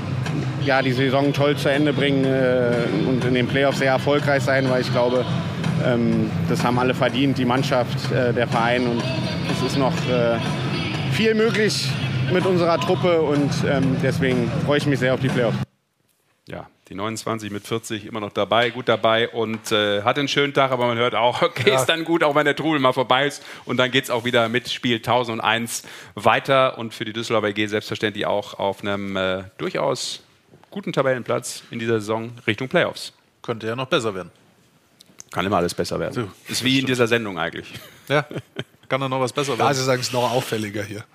[0.64, 2.72] ja, die Saison toll zu Ende bringen äh,
[3.08, 5.24] und in den Playoffs sehr erfolgreich sein, weil ich glaube,
[5.86, 9.00] ähm, das haben alle verdient, die Mannschaft, äh, der Verein und
[9.52, 10.36] es ist noch äh,
[11.12, 11.92] viel möglich
[12.32, 15.56] mit unserer Truppe und ähm, deswegen freue ich mich sehr auf die Playoffs.
[16.48, 20.52] Ja, die 29 mit 40 immer noch dabei, gut dabei und äh, hat einen schönen
[20.52, 21.76] Tag, aber man hört auch, okay, Ja.
[21.80, 23.44] ist dann gut, auch wenn der Trubel mal vorbei ist.
[23.64, 25.84] Und dann geht es auch wieder mit Spiel 1001
[26.14, 30.22] weiter und für die Düsseldorfer EG selbstverständlich auch auf einem äh, durchaus
[30.70, 33.12] guten Tabellenplatz in dieser Saison Richtung Playoffs.
[33.42, 34.30] Könnte ja noch besser werden.
[35.30, 36.30] Kann immer alles besser werden.
[36.48, 37.72] ist wie in dieser Sendung eigentlich.
[38.08, 38.26] Ja,
[38.88, 39.70] kann da noch was besser werden.
[39.70, 41.04] ist es eigentlich noch auffälliger hier.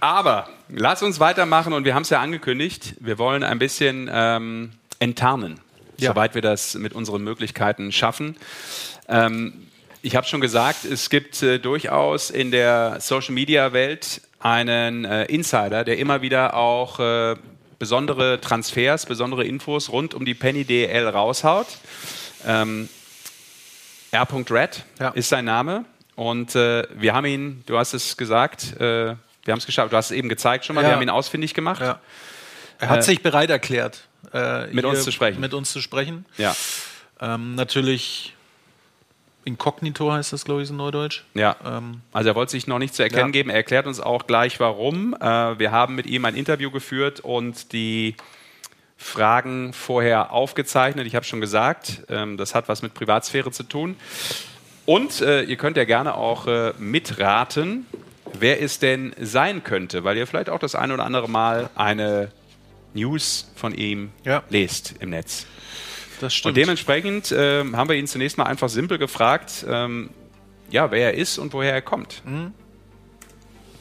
[0.00, 4.72] Aber lass uns weitermachen und wir haben es ja angekündigt, wir wollen ein bisschen ähm,
[4.98, 5.60] enttarnen,
[5.98, 6.10] Ja.
[6.10, 8.36] soweit wir das mit unseren Möglichkeiten schaffen.
[9.08, 9.66] Ähm,
[10.02, 15.98] ich habe schon gesagt, es gibt äh, durchaus in der Social-Media-Welt einen äh, Insider, der
[15.98, 17.36] immer wieder auch äh,
[17.78, 21.66] besondere Transfers, besondere Infos rund um die Penny DL raushaut.
[22.46, 22.88] Ähm,
[24.12, 25.84] R.Red ist sein Name.
[26.16, 29.14] Und äh, wir haben ihn, du hast es gesagt, äh,
[29.50, 30.90] wir haben es geschafft, du hast es eben gezeigt schon mal, Ja.
[30.90, 31.80] wir haben ihn ausfindig gemacht.
[31.80, 31.98] Ja.
[32.78, 35.40] Er hat Äh, sich bereit erklärt, äh, mit uns zu sprechen.
[35.40, 36.24] Mit uns zu sprechen.
[36.38, 36.54] Ja.
[37.20, 38.34] Ähm, natürlich
[39.44, 41.22] inkognito heißt das, glaube ich, in Neudeutsch.
[41.34, 41.56] Ja.
[41.64, 43.32] Ähm, Also er wollte sich noch nicht zu erkennen Ja.
[43.32, 43.50] geben.
[43.50, 45.14] Er erklärt uns auch gleich warum.
[45.14, 48.14] Äh, wir haben mit ihm ein Interview geführt und die
[48.96, 51.06] Fragen vorher aufgezeichnet.
[51.06, 53.96] Ich habe schon gesagt, ähm, das hat was mit Privatsphäre zu tun.
[54.86, 57.86] Und äh, ihr könnt ja gerne auch äh, mitraten,
[58.38, 62.30] wer es denn sein könnte, weil ihr vielleicht auch das ein oder andere Mal eine
[62.94, 64.42] News von ihm Ja.
[64.50, 65.46] lest im Netz.
[66.20, 66.50] Das stimmt.
[66.50, 70.10] Und dementsprechend ähm, haben wir ihn zunächst mal einfach simpel gefragt, ähm,
[70.70, 72.22] ja, wer er ist und woher er kommt.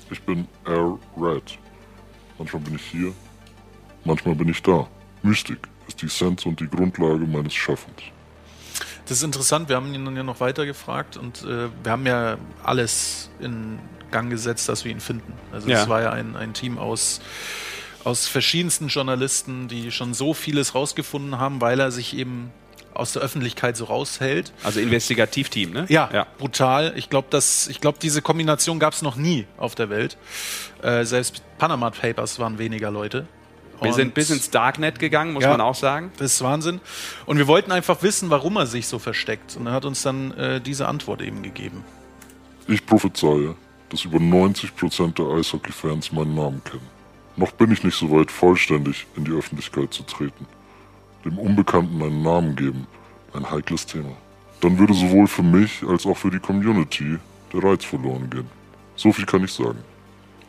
[0.10, 1.58] Ich bin Air Red.
[2.38, 3.14] Manchmal bin ich hier,
[4.06, 4.88] manchmal bin ich da.
[5.22, 8.02] Mystik ist die Essenz und die Grundlage meines Schaffens.
[9.06, 12.06] Das ist interessant, wir haben ihn dann ja noch weiter gefragt und äh, wir haben
[12.06, 13.80] ja alles in
[14.12, 15.34] Gang gesetzt, dass wir ihn finden.
[15.52, 15.90] Also es Ja.
[15.90, 17.22] war ja ein, ein Team aus,
[18.04, 22.52] aus verschiedensten Journalisten, die schon so vieles rausgefunden haben, weil er sich eben
[22.94, 24.52] aus der Öffentlichkeit so raushält.
[24.64, 25.86] Also Investigativteam, ne?
[25.90, 26.94] Ja, brutal.
[26.98, 30.18] Ich glaube, ich glaube, diese Kombination gab es noch nie auf der Welt.
[30.82, 33.28] Äh, selbst Panama Papers waren weniger Leute.
[33.82, 35.52] Wir Und- sind bis ins Darknet gegangen, muss Ja.
[35.52, 36.12] man auch sagen.
[36.18, 36.82] Das ist Wahnsinn.
[37.26, 39.56] Und wir wollten einfach wissen, warum er sich so versteckt.
[39.56, 41.86] Und er hat uns dann äh, diese Antwort eben gegeben.
[42.68, 43.56] Ich prophezeie,
[43.90, 46.88] dass über 90% der Eishockey-Fans meinen Namen kennen.
[47.36, 50.46] Noch bin ich nicht so weit, vollständig in die Öffentlichkeit zu treten.
[51.26, 52.88] Dem Unbekannten einen Namen geben,
[53.34, 54.12] ein heikles Thema.
[54.62, 57.18] Dann würde sowohl für mich als auch für die Community
[57.54, 58.48] der Reiz verloren gehen.
[58.96, 59.80] So viel kann ich sagen.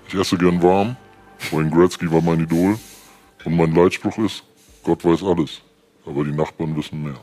[0.08, 0.96] Ich esse gern warm,
[1.50, 2.78] Wayne Gretzky war mein Idol
[3.44, 4.42] und mein Leitspruch ist,
[4.82, 5.60] Gott weiß alles,
[6.04, 7.20] aber die Nachbarn wissen mehr.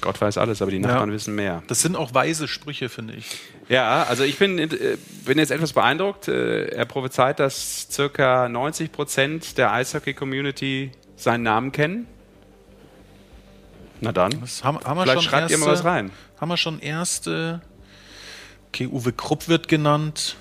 [0.00, 1.62] Gott weiß alles, aber die Nachbarn wissen mehr.
[1.66, 3.26] Das sind auch weise Sprüche, finde ich.
[3.70, 6.26] Ja, also ich bin, äh, bin jetzt etwas beeindruckt.
[6.28, 12.06] Äh, Er prophezeit, dass circa 90 Prozent der Eishockey-Community seinen Namen kennen.
[14.00, 14.32] Na dann.
[14.40, 16.10] Das haben, haben wir Vielleicht schon schreibt ihr mal erste- was rein.
[16.40, 17.60] Haben wir schon erste.
[18.68, 20.36] Okay, Uwe Krupp wird genannt.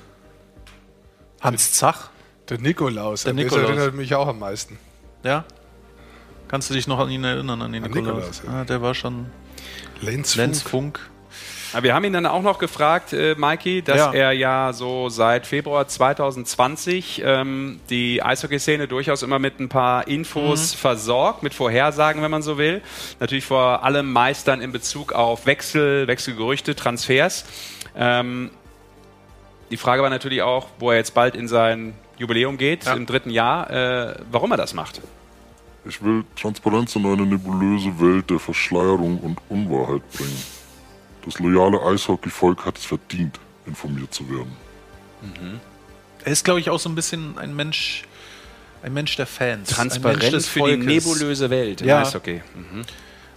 [1.42, 2.10] Hans Zach.
[2.50, 3.24] Der Nikolaus.
[3.24, 3.70] Der an das Nikolaus.
[3.70, 4.78] erinnert mich auch am meisten.
[5.24, 5.46] Ja.
[6.48, 8.42] Kannst du dich noch an ihn erinnern, an den An Nikolaus?
[8.42, 8.62] Nikolaus, ja.
[8.62, 9.28] ah, der war schon.
[10.02, 11.00] Lenz, Lenz Funk.
[11.74, 14.12] Aber wir haben ihn dann auch noch gefragt, äh, Mikey, dass Ja.
[14.14, 20.74] er ja so seit Februar 2020 ähm, die Eishockey-Szene durchaus immer mit ein paar Infos
[20.74, 20.78] Mhm.
[20.78, 22.82] versorgt, mit Vorhersagen, wenn man so will.
[23.20, 27.46] Natürlich vor allem Meistern in Bezug auf Wechsel, Wechselgerüchte, Transfers.
[27.96, 28.52] Ähm,
[29.72, 33.30] die Frage war natürlich auch, wo er jetzt bald in sein Jubiläum geht, im dritten
[33.30, 35.02] Jahr, äh, warum er das macht.
[35.86, 40.44] Ich will Transparenz in eine nebulöse Welt der Verschleierung und Unwahrheit bringen.
[41.30, 44.52] Das loyale Eishockey-Volk hat es verdient, informiert zu werden.
[46.26, 48.04] Er ist, glaube ich, auch so ein bisschen ein Mensch,
[48.82, 49.78] ein Mensch der Fans.
[49.78, 50.86] ein Mensch für die Volkes.
[50.86, 52.02] nebulöse Welt im ja.
[52.02, 52.42] Eishockey.
[52.56, 52.82] Mhm.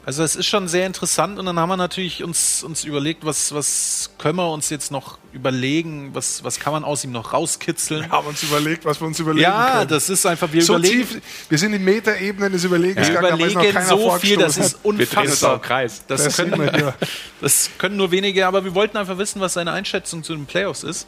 [0.05, 3.55] Also es ist schon sehr interessant und dann haben wir natürlich uns, uns überlegt, was,
[3.55, 8.03] was können wir uns jetzt noch überlegen, was, was kann man aus ihm noch rauskitzeln.
[8.03, 9.89] Wir haben uns überlegt, was wir uns überlegen Ja, können.
[9.91, 13.33] das ist einfach, wir so überlegen- tief, wir sind in Metaebenen des Überlegens Wir gegangen,
[13.35, 15.61] aber ist noch überlegen so viel, das ist unfassbar.
[15.63, 16.03] Kreis.
[16.09, 16.95] Das, Das können, ja.
[17.41, 20.83] das können nur wenige, aber wir wollten einfach wissen, was seine Einschätzung zu den Playoffs
[20.83, 21.07] ist.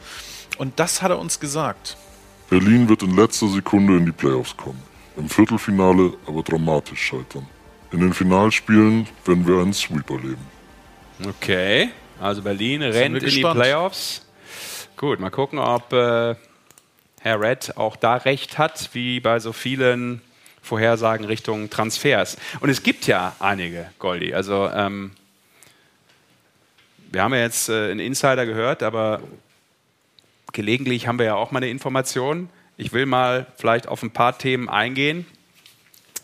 [0.56, 1.96] Und das hat er uns gesagt.
[2.48, 4.80] Berlin wird in letzter Sekunde in die Playoffs kommen.
[5.16, 7.48] Im Viertelfinale aber dramatisch scheitern.
[7.94, 10.44] In den Finalspielen werden wir einen Sweep erleben.
[11.24, 11.90] Okay,
[12.20, 13.60] also Berlin rennt in die gespannt.
[13.60, 14.26] Playoffs.
[14.96, 16.34] Gut, mal gucken, ob äh,
[17.20, 20.22] Herr Red auch da recht hat, wie bei so vielen
[20.60, 22.36] Vorhersagen Richtung Transfers.
[22.58, 24.34] Und es gibt ja einige, Goldi.
[24.34, 25.12] Also ähm,
[27.12, 29.20] wir haben ja jetzt äh, einen Insider gehört, aber
[30.52, 32.48] gelegentlich haben wir ja auch mal eine Information.
[32.76, 35.26] Ich will mal vielleicht auf ein paar Themen eingehen.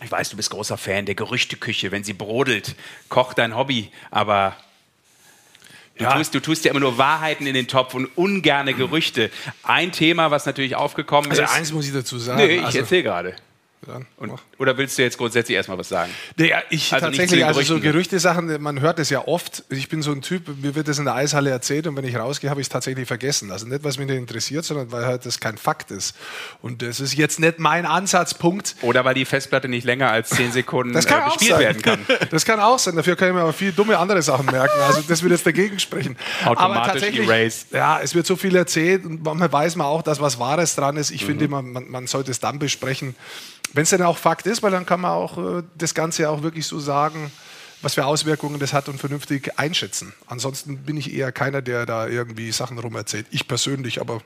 [0.02, 2.74] Ich weiß, du bist großer Fan der Gerüchteküche, wenn sie brodelt,
[3.08, 4.56] kocht dein Hobby, aber
[5.98, 9.30] du, tust, du tust ja immer nur Wahrheiten in den Topf und ungerne Gerüchte.
[9.62, 11.50] Ein Thema, was natürlich aufgekommen Also ist.
[11.54, 12.38] eins muss ich dazu sagen.
[12.38, 13.36] Nee, ich also- erzähle gerade.
[14.16, 16.12] Und, oder willst du jetzt grundsätzlich erstmal was sagen?
[16.36, 17.80] Naja, ich Also nicht tatsächlich, also so.
[17.80, 19.64] Gerüchte-Sachen, man hört es ja oft.
[19.70, 22.14] Ich bin so ein Typ, mir wird das in der Eishalle erzählt und wenn ich
[22.16, 23.50] rausgehe, habe ich es tatsächlich vergessen.
[23.50, 26.14] Also nicht, was mich interessiert, sondern weil halt das kein Fakt ist.
[26.62, 28.76] Und das ist jetzt nicht mein Ansatzpunkt.
[28.82, 31.60] Oder weil die Festplatte nicht länger als 10 Sekunden Das kann äh, bespielt sein.
[31.60, 31.98] werden kann.
[32.30, 32.96] Das kann auch sein.
[32.96, 34.78] Dafür kann ich mir aber viel dumme andere Sachen merken.
[34.86, 36.16] Also das wird jetzt dagegen sprechen.
[36.44, 37.72] Automatisch erased.
[37.72, 40.96] Ja, es wird so viel erzählt und manchmal weiß man auch, dass was Wahres dran
[40.98, 41.10] ist.
[41.10, 41.26] Ich Mhm.
[41.26, 43.14] finde, man, man, man sollte es dann besprechen,
[43.72, 46.42] wenn es denn auch Fakt ist, weil dann kann man auch äh, das Ganze auch
[46.42, 47.30] wirklich so sagen,
[47.82, 50.12] was für Auswirkungen das hat und vernünftig einschätzen.
[50.26, 53.26] Ansonsten bin ich eher keiner, der da irgendwie Sachen rum erzählt.
[53.30, 54.20] Ich persönlich, aber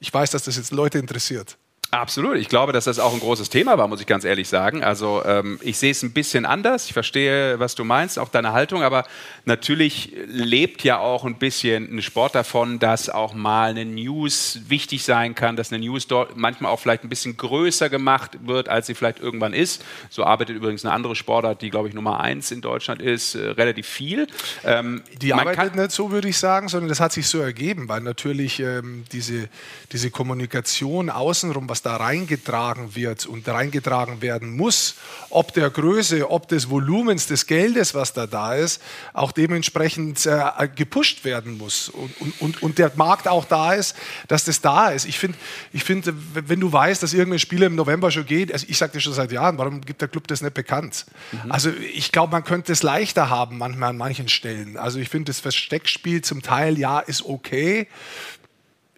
[0.00, 1.56] ich weiß, dass das jetzt Leute interessiert.
[1.90, 2.36] Absolut.
[2.36, 4.84] Ich glaube, dass das auch ein großes Thema war, muss ich ganz ehrlich sagen.
[4.84, 6.84] Also ähm, ich sehe es ein bisschen anders.
[6.84, 8.82] Ich verstehe, was du meinst, auch deine Haltung.
[8.82, 9.06] Aber
[9.46, 15.02] natürlich lebt ja auch ein bisschen ein Sport davon, dass auch mal eine News wichtig
[15.02, 18.86] sein kann, dass eine News dort manchmal auch vielleicht ein bisschen größer gemacht wird, als
[18.86, 19.82] sie vielleicht irgendwann ist.
[20.10, 23.48] So arbeitet übrigens eine andere Sportart, die, glaube ich, Nummer eins in Deutschland ist, äh,
[23.48, 24.26] relativ viel.
[24.62, 28.02] Ähm, Die arbeitet nicht so, würde ich sagen, sondern das hat sich so ergeben, weil
[28.02, 29.48] natürlich ähm, diese,
[29.90, 34.94] diese Kommunikation außenrum, was da reingetragen wird und reingetragen werden muss,
[35.30, 38.82] ob der Größe, ob des Volumens des Geldes, was da da ist,
[39.12, 43.96] auch dementsprechend äh, gepusht werden muss und, und, und, der Markt auch da ist,
[44.28, 45.06] dass das da ist.
[45.06, 45.38] Ich finde,
[45.72, 48.92] ich find, wenn du weißt, dass irgendein Spieler im November schon geht, also ich sage
[48.92, 51.06] dir schon seit Jahren, warum gibt der Club das nicht bekannt?
[51.32, 51.50] Mhm.
[51.50, 54.76] Also ich glaube, man könnte es leichter haben manchmal an manchen Stellen.
[54.76, 57.88] Also ich finde, das Versteckspiel zum Teil, ja, ist okay.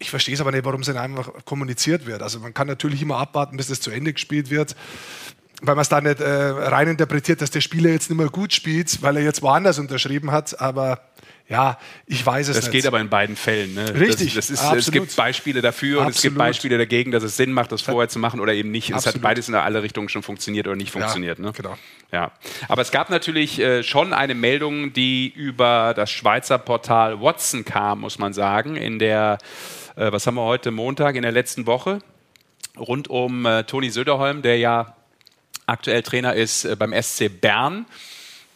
[0.00, 2.22] Ich verstehe es aber nicht, warum es nicht einfach kommuniziert wird.
[2.22, 4.74] Also man kann natürlich immer abwarten, bis es zu Ende gespielt wird
[5.62, 8.52] weil man es da nicht äh, rein interpretiert, dass der Spieler jetzt nicht mehr gut
[8.52, 10.58] spielt, weil er jetzt woanders unterschrieben hat.
[10.58, 11.02] Aber
[11.50, 12.72] ja, ich weiß es das nicht.
[12.72, 13.74] geht aber in beiden Fällen.
[13.74, 13.94] Ne?
[13.98, 14.78] Richtig, Das, das ist, absolut.
[14.86, 16.38] es gibt Beispiele dafür und es gibt Absolut.
[16.38, 18.88] Beispiele dagegen, dass es Sinn macht, das vorher zu machen oder eben nicht.
[18.90, 19.22] Es hat Absolut.
[19.22, 21.38] beides in alle Richtungen schon funktioniert oder nicht Ja, funktioniert.
[21.40, 21.52] ne?
[21.54, 21.76] genau.
[22.12, 22.30] Ja.
[22.68, 28.00] Aber es gab natürlich äh, schon eine Meldung, die über das Schweizer Portal Watson kam,
[28.00, 29.38] muss man sagen, in der,
[29.96, 32.00] äh, was haben wir heute, Montag, in der letzten Woche,
[32.78, 34.96] rund um äh, Toni Söderholm, der ja
[35.66, 37.86] aktuell Trainer ist äh, beim SC Bern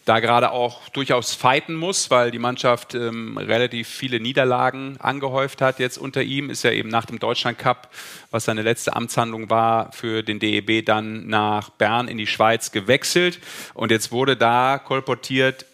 [0.05, 5.79] da gerade auch durchaus fighten muss, weil die Mannschaft ähm, relativ viele Niederlagen angehäuft hat
[5.79, 6.51] jetzt unter ihm.
[6.51, 7.91] Ist ja eben nach dem Deutschland Cup,
[8.31, 13.41] was seine letzte Amtshandlung war, für den DEB dann nach Bern in die Schweiz gewechselt.
[13.73, 15.65] Und jetzt wurde da kolportiert,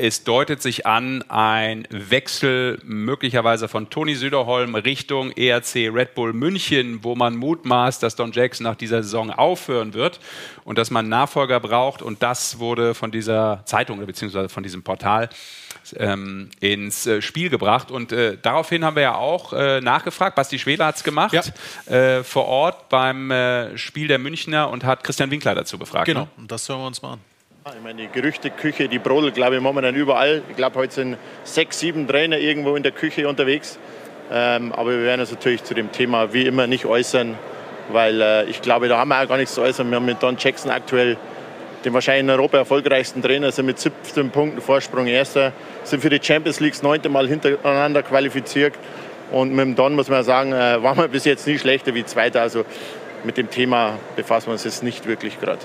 [0.00, 7.02] es deutet sich an, ein Wechsel möglicherweise von Toni Söderholm Richtung ERC Red Bull München,
[7.02, 10.20] wo man mutmaßt, dass Don Jackson nach dieser Saison aufhören wird
[10.62, 12.00] und dass man Nachfolger braucht.
[12.00, 14.48] Und das wurde von dieser Zeitung bzw.
[14.48, 15.30] von diesem Portal
[15.96, 17.90] ähm, ins äh, Spiel gebracht.
[17.90, 20.36] Und äh, daraufhin haben wir ja auch äh, nachgefragt.
[20.36, 21.34] Basti Schwede hat es gemacht
[21.86, 26.06] äh, vor Ort beim äh, Spiel der Münchner und hat Christian Winkler dazu befragt.
[26.06, 26.28] Genau, Ne?
[26.36, 27.20] und das hören wir uns mal an.
[27.76, 30.42] Ich meine, die Gerüchteküche, die brodelt, glaube ich, momentan überall.
[30.48, 33.78] Ich glaube, heute sind sechs, sieben Trainer irgendwo in der Küche unterwegs.
[34.32, 37.36] Ähm, aber wir werden uns natürlich zu dem Thema wie immer nicht äußern,
[37.90, 39.90] weil äh, ich glaube, da haben wir auch gar nichts zu äußern.
[39.90, 41.18] Wir haben mit Don Jackson aktuell
[41.84, 45.52] den wahrscheinlich in Europa erfolgreichsten Trainer, sind mit 17 Punkten Vorsprung Erster,
[45.84, 48.74] sind für die Champions League neunte Mal hintereinander qualifiziert.
[49.30, 52.04] Und mit dem Don muss man sagen, äh, waren wir bis jetzt nie schlechter wie
[52.04, 52.40] Zweiter.
[52.40, 52.64] Also
[53.24, 55.60] mit dem Thema befassen wir uns jetzt nicht wirklich gerade.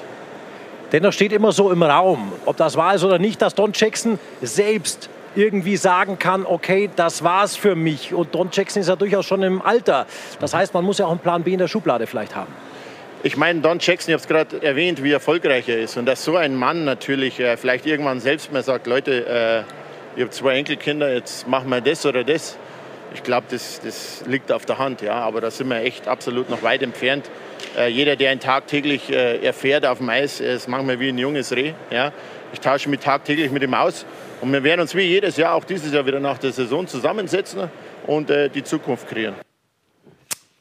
[0.93, 4.19] Dennoch steht immer so im Raum, ob das wahr ist oder nicht, dass Don Jackson
[4.43, 8.13] selbst irgendwie sagen kann, okay, das war's für mich.
[8.13, 10.05] Und Don Jackson ist ja durchaus schon im Alter.
[10.39, 12.53] Das heißt, man muss ja auch einen Plan B in der Schublade vielleicht haben.
[13.23, 15.97] Ich meine, Don Jackson, ich habe es gerade erwähnt, wie erfolgreich er ist.
[15.97, 20.21] Und dass so ein Mann natürlich äh, vielleicht irgendwann selbst mal sagt, Leute, äh, ich
[20.21, 22.59] habe zwei Enkelkinder, jetzt machen wir das oder das.
[23.15, 25.15] Ich glaube, das, das liegt auf der Hand, ja.
[25.15, 27.31] Aber da sind wir echt absolut noch weit entfernt.
[27.77, 31.17] Äh, jeder, der ihn tagtäglich äh, erfährt auf dem Eis, er ist manchmal wie ein
[31.17, 31.73] junges Reh.
[31.89, 32.11] Ja.
[32.53, 34.05] Ich tausche mich tagtäglich mit ihm aus.
[34.41, 37.69] Und wir werden uns wie jedes Jahr, auch dieses Jahr wieder nach der Saison zusammensetzen
[38.05, 39.35] und äh, die Zukunft kreieren.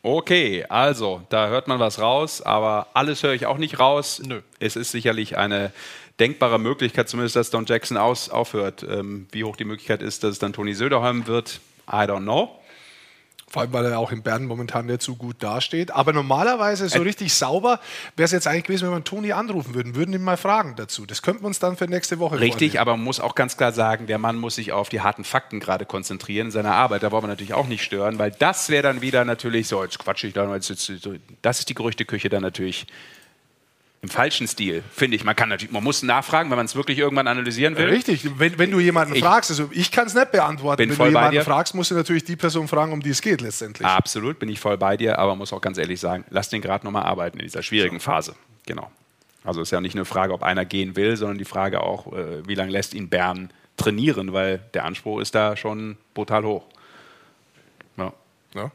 [0.05, 4.21] Okay, also da hört man was raus, aber alles höre ich auch nicht raus.
[4.25, 4.41] Nö.
[4.59, 5.71] Es ist sicherlich eine
[6.19, 8.83] denkbare Möglichkeit, zumindest, dass Don Jackson aus, aufhört.
[8.83, 12.62] Ähm, wie hoch die Möglichkeit ist, dass es dann Toni Söderholm wird, I don't know.
[13.53, 15.91] Vor allem, weil er auch in Bern momentan nicht so gut dasteht.
[15.91, 17.81] Aber normalerweise so richtig sauber
[18.17, 19.95] wäre es jetzt eigentlich gewesen, wenn wir Toni anrufen würden.
[19.95, 21.05] Würden ihn mal fragen dazu.
[21.05, 23.73] Das könnten wir uns dann für nächste Woche Richtig, aber man muss auch ganz klar
[23.73, 27.03] sagen, der Mann muss sich auf die harten Fakten gerade konzentrieren in seiner Arbeit.
[27.03, 29.99] Da wollen wir natürlich auch nicht stören, weil das wäre dann wieder natürlich so, jetzt
[29.99, 30.91] quatsche ich da, jetzt, jetzt,
[31.43, 32.87] das ist die Gerüchteküche dann natürlich
[34.03, 35.23] im falschen Stil, finde ich.
[35.23, 37.87] Man kann natürlich, man muss nachfragen, wenn man es wirklich irgendwann analysieren will.
[37.87, 40.81] Richtig, wenn, wenn du jemanden Ich- fragst, also ich kann es nicht beantworten.
[40.81, 43.87] Wenn du jemanden fragst, musst du natürlich die Person fragen, um die es geht letztendlich.
[43.87, 46.85] Absolut, bin ich voll bei dir, aber muss auch ganz ehrlich sagen, lass den gerade
[46.85, 48.35] nochmal arbeiten in dieser schwierigen Phase.
[48.67, 48.91] Genau.
[49.45, 52.47] Also ist ja nicht eine Frage, ob einer gehen will, sondern die Frage auch, äh,
[52.47, 56.65] wie lange lässt ihn Bern trainieren, weil der Anspruch ist da schon brutal hoch.
[58.55, 58.71] Ja.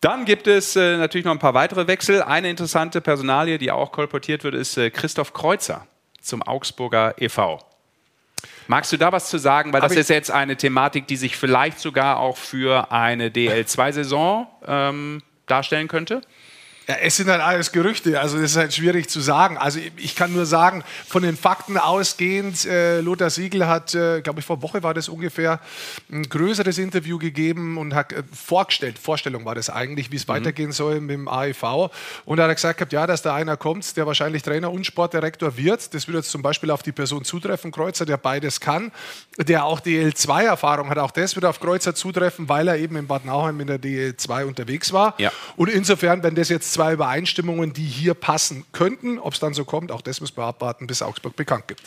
[0.00, 2.22] Dann gibt es äh, natürlich noch ein paar weitere Wechsel.
[2.22, 5.86] Eine interessante Personalie, die auch kolportiert wird, ist äh, Christoph Kreuzer
[6.20, 7.58] zum Augsburger e.V.
[8.68, 9.72] Magst du da was zu sagen?
[9.72, 15.22] Weil das ist jetzt eine Thematik, die sich vielleicht sogar auch für eine DL2-Saison ähm,
[15.46, 16.20] darstellen könnte.
[16.88, 19.58] Ja, es sind halt alles Gerüchte, also das ist halt schwierig zu sagen.
[19.58, 24.40] Also ich, kann nur sagen, von den Fakten ausgehend, äh, Lothar Siegel hat, äh, glaube
[24.40, 25.60] ich, vor Woche war das ungefähr,
[26.10, 30.72] ein größeres Interview gegeben und hat äh, vorgestellt, Vorstellung war das eigentlich, wie es weitergehen
[30.72, 31.90] soll mit dem AEV.
[32.24, 34.86] Und da hat er gesagt, gehabt, ja, dass da einer kommt, der wahrscheinlich Trainer und
[34.86, 35.92] Sportdirektor wird.
[35.92, 38.92] Das würde jetzt zum Beispiel auf die Person zutreffen, Kreuzer, der beides kann,
[39.36, 40.96] der auch DL2-Erfahrung hat.
[40.96, 44.46] Auch das würde auf Kreuzer zutreffen, weil er eben in Bad Nauheim in der DL2
[44.46, 45.14] unterwegs war.
[45.18, 45.30] Ja.
[45.56, 49.64] Und insofern, wenn das jetzt zwei Übereinstimmungen, die hier passen könnten, ob es dann so
[49.64, 51.82] kommt, auch das müssen wir abwarten, bis Augsburg bekannt gibt.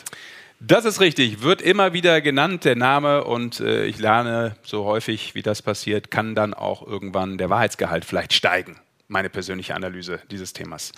[0.60, 5.34] Das ist richtig, wird immer wieder genannt, der Name, und äh, ich lerne so häufig,
[5.34, 8.76] wie das passiert, kann dann auch irgendwann der Wahrheitsgehalt vielleicht steigen.
[9.08, 10.92] Meine persönliche Analyse dieses Themas.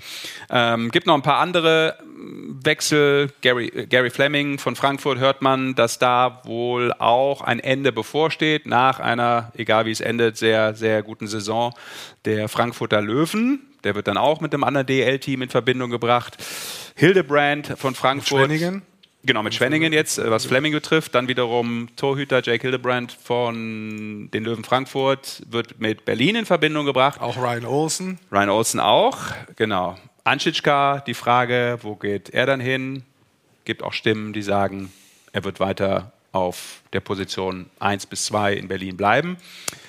[0.51, 3.31] Ähm, gibt noch ein paar andere mm, Wechsel.
[3.43, 8.67] Gary, äh, Gary Fleming von Frankfurt hört man, dass da wohl auch ein Ende bevorsteht
[8.67, 11.73] nach einer, egal wie es endet, sehr, sehr guten Saison
[12.25, 13.69] der Frankfurter Löwen.
[13.85, 16.37] Der wird dann auch mit einem anderen DL-Team in Verbindung gebracht.
[16.97, 18.47] Hildebrand von Frankfurt.
[18.47, 18.83] Schwenningen?
[19.27, 21.15] Genau, mit Schwenningen jetzt, äh, was Fleming betrifft.
[21.15, 27.21] Dann wiederum Torhüter Jake Hildebrand von den Löwen Frankfurt wird mit Berlin in Verbindung gebracht.
[27.21, 28.19] Auch Ryan Olsen.
[28.31, 29.19] Ryan Olsen auch,
[29.57, 29.97] genau.
[30.25, 33.05] Anschitschka, die Frage, wo geht er dann hin?
[33.65, 34.93] Gibt auch Stimmen, die sagen,
[35.33, 39.39] er wird weiter auf der Position 1 bis 2 in Berlin bleiben.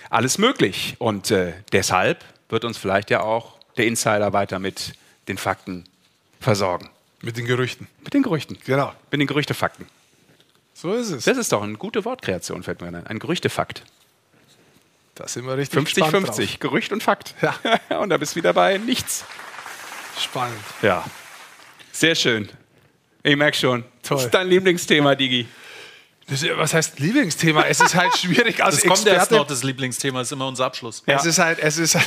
[0.09, 0.95] Alles möglich.
[0.99, 4.93] Und äh, deshalb wird uns vielleicht ja auch der Insider weiter mit
[5.27, 5.85] den Fakten
[6.39, 6.89] versorgen.
[7.22, 7.88] Mit den Gerüchten.
[8.03, 8.57] Mit den Gerüchten.
[8.65, 8.93] Genau.
[9.11, 9.88] Mit den Gerüchtefakten.
[10.73, 11.23] So ist es.
[11.23, 13.07] Das ist doch eine gute Wortkreation, fällt mir ein.
[13.07, 13.81] Ein Gerüchtefakt.
[15.15, 16.60] Da sind wir richtig gespannt 50-50.
[16.60, 17.34] Gerücht und Fakt.
[17.41, 17.56] Ja.
[17.99, 19.23] und da bist du wieder bei nichts.
[20.19, 20.60] Spannend.
[20.81, 21.06] Ja.
[21.91, 22.49] Sehr schön.
[23.23, 23.84] Ich merke schon.
[24.03, 24.18] Toll.
[24.18, 25.47] Das ist dein Lieblingsthema, Digi.
[26.27, 27.64] Das, was heißt Lieblingsthema?
[27.64, 29.35] Es ist halt schwierig als Das kommt erst Experte.
[29.35, 31.03] noch, das Lieblingsthema ist immer unser Abschluss.
[31.06, 31.97] Es ist halt, es ist,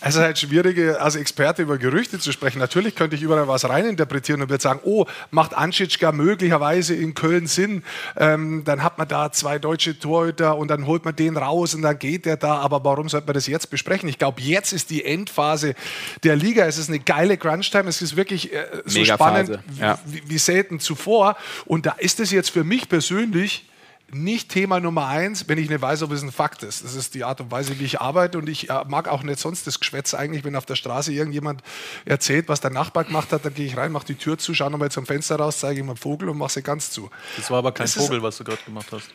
[0.00, 2.58] es ist halt schwierig, als Experte über Gerüchte zu sprechen.
[2.58, 7.46] Natürlich könnte ich überall was reininterpretieren und würde sagen, oh, macht Anschitschka möglicherweise in Köln
[7.46, 7.82] Sinn?
[8.16, 11.82] Ähm, dann hat man da zwei deutsche Torhüter und dann holt man den raus und
[11.82, 12.56] dann geht der da.
[12.56, 14.08] Aber warum sollte man das jetzt besprechen?
[14.08, 15.74] Ich glaube, jetzt ist die Endphase
[16.22, 16.64] der Liga.
[16.64, 17.88] Es ist eine geile Crunch-Time.
[17.88, 19.98] Es ist wirklich äh, so Mega spannend ja.
[20.06, 21.36] wie, wie selten zuvor.
[21.66, 23.69] Und da ist es jetzt für mich persönlich
[24.12, 26.84] nicht Thema Nummer eins, wenn ich nicht weiß, ob es ein Fakt ist.
[26.84, 28.38] Das ist die Art und Weise, wie ich arbeite.
[28.38, 31.62] Und ich äh, mag auch nicht sonst das Geschwätz eigentlich, wenn auf der Straße irgendjemand
[32.04, 34.70] erzählt, was der Nachbar gemacht hat, dann gehe ich rein, mache die Tür zu, schaue
[34.70, 37.10] nochmal zum Fenster raus, zeige ihm einen Vogel und mache sie ganz zu.
[37.36, 39.10] Das war aber kein Das Vogel, was du gerade gemacht hast.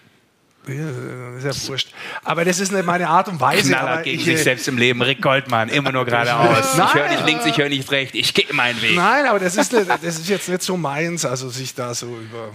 [0.67, 1.89] Ist ja wurscht.
[2.23, 3.69] Aber das ist nicht meine Art und Weise.
[3.69, 5.01] Knaller gegen ich, sich äh, selbst im Leben.
[5.01, 6.75] Rick Goldmann, immer nur geradeaus.
[6.75, 6.87] Nein.
[6.87, 8.15] Ich höre nicht links, ich höre nicht rechts.
[8.15, 8.95] Ich gehe meinen Weg.
[8.95, 12.07] Nein, aber das ist, nicht- das ist jetzt nicht so meins, also sich da so
[12.07, 12.51] über,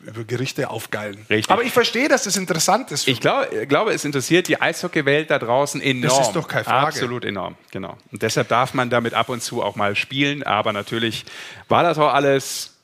[0.00, 1.26] über Gerichte aufgeilen.
[1.28, 1.50] Richtig.
[1.50, 3.06] Aber ich verstehe, dass das interessant ist.
[3.08, 6.18] Ich glaube, glaube, es interessiert die Eishockeywelt da draußen enorm.
[6.18, 6.86] Das ist doch keine Frage.
[6.86, 7.96] Absolut enorm, genau.
[8.10, 10.42] Und deshalb darf man damit ab und zu auch mal spielen.
[10.42, 11.24] Aber natürlich
[11.68, 12.74] war das auch alles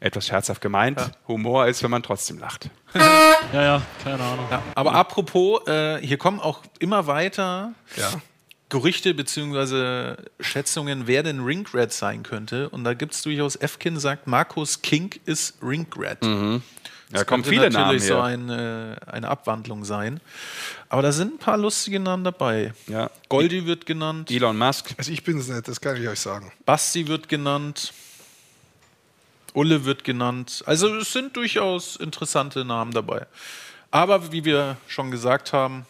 [0.00, 1.00] etwas scherzhaft gemeint.
[1.28, 2.70] Humor ist, wenn man trotzdem lacht.
[2.94, 4.46] Ja, ja, keine Ahnung.
[4.50, 8.12] Ja, aber apropos, äh, hier kommen auch immer weiter Ja.
[8.68, 10.16] Gerüchte bzw.
[10.40, 12.68] Schätzungen, wer denn Ringrat sein könnte.
[12.68, 16.22] Und da gibt es durchaus, Efkin sagt, Markus Kink ist Ringrat.
[16.24, 16.62] Mhm.
[17.10, 18.22] Da Das kommen könnte viele natürlich Namen so her.
[18.24, 20.18] eine, eine Abwandlung sein.
[20.88, 22.74] Aber da sind ein paar lustige Namen dabei.
[22.88, 23.08] Ja.
[23.28, 24.32] Goldi wird genannt.
[24.32, 24.92] Elon Musk.
[24.98, 26.50] Also ich bin es nicht, das kann ich euch sagen.
[26.64, 27.92] Basti wird genannt.
[29.56, 30.62] Ulle wird genannt.
[30.66, 33.26] Also es sind durchaus interessante Namen dabei.
[33.90, 35.86] Aber wie wir schon gesagt haben,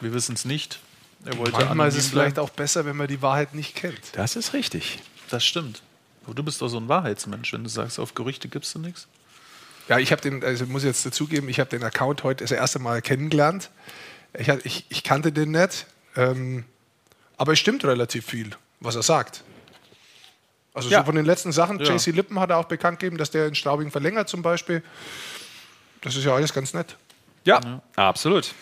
[0.00, 0.78] wir wissen es nicht.
[1.24, 2.48] Er wollte Manchmal ist es vielleicht bleiben.
[2.48, 4.00] auch besser, wenn man die Wahrheit nicht kennt.
[4.12, 4.98] Das ist richtig.
[5.30, 5.82] Das stimmt.
[6.24, 9.08] Aber du bist doch so ein Wahrheitsmensch, wenn du sagst, auf Gerüchte gibst du nichts.
[9.88, 12.52] Ja, ich habe den, also muss ich jetzt dazugeben, ich habe den Account heute das
[12.52, 13.70] erste Mal kennengelernt.
[14.34, 16.64] Ich, ich, ich kannte den nicht, ähm,
[17.36, 18.50] aber es stimmt relativ viel,
[18.80, 19.42] was er sagt.
[20.74, 21.00] Also Ja.
[21.00, 21.92] so von den letzten Sachen, Ja.
[21.94, 24.82] JC Lippen hat er auch bekannt gegeben, dass der in Straubing verlängert zum Beispiel.
[26.02, 26.96] Das ist ja alles ganz nett.
[27.44, 28.52] Ja, absolut.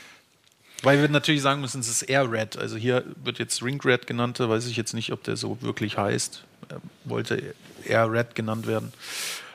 [0.83, 2.57] Weil wir natürlich sagen müssen, es ist Air Red.
[2.57, 5.61] Also hier wird jetzt Ring Red genannt, da weiß ich jetzt nicht, ob der so
[5.61, 6.45] wirklich heißt.
[6.69, 7.55] Er wollte
[7.85, 8.93] Air Red genannt werden.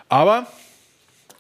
[0.10, 0.48] Aber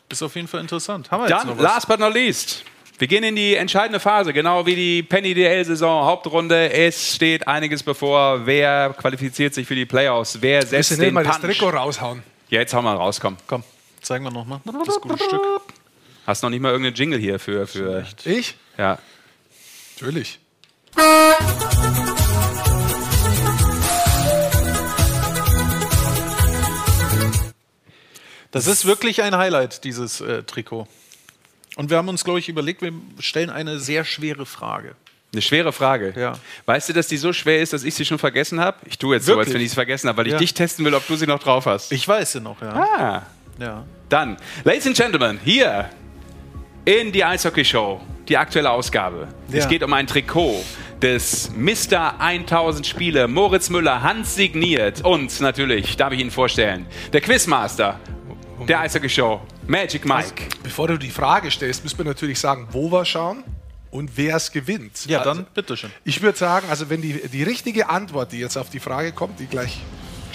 [0.09, 1.11] ist auf jeden Fall interessant.
[1.11, 1.63] Haben wir jetzt Dann, noch was?
[1.63, 2.63] last but not least,
[3.03, 6.71] wir gehen in die entscheidende Phase, genau wie die Penny DL-Saison, Hauptrunde.
[6.71, 8.45] Es steht einiges bevor.
[8.45, 10.37] Wer qualifiziert sich für die Playoffs?
[10.39, 11.57] Wer setzt Müssen nicht den mal das Punch?
[11.57, 12.23] Trikot raushauen.
[12.47, 13.35] Ja, jetzt hauen wir raus, komm.
[13.45, 13.65] Komm,
[14.01, 15.41] zeigen wir nochmal das gute Stück.
[16.25, 17.67] Hast noch nicht mal irgendeinen Jingle hier für.
[17.67, 18.55] für Ich?
[18.77, 18.97] ja.
[19.95, 20.39] Natürlich.
[28.51, 30.87] Das ist wirklich ein Highlight, dieses äh, Trikot.
[31.75, 34.95] Und wir haben uns, glaube ich, überlegt, wir stellen eine sehr schwere Frage.
[35.33, 36.13] Eine schwere Frage.
[36.15, 36.33] Ja.
[36.67, 38.77] Weißt du, dass die so schwer ist, dass ich sie schon vergessen habe?
[38.85, 39.55] Ich tue jetzt so, als Wirklich?
[39.55, 40.37] wenn ich sie vergessen habe, weil ich Ja.
[40.39, 41.91] dich testen will, ob du sie noch drauf hast.
[41.91, 42.69] Ich weiß sie noch, ja.
[42.73, 43.23] Ah.
[43.59, 43.83] ja.
[44.09, 45.89] Dann, Ladies and Gentlemen, hier
[46.85, 49.27] in die Eishockey Show, die aktuelle Ausgabe.
[49.49, 49.57] Ja.
[49.59, 50.63] Es geht um ein Trikot
[51.01, 52.19] des Mr.
[52.19, 55.03] 1000 Spiele, Moritz Müller, handsigniert.
[55.03, 57.99] Und natürlich, darf ich Ihnen vorstellen, der Quizmaster
[58.67, 60.43] der Eishockey Show, Magic Mike.
[60.63, 63.43] Bevor du die Frage stellst, müssen wir natürlich sagen, wo wir schauen
[63.91, 65.05] und wer es gewinnt.
[65.05, 65.91] Ja, Also, dann bitteschön.
[66.03, 69.39] Ich würde sagen, also wenn die, die richtige Antwort, die jetzt auf die Frage kommt,
[69.39, 69.79] die gleich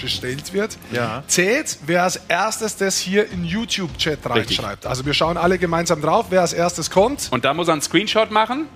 [0.01, 1.25] gestellt wird, Ja.
[1.27, 4.87] zählt, wer als erstes das hier in YouTube-Chat reinschreibt.
[4.87, 7.29] Also wir schauen alle gemeinsam drauf, wer als erstes kommt.
[7.33, 8.67] Und da muss er einen Screenshot machen.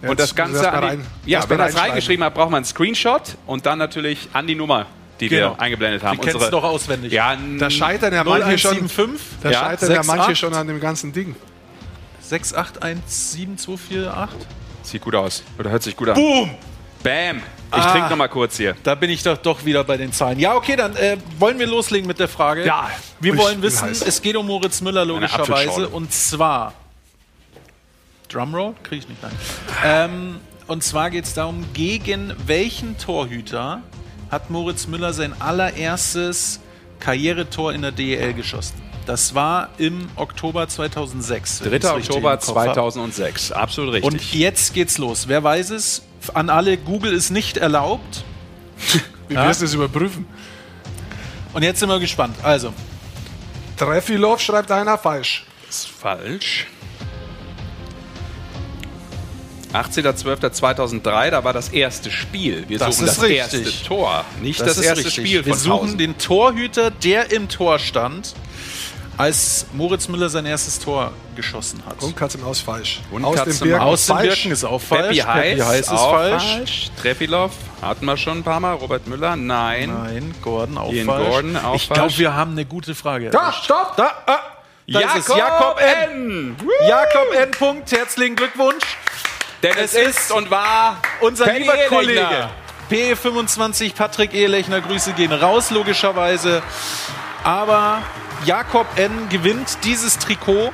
[0.00, 2.50] Jetzt und das Ganze er an die, rein- ja, wenn er es reingeschrieben hat, braucht
[2.50, 4.86] man einen Screenshot und dann natürlich an die Nummer,
[5.22, 5.52] die Genau.
[5.56, 6.18] wir eingeblendet haben.
[6.20, 7.12] Die kennst du doch auswendig.
[7.12, 10.16] Ja, Da scheitern ja manche schon, 0175 da Ja, scheitern ja 68.
[10.16, 11.34] manche schon an dem ganzen Ding.
[12.28, 14.28] 6817248.
[14.82, 15.42] Sieht gut aus.
[15.58, 16.14] Oder hört sich gut an.
[16.14, 16.50] Boom!
[17.02, 17.38] Bam!
[17.74, 17.92] Ich Ah.
[17.92, 18.76] trinke noch mal kurz hier.
[18.82, 20.38] Da bin ich doch, doch wieder bei den Zahlen.
[20.38, 22.66] Ja, okay, dann äh, wollen wir loslegen mit der Frage.
[22.66, 22.90] Ja,
[23.20, 24.02] Wir wollen wissen, heiß.
[24.02, 25.88] es geht um Moritz Müller logischerweise.
[25.88, 26.74] Und zwar.
[28.28, 28.74] Drumroll?
[28.82, 29.32] Kriege ich nicht rein.
[29.84, 33.80] Ähm, und zwar geht es darum, gegen welchen Torhüter
[34.32, 36.58] hat Moritz Müller sein allererstes
[36.98, 38.74] Karrieretor in der DEL geschossen?
[39.06, 41.64] Das war im Oktober 2006.
[41.64, 41.90] wenn ich's 3.
[41.96, 42.74] richtig Oktober im Kopf hab.
[42.74, 43.52] 2006.
[43.52, 44.12] Absolut richtig.
[44.12, 45.28] Und jetzt geht's los.
[45.28, 46.02] Wer weiß es?
[46.34, 48.24] An alle, Google ist nicht erlaubt.
[49.28, 49.46] Wir Ja?
[49.46, 50.26] müssen es überprüfen.
[51.52, 52.36] Und jetzt sind wir gespannt.
[52.42, 52.72] Also,
[53.76, 55.44] Treffilov schreibt einer falsch.
[55.68, 56.66] ist falsch.
[59.72, 62.64] 18.12.2003, da war das erste Spiel.
[62.68, 63.66] Wir Das suchen ist das richtig.
[63.66, 65.26] erste Tor, nicht das, ist erste richtig.
[65.26, 66.00] Spiel Wir von suchen 1000.
[66.00, 68.34] den Torhüter, der im Tor stand,
[69.18, 72.02] als Moritz Müller sein erstes Tor geschossen hat.
[72.02, 73.00] Und Katzenhaus falsch.
[73.10, 73.58] Und Aus Katzenmaus.
[73.60, 74.28] dem Birken Aus dem falsch.
[74.28, 75.02] Birken ist auch falsch.
[75.08, 76.90] Peppi Heiß, Peppi Heiß ist auch falsch.
[77.00, 78.74] Treffilov hatten wir schon ein paar Mal.
[78.74, 79.90] Robert Müller, nein.
[79.92, 81.28] Nein, Gordon auch Ian falsch.
[81.28, 82.18] Gordon auch ich glaube, falsch.
[82.18, 83.30] wir haben eine gute Frage.
[83.30, 83.96] Da, stopp!
[83.96, 84.38] Da, ah,
[84.88, 85.36] da ist es.
[85.36, 85.80] Jakob
[86.10, 86.56] N.
[86.88, 87.50] Jakob N.
[87.52, 87.92] Punkt.
[87.92, 88.84] Herzlichen Glückwunsch.
[89.62, 91.74] Denn es ist und war Unser Penny lieber.
[91.88, 92.50] Kollege
[92.90, 96.62] P25 Patrick Ehlechner, Grüße gehen raus, logischerweise.
[97.44, 98.02] Aber
[98.44, 99.28] Jakob N.
[99.28, 100.72] gewinnt dieses Trikot.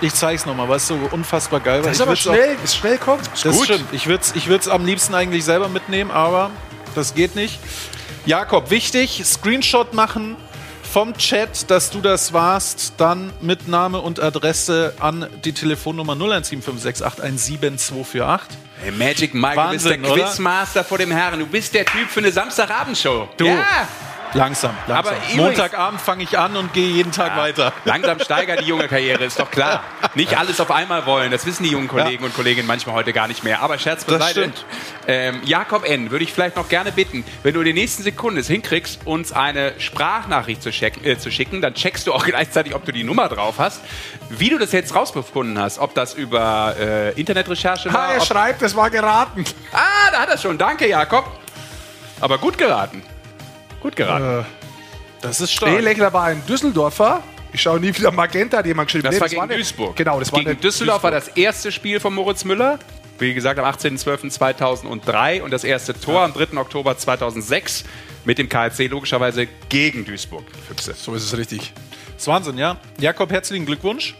[0.00, 1.88] Ich zeige es nochmal, weil es so unfassbar geil war.
[1.90, 3.28] Das ist Ich aber würd's auch- schnell, es schnell kommt.
[3.44, 3.92] das stimmt.
[3.92, 6.50] Ich würde es ich würd's am liebsten eigentlich selber mitnehmen, aber
[6.94, 7.58] das geht nicht.
[8.24, 10.36] Jakob, wichtig, Screenshot machen
[10.88, 18.40] vom Chat, dass du das warst, dann mit Name und Adresse an die Telefonnummer 017568177248.
[18.80, 20.16] Hey, Magic Mike, Wahnsinn, du bist oder?
[20.16, 21.40] der Quizmaster vor dem Herren.
[21.40, 23.28] Du bist der Typ für eine Samstagabendshow.
[23.36, 23.46] Du.
[23.46, 23.88] Ja.
[24.34, 24.96] Langsam, langsam.
[24.96, 27.72] Aber Montagabend fange ich an und gehe jeden Tag weiter.
[27.84, 29.82] Langsam steigert die junge Karriere, ist doch klar.
[30.14, 33.28] Nicht alles auf einmal wollen, das wissen die jungen Kollegen und Kolleginnen manchmal heute gar
[33.28, 33.60] nicht mehr.
[33.62, 34.40] Aber Scherz Das beiseite.
[34.40, 34.64] stimmt.
[35.06, 38.38] Ähm, Jakob N., würde ich vielleicht noch gerne bitten, wenn du in den nächsten Sekunden
[38.38, 42.74] es hinkriegst, uns eine Sprachnachricht zu, checken, äh, zu schicken, dann checkst du auch gleichzeitig,
[42.74, 43.80] ob du die Nummer drauf hast.
[44.28, 48.12] Wie du das jetzt rausgefunden hast, ob das über äh, Internetrecherche Ha, war.
[48.14, 49.44] er ob, schreibt, es war geraten.
[49.72, 50.58] ah, da hat er schon.
[50.58, 51.24] Danke, Jakob.
[52.20, 53.02] Aber gut geraten.
[53.80, 54.46] Gut geraten.
[55.20, 55.72] Das ist stark.
[55.72, 57.22] Ehlechner war ein Düsseldorfer.
[57.52, 59.04] Ich schaue nie wieder Magenta, hat jemand geschrieben.
[59.04, 59.96] Das Nee, war gegen Duisburg.
[59.96, 62.78] Genau, das war gegen nicht Düsseldorf war das erste Spiel von Moritz Müller.
[63.18, 66.56] Wie gesagt, am 18.12.2003 und das erste Tor am 3.
[66.58, 67.84] Oktober 2006
[68.24, 70.44] mit dem KSC logischerweise gegen Duisburg.
[70.68, 70.94] Füchse.
[70.94, 71.72] So ist es richtig.
[72.12, 72.76] Das ist Wahnsinn, ja.
[73.00, 74.14] Jakob, herzlichen Glückwunsch.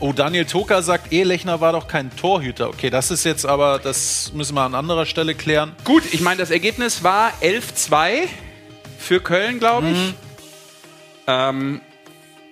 [0.00, 2.70] Oh, Daniel Toka sagt, Ehlechner war doch kein Torhüter.
[2.70, 5.76] Okay, das ist jetzt aber, das müssen wir an anderer Stelle klären.
[5.84, 8.26] Gut, ich meine, das Ergebnis war 11-2
[9.02, 9.96] für Köln, glaube ich.
[9.98, 10.14] Mhm.
[11.26, 11.80] Ähm,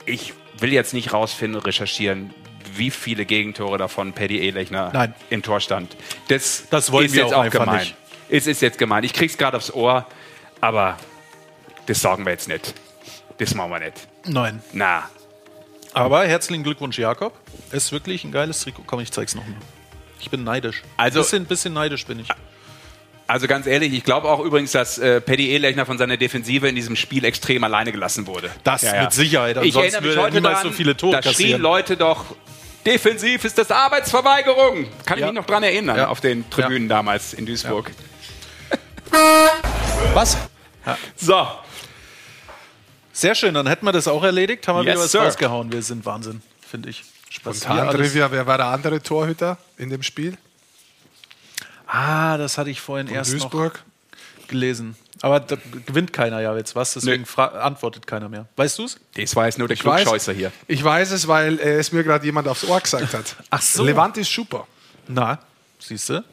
[0.07, 2.33] ich will jetzt nicht rausfinden, recherchieren,
[2.75, 5.15] wie viele Gegentore davon Paddy Ehlechner Nein.
[5.31, 5.97] im Tor stand.
[6.29, 7.81] Das, Das wollen ist wir jetzt auch auch gemein.
[7.81, 7.95] nicht.
[8.29, 9.03] Es ist jetzt gemein.
[9.05, 10.07] Ich krieg's gerade aufs Ohr,
[10.61, 10.97] aber
[11.87, 12.75] das sagen wir jetzt nicht.
[13.39, 14.07] Das machen wir nicht.
[14.27, 14.63] Nein.
[14.73, 15.09] Na,
[15.95, 17.33] Aber herzlichen Glückwunsch, Jakob.
[17.73, 18.83] Ist wirklich ein geiles Trikot.
[18.87, 19.57] Komm, ich zeig's nochmal.
[20.21, 20.83] Ich bin neidisch.
[20.97, 22.29] Also- bisschen, bisschen neidisch bin ich.
[23.31, 26.75] Also ganz ehrlich, ich glaube auch übrigens, dass äh, Paddy Ehlechner von seiner Defensive in
[26.75, 28.51] diesem Spiel extrem alleine gelassen wurde.
[28.65, 31.13] Das mit Sicherheit, Ich ansonsten erinnere mich würde er heute niemals daran, so viele Tore
[31.13, 31.63] da schrien kassieren.
[31.63, 32.25] Leute doch,
[32.85, 34.87] defensiv ist das Arbeitsverweigerung.
[35.07, 35.27] Kann ich Ja.
[35.29, 36.09] mich noch dran erinnern, Ja.
[36.09, 37.91] auf den Tribünen damals in Duisburg.
[40.15, 40.37] Was?
[41.17, 41.47] So,
[43.13, 44.67] Sehr schön, dann hätten wir das auch erledigt.
[44.67, 45.21] Haben wir Yes, wieder was sir.
[45.23, 45.71] rausgehauen.
[45.73, 47.03] Wir sind Wahnsinn, finde ich.
[47.45, 50.37] Alles- Trivia, wer war der andere Torhüter in dem Spiel?
[51.93, 53.75] Ah, das hatte ich vorhin Von erst Duisburg?
[54.39, 54.97] noch gelesen.
[55.23, 55.57] Aber da
[55.87, 58.47] gewinnt keiner ja jetzt was, deswegen antwortet keiner mehr.
[58.57, 58.99] Weißt du es?
[59.15, 60.51] das war jetzt nur der Ich weiß, Klugscheißer hier.
[60.67, 63.37] ich weiß es, weil äh, es mir gerade jemand aufs Ohr gesagt hat.
[63.51, 63.85] Ach so.
[63.85, 64.67] Levant ist super.
[65.09, 65.39] Na,
[65.79, 66.25] Siehst du?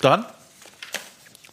[0.00, 0.26] Dann?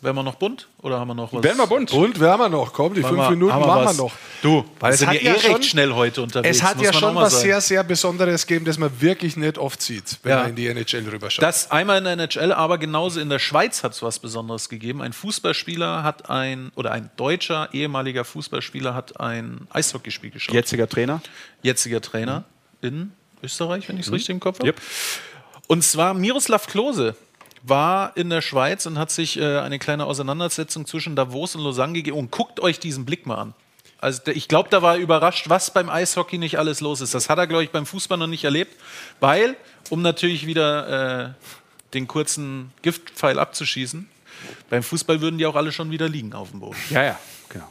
[0.01, 0.69] Wären wir noch bunt?
[0.81, 1.43] Oder haben wir noch was?
[1.43, 1.91] Werden wir bunt.
[1.91, 2.71] Und werden wir noch.
[2.71, 4.11] Komm, die fünf wir- Minuten haben wir machen wir noch.
[4.41, 6.57] Du, Weil wir es sind hat ja eh schon- recht schnell heute unterwegs.
[6.57, 7.43] Es hat muss ja man schon was sagen.
[7.43, 10.37] sehr, sehr Besonderes gegeben, das man wirklich nicht oft sieht, wenn Ja.
[10.39, 11.43] man in die NHL rüberschaut.
[11.43, 15.01] Das einmal in der NHL, aber genauso in der Schweiz hat es was Besonderes gegeben.
[15.01, 20.55] Ein Fußballspieler hat ein, oder ein deutscher ehemaliger Fußballspieler hat ein Eishockeyspiel geschaut.
[20.55, 21.21] Jetziger Trainer.
[21.61, 22.45] Jetziger Trainer
[22.81, 23.11] in
[23.43, 24.13] Österreich, wenn ich es Mhm.
[24.13, 24.67] richtig im Kopf habe.
[24.69, 24.81] Yep.
[25.67, 27.15] Und zwar Miroslav Klose
[27.63, 31.93] war in der Schweiz und hat sich äh, eine kleine Auseinandersetzung zwischen Davos und Lausanne
[31.93, 32.17] gegeben.
[32.17, 33.53] Und guckt euch diesen Blick mal an.
[34.01, 37.13] Also ich glaube, da war er überrascht, was beim Eishockey nicht alles los ist.
[37.13, 38.75] Das hat er, glaube ich, beim Fußball noch nicht erlebt.
[39.19, 39.57] Weil,
[39.89, 41.33] um natürlich wieder äh,
[41.93, 44.07] den kurzen Giftpfeil abzuschießen,
[44.69, 46.77] beim Fußball würden die auch alle schon wieder liegen auf dem Boden.
[46.89, 47.19] Ja, ja,
[47.49, 47.69] genau.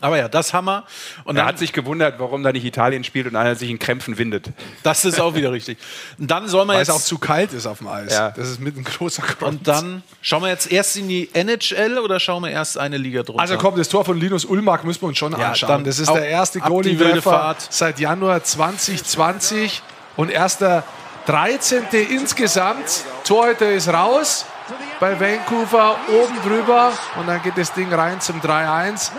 [0.00, 0.84] Aber ja, das Hammer.
[1.24, 3.78] Und er dann- hat sich gewundert, warum da nicht Italien spielt und einer sich in
[3.78, 4.46] Krämpfen windet.
[4.82, 5.78] Das ist auch wieder richtig.
[6.18, 8.12] Und dann soll man Weil es jetzt auch zu kalt ist auf dem Eis.
[8.12, 8.30] Ja.
[8.30, 9.42] Das ist mit ein großer Grund.
[9.42, 13.22] Und dann schauen wir jetzt erst in die NHL oder schauen wir erst eine Liga
[13.22, 13.42] drunter?
[13.42, 15.68] Also komm, das Tor von Linus Ulmark müssen wir uns schon Ja, anschauen.
[15.68, 19.82] dann Das ist der erste Goalie-Treffer seit Januar 2020
[20.16, 20.84] und erst der
[21.26, 21.84] 13.
[22.10, 23.04] insgesamt.
[23.24, 24.46] Torhüter ist raus
[24.98, 29.10] bei Vancouver, oben drüber und dann geht das Ding rein zum 3-1.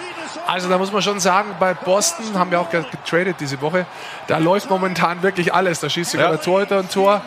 [0.47, 3.85] Also da muss man schon sagen, bei Boston haben wir auch getradet diese Woche,
[4.27, 5.79] da läuft momentan wirklich alles.
[5.79, 6.31] Da schießt sogar Ja.
[6.37, 7.21] der Torhüter ein Tor.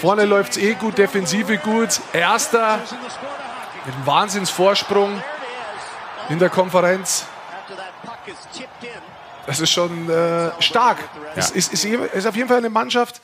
[0.00, 2.00] Vorne läuft es eh gut, Defensive gut.
[2.12, 2.78] Erster
[3.86, 5.22] mit einem Wahnsinnsvorsprung
[6.28, 7.26] in der Konferenz.
[9.46, 10.98] Das ist schon äh, stark.
[11.34, 13.20] Es ist, ist, ist auf jeden Fall eine Mannschaft,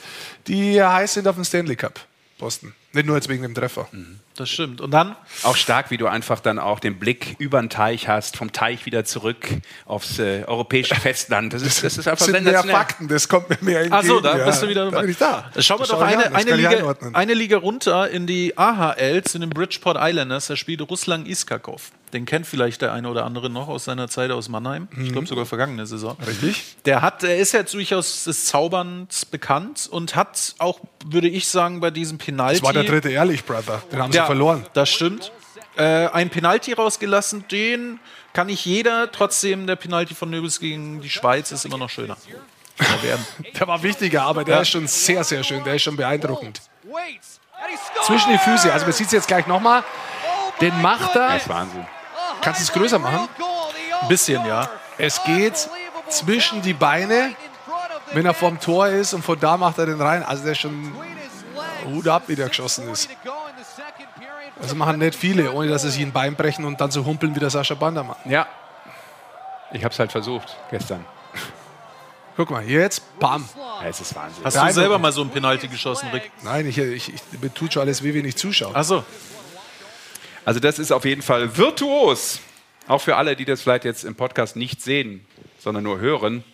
[0.47, 2.01] die heiß sind auf den Stanley Cup.
[2.39, 2.75] Boston.
[2.97, 3.89] Nicht nur jetzt wegen dem Treffer.
[4.37, 4.81] Das stimmt.
[4.81, 5.17] Und dann?
[5.43, 8.87] Auch stark, wie du einfach dann auch den Blick über den Teich hast, vom Teich
[8.87, 9.49] wieder zurück
[9.85, 11.53] aufs äh, europäische Festland.
[11.53, 12.65] Das ist, das ist einfach sind mehr.
[12.65, 13.95] Fakten, das kommt mir mehr entgegen.
[13.95, 14.47] Ach so, da ja.
[14.47, 15.03] bist du wieder Da dabei.
[15.03, 15.51] bin ich da.
[15.59, 19.39] Schauen wir Das doch eine, das eine, Liga, eine Liga runter in die AHL zu
[19.39, 20.47] den Bridgeport Islanders.
[20.47, 21.91] Da spielt Ruslan Iskakov.
[22.13, 24.89] Den kennt vielleicht der eine oder andere noch aus seiner Zeit aus Mannheim.
[25.03, 26.17] Ich glaube sogar vergangene Saison.
[26.19, 26.25] Mhm.
[26.25, 26.77] Richtig.
[26.85, 31.81] Der hat, er ist ja durchaus des Zauberns bekannt und hat auch, würde ich sagen,
[31.81, 32.61] bei diesem Penalty.
[32.61, 33.83] Das war der dritte Ehrlich, Brother.
[33.93, 34.65] Den haben sie Ja, verloren.
[34.73, 35.33] Das stimmt.
[35.77, 37.99] Äh, ein Penalty rausgelassen, den
[38.33, 39.11] kann nicht jeder.
[39.13, 42.17] Trotzdem, der Penalty von Nöbels gegen die Schweiz ist immer noch schöner.
[42.79, 43.19] Er.
[43.59, 44.61] Der war wichtiger, aber der Ja.
[44.63, 45.65] ist schon sehr, sehr schön.
[45.65, 46.61] Der ist schon beeindruckend.
[48.07, 48.73] Zwischen die Füße.
[48.73, 49.83] Also man sieht es jetzt gleich nochmal.
[50.61, 51.29] Den macht er.
[51.29, 51.87] Das ist Wahnsinn.
[52.41, 53.29] Kannst du es größer machen?
[54.03, 54.69] Ein bisschen, ja.
[54.99, 55.69] Es geht
[56.09, 57.35] zwischen die Beine,
[58.13, 60.23] wenn er vorm Tor ist und von da macht er den rein.
[60.23, 60.93] Also der ist schon
[61.87, 63.09] Hut ab, wie der geschossen ist.
[64.61, 67.35] Also machen nicht viele, ohne dass sie sich ein Bein brechen und dann so humpeln
[67.35, 68.17] wie der Sascha Bandermann.
[68.25, 68.47] Ja.
[69.73, 71.05] Ich habe es halt versucht gestern.
[72.37, 73.49] Guck mal, jetzt, bam.
[73.81, 74.45] Ja, es ist Wahnsinn.
[74.45, 76.31] Hast du selber mal so ein Penalty geschossen, Rick?
[76.43, 78.75] Nein, ich, ich, ich, mir tut schon alles weh, wenn ich zuschaue.
[78.75, 79.05] Achso.
[80.47, 82.39] Also das ist auf jeden Fall virtuos.
[82.87, 85.27] Auch für alle, die das vielleicht jetzt im Podcast nicht sehen,
[85.59, 86.45] sondern nur hören,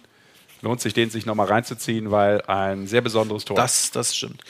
[0.62, 3.54] lohnt sich den sich nochmal reinzuziehen, weil ein sehr besonderes Tor.
[3.54, 4.42] Das, das stimmt.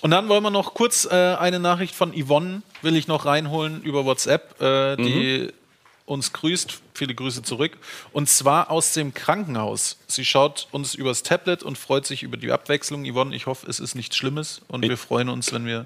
[0.00, 3.82] Und dann wollen wir noch kurz äh, eine Nachricht von Yvonne, will ich noch reinholen
[3.82, 5.52] über WhatsApp, äh, die
[6.06, 6.80] uns grüßt.
[6.94, 7.76] Viele Grüße zurück.
[8.12, 9.98] Und zwar aus dem Krankenhaus.
[10.06, 13.04] Sie schaut uns übers Tablet und freut sich über die Abwechslung.
[13.04, 14.62] Yvonne, ich hoffe, es ist nichts Schlimmes.
[14.68, 15.84] Und wir freuen uns, wenn wir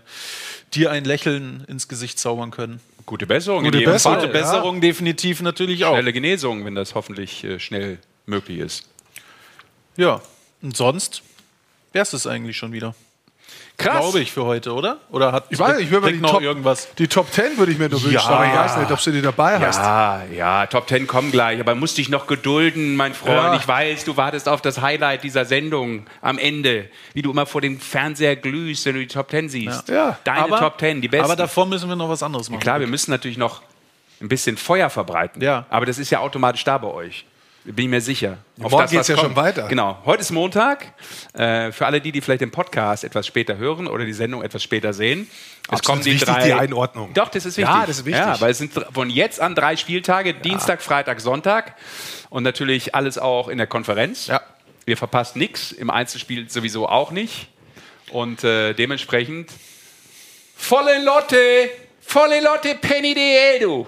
[0.75, 2.81] dir ein Lächeln ins Gesicht zaubern können.
[3.11, 3.65] Gute Besserung.
[3.65, 4.29] Gute Besserung, Fall.
[4.29, 5.95] Gute Besserung definitiv natürlich auch.
[5.95, 8.89] Schnelle Genesung, wenn das hoffentlich äh, schnell möglich ist.
[9.97, 10.23] Ja,
[10.63, 11.25] und sonst
[11.93, 12.95] wäre es eigentlich schon wieder.
[13.81, 13.99] Krass.
[14.01, 14.99] Glaube ich für heute, oder?
[15.11, 16.89] Oder hat Ich weiß nicht, ich würde noch Top, irgendwas?
[16.99, 18.27] die Top 10 würde ich mir nur wünschen, Ja.
[18.29, 19.79] aber ich weiß nicht, ob du die dabei hast.
[19.79, 23.35] Ja, ja, Top Ten kommen gleich, aber musst dich noch gedulden, mein Freund.
[23.37, 23.57] Ja.
[23.57, 27.61] Ich weiß, du wartest auf das Highlight dieser Sendung am Ende, wie du immer vor
[27.61, 29.89] dem Fernseher glühst, wenn du die Top Ten siehst.
[29.89, 30.19] Ja.
[30.25, 31.25] Deine Aber- Top Ten, die besten.
[31.25, 32.61] Aber davor müssen wir noch was anderes machen.
[32.61, 33.63] Klar, wir müssen natürlich noch
[34.21, 35.43] ein bisschen Feuer verbreiten.
[35.43, 35.65] Ja.
[35.71, 37.25] Aber das ist ja automatisch da bei euch.
[37.65, 38.39] Bin ich mir sicher.
[38.63, 39.27] Auf morgen geht's was ja kommt.
[39.29, 39.69] schon weiter.
[39.69, 39.99] Genau.
[40.07, 40.95] Heute ist Montag.
[41.35, 44.63] Äh, für alle die, die vielleicht den Podcast etwas später hören oder die Sendung etwas
[44.63, 45.31] später sehen.
[45.71, 46.47] Es kommen die wichtig, drei.
[46.47, 47.13] die Einordnung.
[47.13, 47.75] Doch, das ist wichtig.
[47.75, 48.25] Ja, das ist wichtig.
[48.25, 51.77] Ja, weil es sind von jetzt an drei Spieltage: Dienstag, Freitag, Sonntag.
[52.31, 54.29] Und natürlich alles auch in der Konferenz.
[54.29, 54.41] Ja.
[54.87, 55.71] Ihr verpasst nichts.
[55.71, 57.49] Im Einzelspiel sowieso auch nicht.
[58.11, 59.51] Und äh, dementsprechend
[60.57, 61.37] volle Lotte,
[62.01, 63.87] volle Lotte Penny de Edu.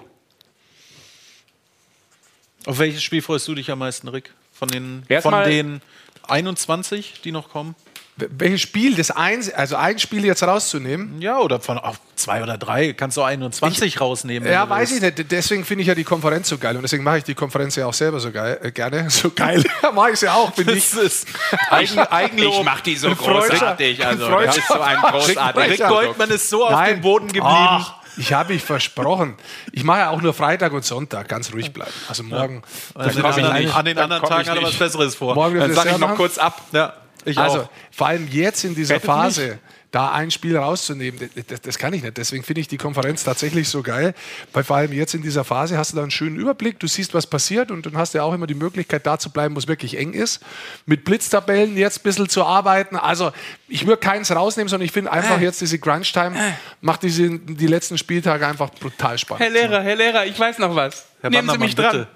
[2.66, 4.32] Auf welches Spiel freust du dich am meisten, Rick?
[4.52, 5.80] Von den, von den
[6.28, 7.74] 21, die noch kommen?
[8.16, 11.20] welches Spiel, das eins, also ein Spiel jetzt rauszunehmen?
[11.22, 14.44] Ja, oder von auf zwei oder drei kannst du 21 rausnehmen.
[14.44, 15.02] wenn Ja, weiß willst.
[15.02, 15.32] ich nicht.
[15.32, 17.86] Deswegen finde ich ja die Konferenz so geil und deswegen mache ich die Konferenz ja
[17.86, 19.08] auch selber so geil, äh, gerne.
[19.12, 19.64] So geil.
[19.94, 20.92] mache ich es ja auch, finde ich.
[20.94, 21.26] Ist
[21.70, 22.54] Eigen, Eigenlob.
[22.58, 24.04] Ich mach die so großartig.
[24.04, 26.96] Also, das ist so ein großartiger Rick Goldman ist so auf Nein.
[26.96, 27.46] dem Boden geblieben.
[27.48, 29.36] Ach, ich habe mich versprochen.
[29.72, 31.92] Ich mache ja auch nur Freitag und Sonntag, ganz ruhig bleiben.
[32.08, 32.62] Also morgen.
[32.94, 33.74] An den, komm ich anderen, nicht.
[33.74, 34.78] an den anderen Tagen hat er was nicht.
[34.78, 35.34] Besseres vor.
[35.34, 36.16] Morgen Dann sage ich noch machen.
[36.16, 36.60] kurz ab.
[36.72, 36.94] Ja,
[37.24, 37.68] ich also auch.
[37.90, 39.58] vor allem jetzt in dieser Wettet Phase,
[39.92, 42.16] da ein Spiel rauszunehmen, das, das, kann ich nicht.
[42.16, 44.14] Deswegen finde ich die Konferenz tatsächlich so geil,
[44.54, 47.12] weil vor allem jetzt in dieser Phase hast du da einen schönen Überblick, du siehst,
[47.12, 49.58] was passiert und dann hast du ja auch immer die Möglichkeit, da zu bleiben, wo
[49.58, 50.40] es wirklich eng ist.
[50.86, 52.96] Mit Blitztabellen jetzt ein bisschen zu arbeiten.
[52.96, 53.32] Also
[53.68, 55.44] ich würde keins rausnehmen, sondern ich finde einfach Äh.
[55.44, 56.34] jetzt diese Crunch-Time
[56.80, 59.44] macht diese, die letzten Spieltage einfach brutal spannend.
[59.44, 61.06] Herr Lehrer, Herr Lehrer, ich weiß noch was.
[61.20, 61.92] Herr Nehmen Sie mich dran.
[61.92, 62.08] bitte.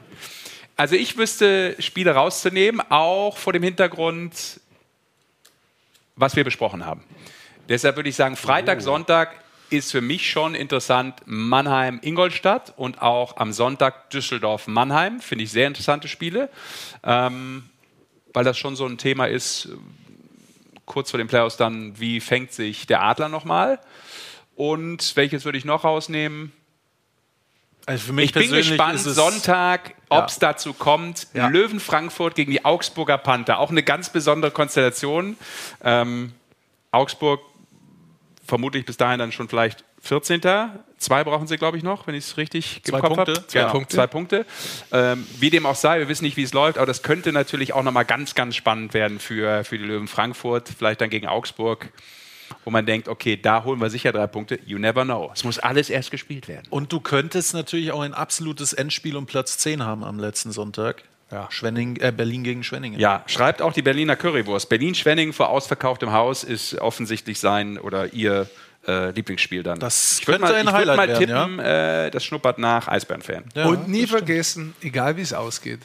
[0.76, 4.60] Also ich wüsste, Spiele rauszunehmen, auch vor dem Hintergrund,
[6.16, 7.02] was wir besprochen haben.
[7.68, 9.30] Deshalb würde ich sagen, Freitag, Sonntag
[9.70, 15.20] ist für mich schon interessant Mannheim, Ingolstadt und auch am Sonntag Düsseldorf, Mannheim.
[15.20, 16.48] Finde ich sehr interessante Spiele,
[17.02, 17.68] ähm,
[18.32, 19.68] weil das schon so ein Thema ist,
[20.84, 23.80] kurz vor den Playoffs dann, wie fängt sich der Adler nochmal?
[24.54, 26.52] Und welches würde ich noch rausnehmen?
[27.86, 30.24] Also für mich Ich bin gespannt, ist es- Sonntag, ob Ja.
[30.26, 31.26] es dazu kommt.
[31.34, 31.48] Ja.
[31.48, 33.58] Löwen Frankfurt gegen die Augsburger Panther.
[33.58, 35.36] Auch eine ganz besondere Konstellation.
[35.84, 36.32] Ähm,
[36.92, 37.40] Augsburg
[38.46, 40.40] vermutlich bis dahin dann schon vielleicht 14.
[40.98, 43.32] Zwei brauchen sie, glaube ich, noch, wenn ich es richtig Zwei im Kopf Punkte.
[43.34, 43.46] habe.
[43.46, 43.96] Zwei Genau, Punkte.
[43.96, 44.46] Zwei Punkte.
[44.92, 47.72] Ähm, wie dem auch sei, wir wissen nicht, wie es läuft, aber das könnte natürlich
[47.72, 50.68] auch nochmal ganz, ganz spannend werden für, für die Löwen Frankfurt.
[50.76, 51.92] Vielleicht dann gegen Augsburg,
[52.64, 54.58] wo man denkt, okay, da holen wir sicher drei Punkte.
[54.64, 55.30] You never know.
[55.34, 56.66] Es muss alles erst gespielt werden.
[56.70, 61.02] Und du könntest natürlich auch ein absolutes Endspiel um Platz 10 haben am letzten Sonntag.
[61.30, 61.48] Ja.
[61.50, 63.00] Schwenning, äh, Berlin gegen Schwenningen.
[63.00, 64.68] Ja, schreibt auch die Berliner Currywurst.
[64.68, 68.48] Berlin-Schwenning vor ausverkauftem Haus ist offensichtlich sein oder ihr
[68.86, 69.80] äh, Lieblingsspiel dann.
[69.80, 72.86] Das ich würd könnte mal, ein ich würd mal werden, tippen, äh, das schnuppert nach
[72.86, 73.44] Eisbären-Fan.
[73.64, 75.80] und nie vergessen, egal wie es ausgeht.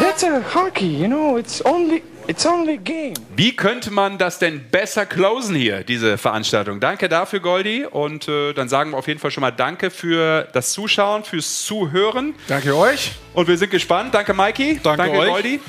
[0.00, 1.36] That's a hockey, you know.
[1.36, 3.14] It's only it's only a game.
[3.34, 6.80] Wie könnte man das denn besser closen hier, diese Veranstaltung?
[6.80, 7.84] Danke dafür, Goldi.
[7.84, 11.64] Und äh, dann sagen wir auf jeden Fall schon mal Danke für das Zuschauen, fürs
[11.64, 12.34] Zuhören.
[12.48, 13.12] Danke euch.
[13.34, 14.14] Und wir sind gespannt.
[14.14, 14.80] Danke, Mikey.
[14.82, 15.28] Danke euch.
[15.28, 15.60] Goldi.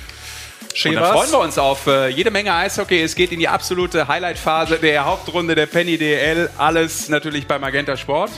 [0.78, 3.02] Schön Und dann freuen wir uns auf äh, jede Menge Eishockey.
[3.02, 6.52] Es geht in die absolute Highlight-Phase der Hauptrunde der Penny DL.
[6.56, 8.30] Alles natürlich bei Magenta Sport.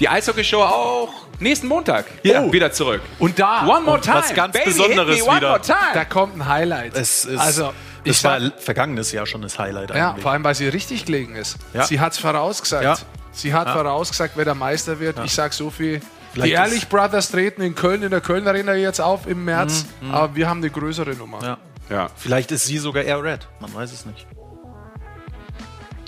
[0.00, 2.50] Die Eishockey-Show auch nächsten Montag Ja.
[2.50, 3.02] wieder zurück.
[3.18, 4.16] Und da, One more Und time.
[4.16, 5.48] was ganz Baby, Besonderes hit me one wieder.
[5.50, 5.76] More time.
[5.92, 6.96] da kommt ein Highlight.
[6.96, 7.74] Es ist, also,
[8.04, 10.22] ich das war sag- vergangenes Jahr schon das Highlight Ja, eigentlich.
[10.22, 11.58] vor allem, weil sie richtig gelegen ist.
[11.74, 11.84] Ja.
[11.84, 12.84] Sie hat es vorausgesagt.
[12.84, 12.96] Ja.
[13.32, 13.74] Sie hat Ja.
[13.74, 15.16] vorausgesagt, wer der Meister wird.
[15.26, 16.00] Ich sage so viel.
[16.32, 19.84] Vielleicht die Ehrlich Brothers treten in Köln, in der Köln Arena jetzt auf im März.
[20.00, 20.14] Mhm, mhm.
[20.14, 21.58] Aber wir haben eine größere Nummer.
[21.90, 22.08] Ja.
[22.16, 23.48] Vielleicht ist sie sogar Air Red.
[23.60, 24.26] Man weiß es nicht.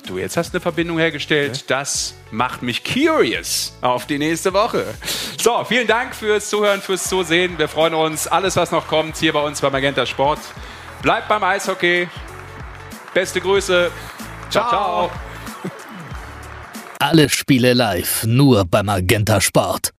[0.06, 1.70] Du, jetzt hast eine Verbindung hergestellt.
[1.70, 4.84] Das macht mich curious auf die nächste Woche.
[5.40, 7.58] So, vielen Dank fürs Zuhören, fürs Zusehen.
[7.58, 8.26] Wir freuen uns.
[8.26, 10.40] Alles, was noch kommt, hier bei uns bei Magenta Sport.
[11.00, 12.08] Bleibt beim Eishockey.
[13.14, 13.90] Beste Grüße.
[14.50, 14.68] ciao.
[14.68, 15.10] ciao.
[16.98, 19.90] Alle Spiele live, nur beim Magenta Sport.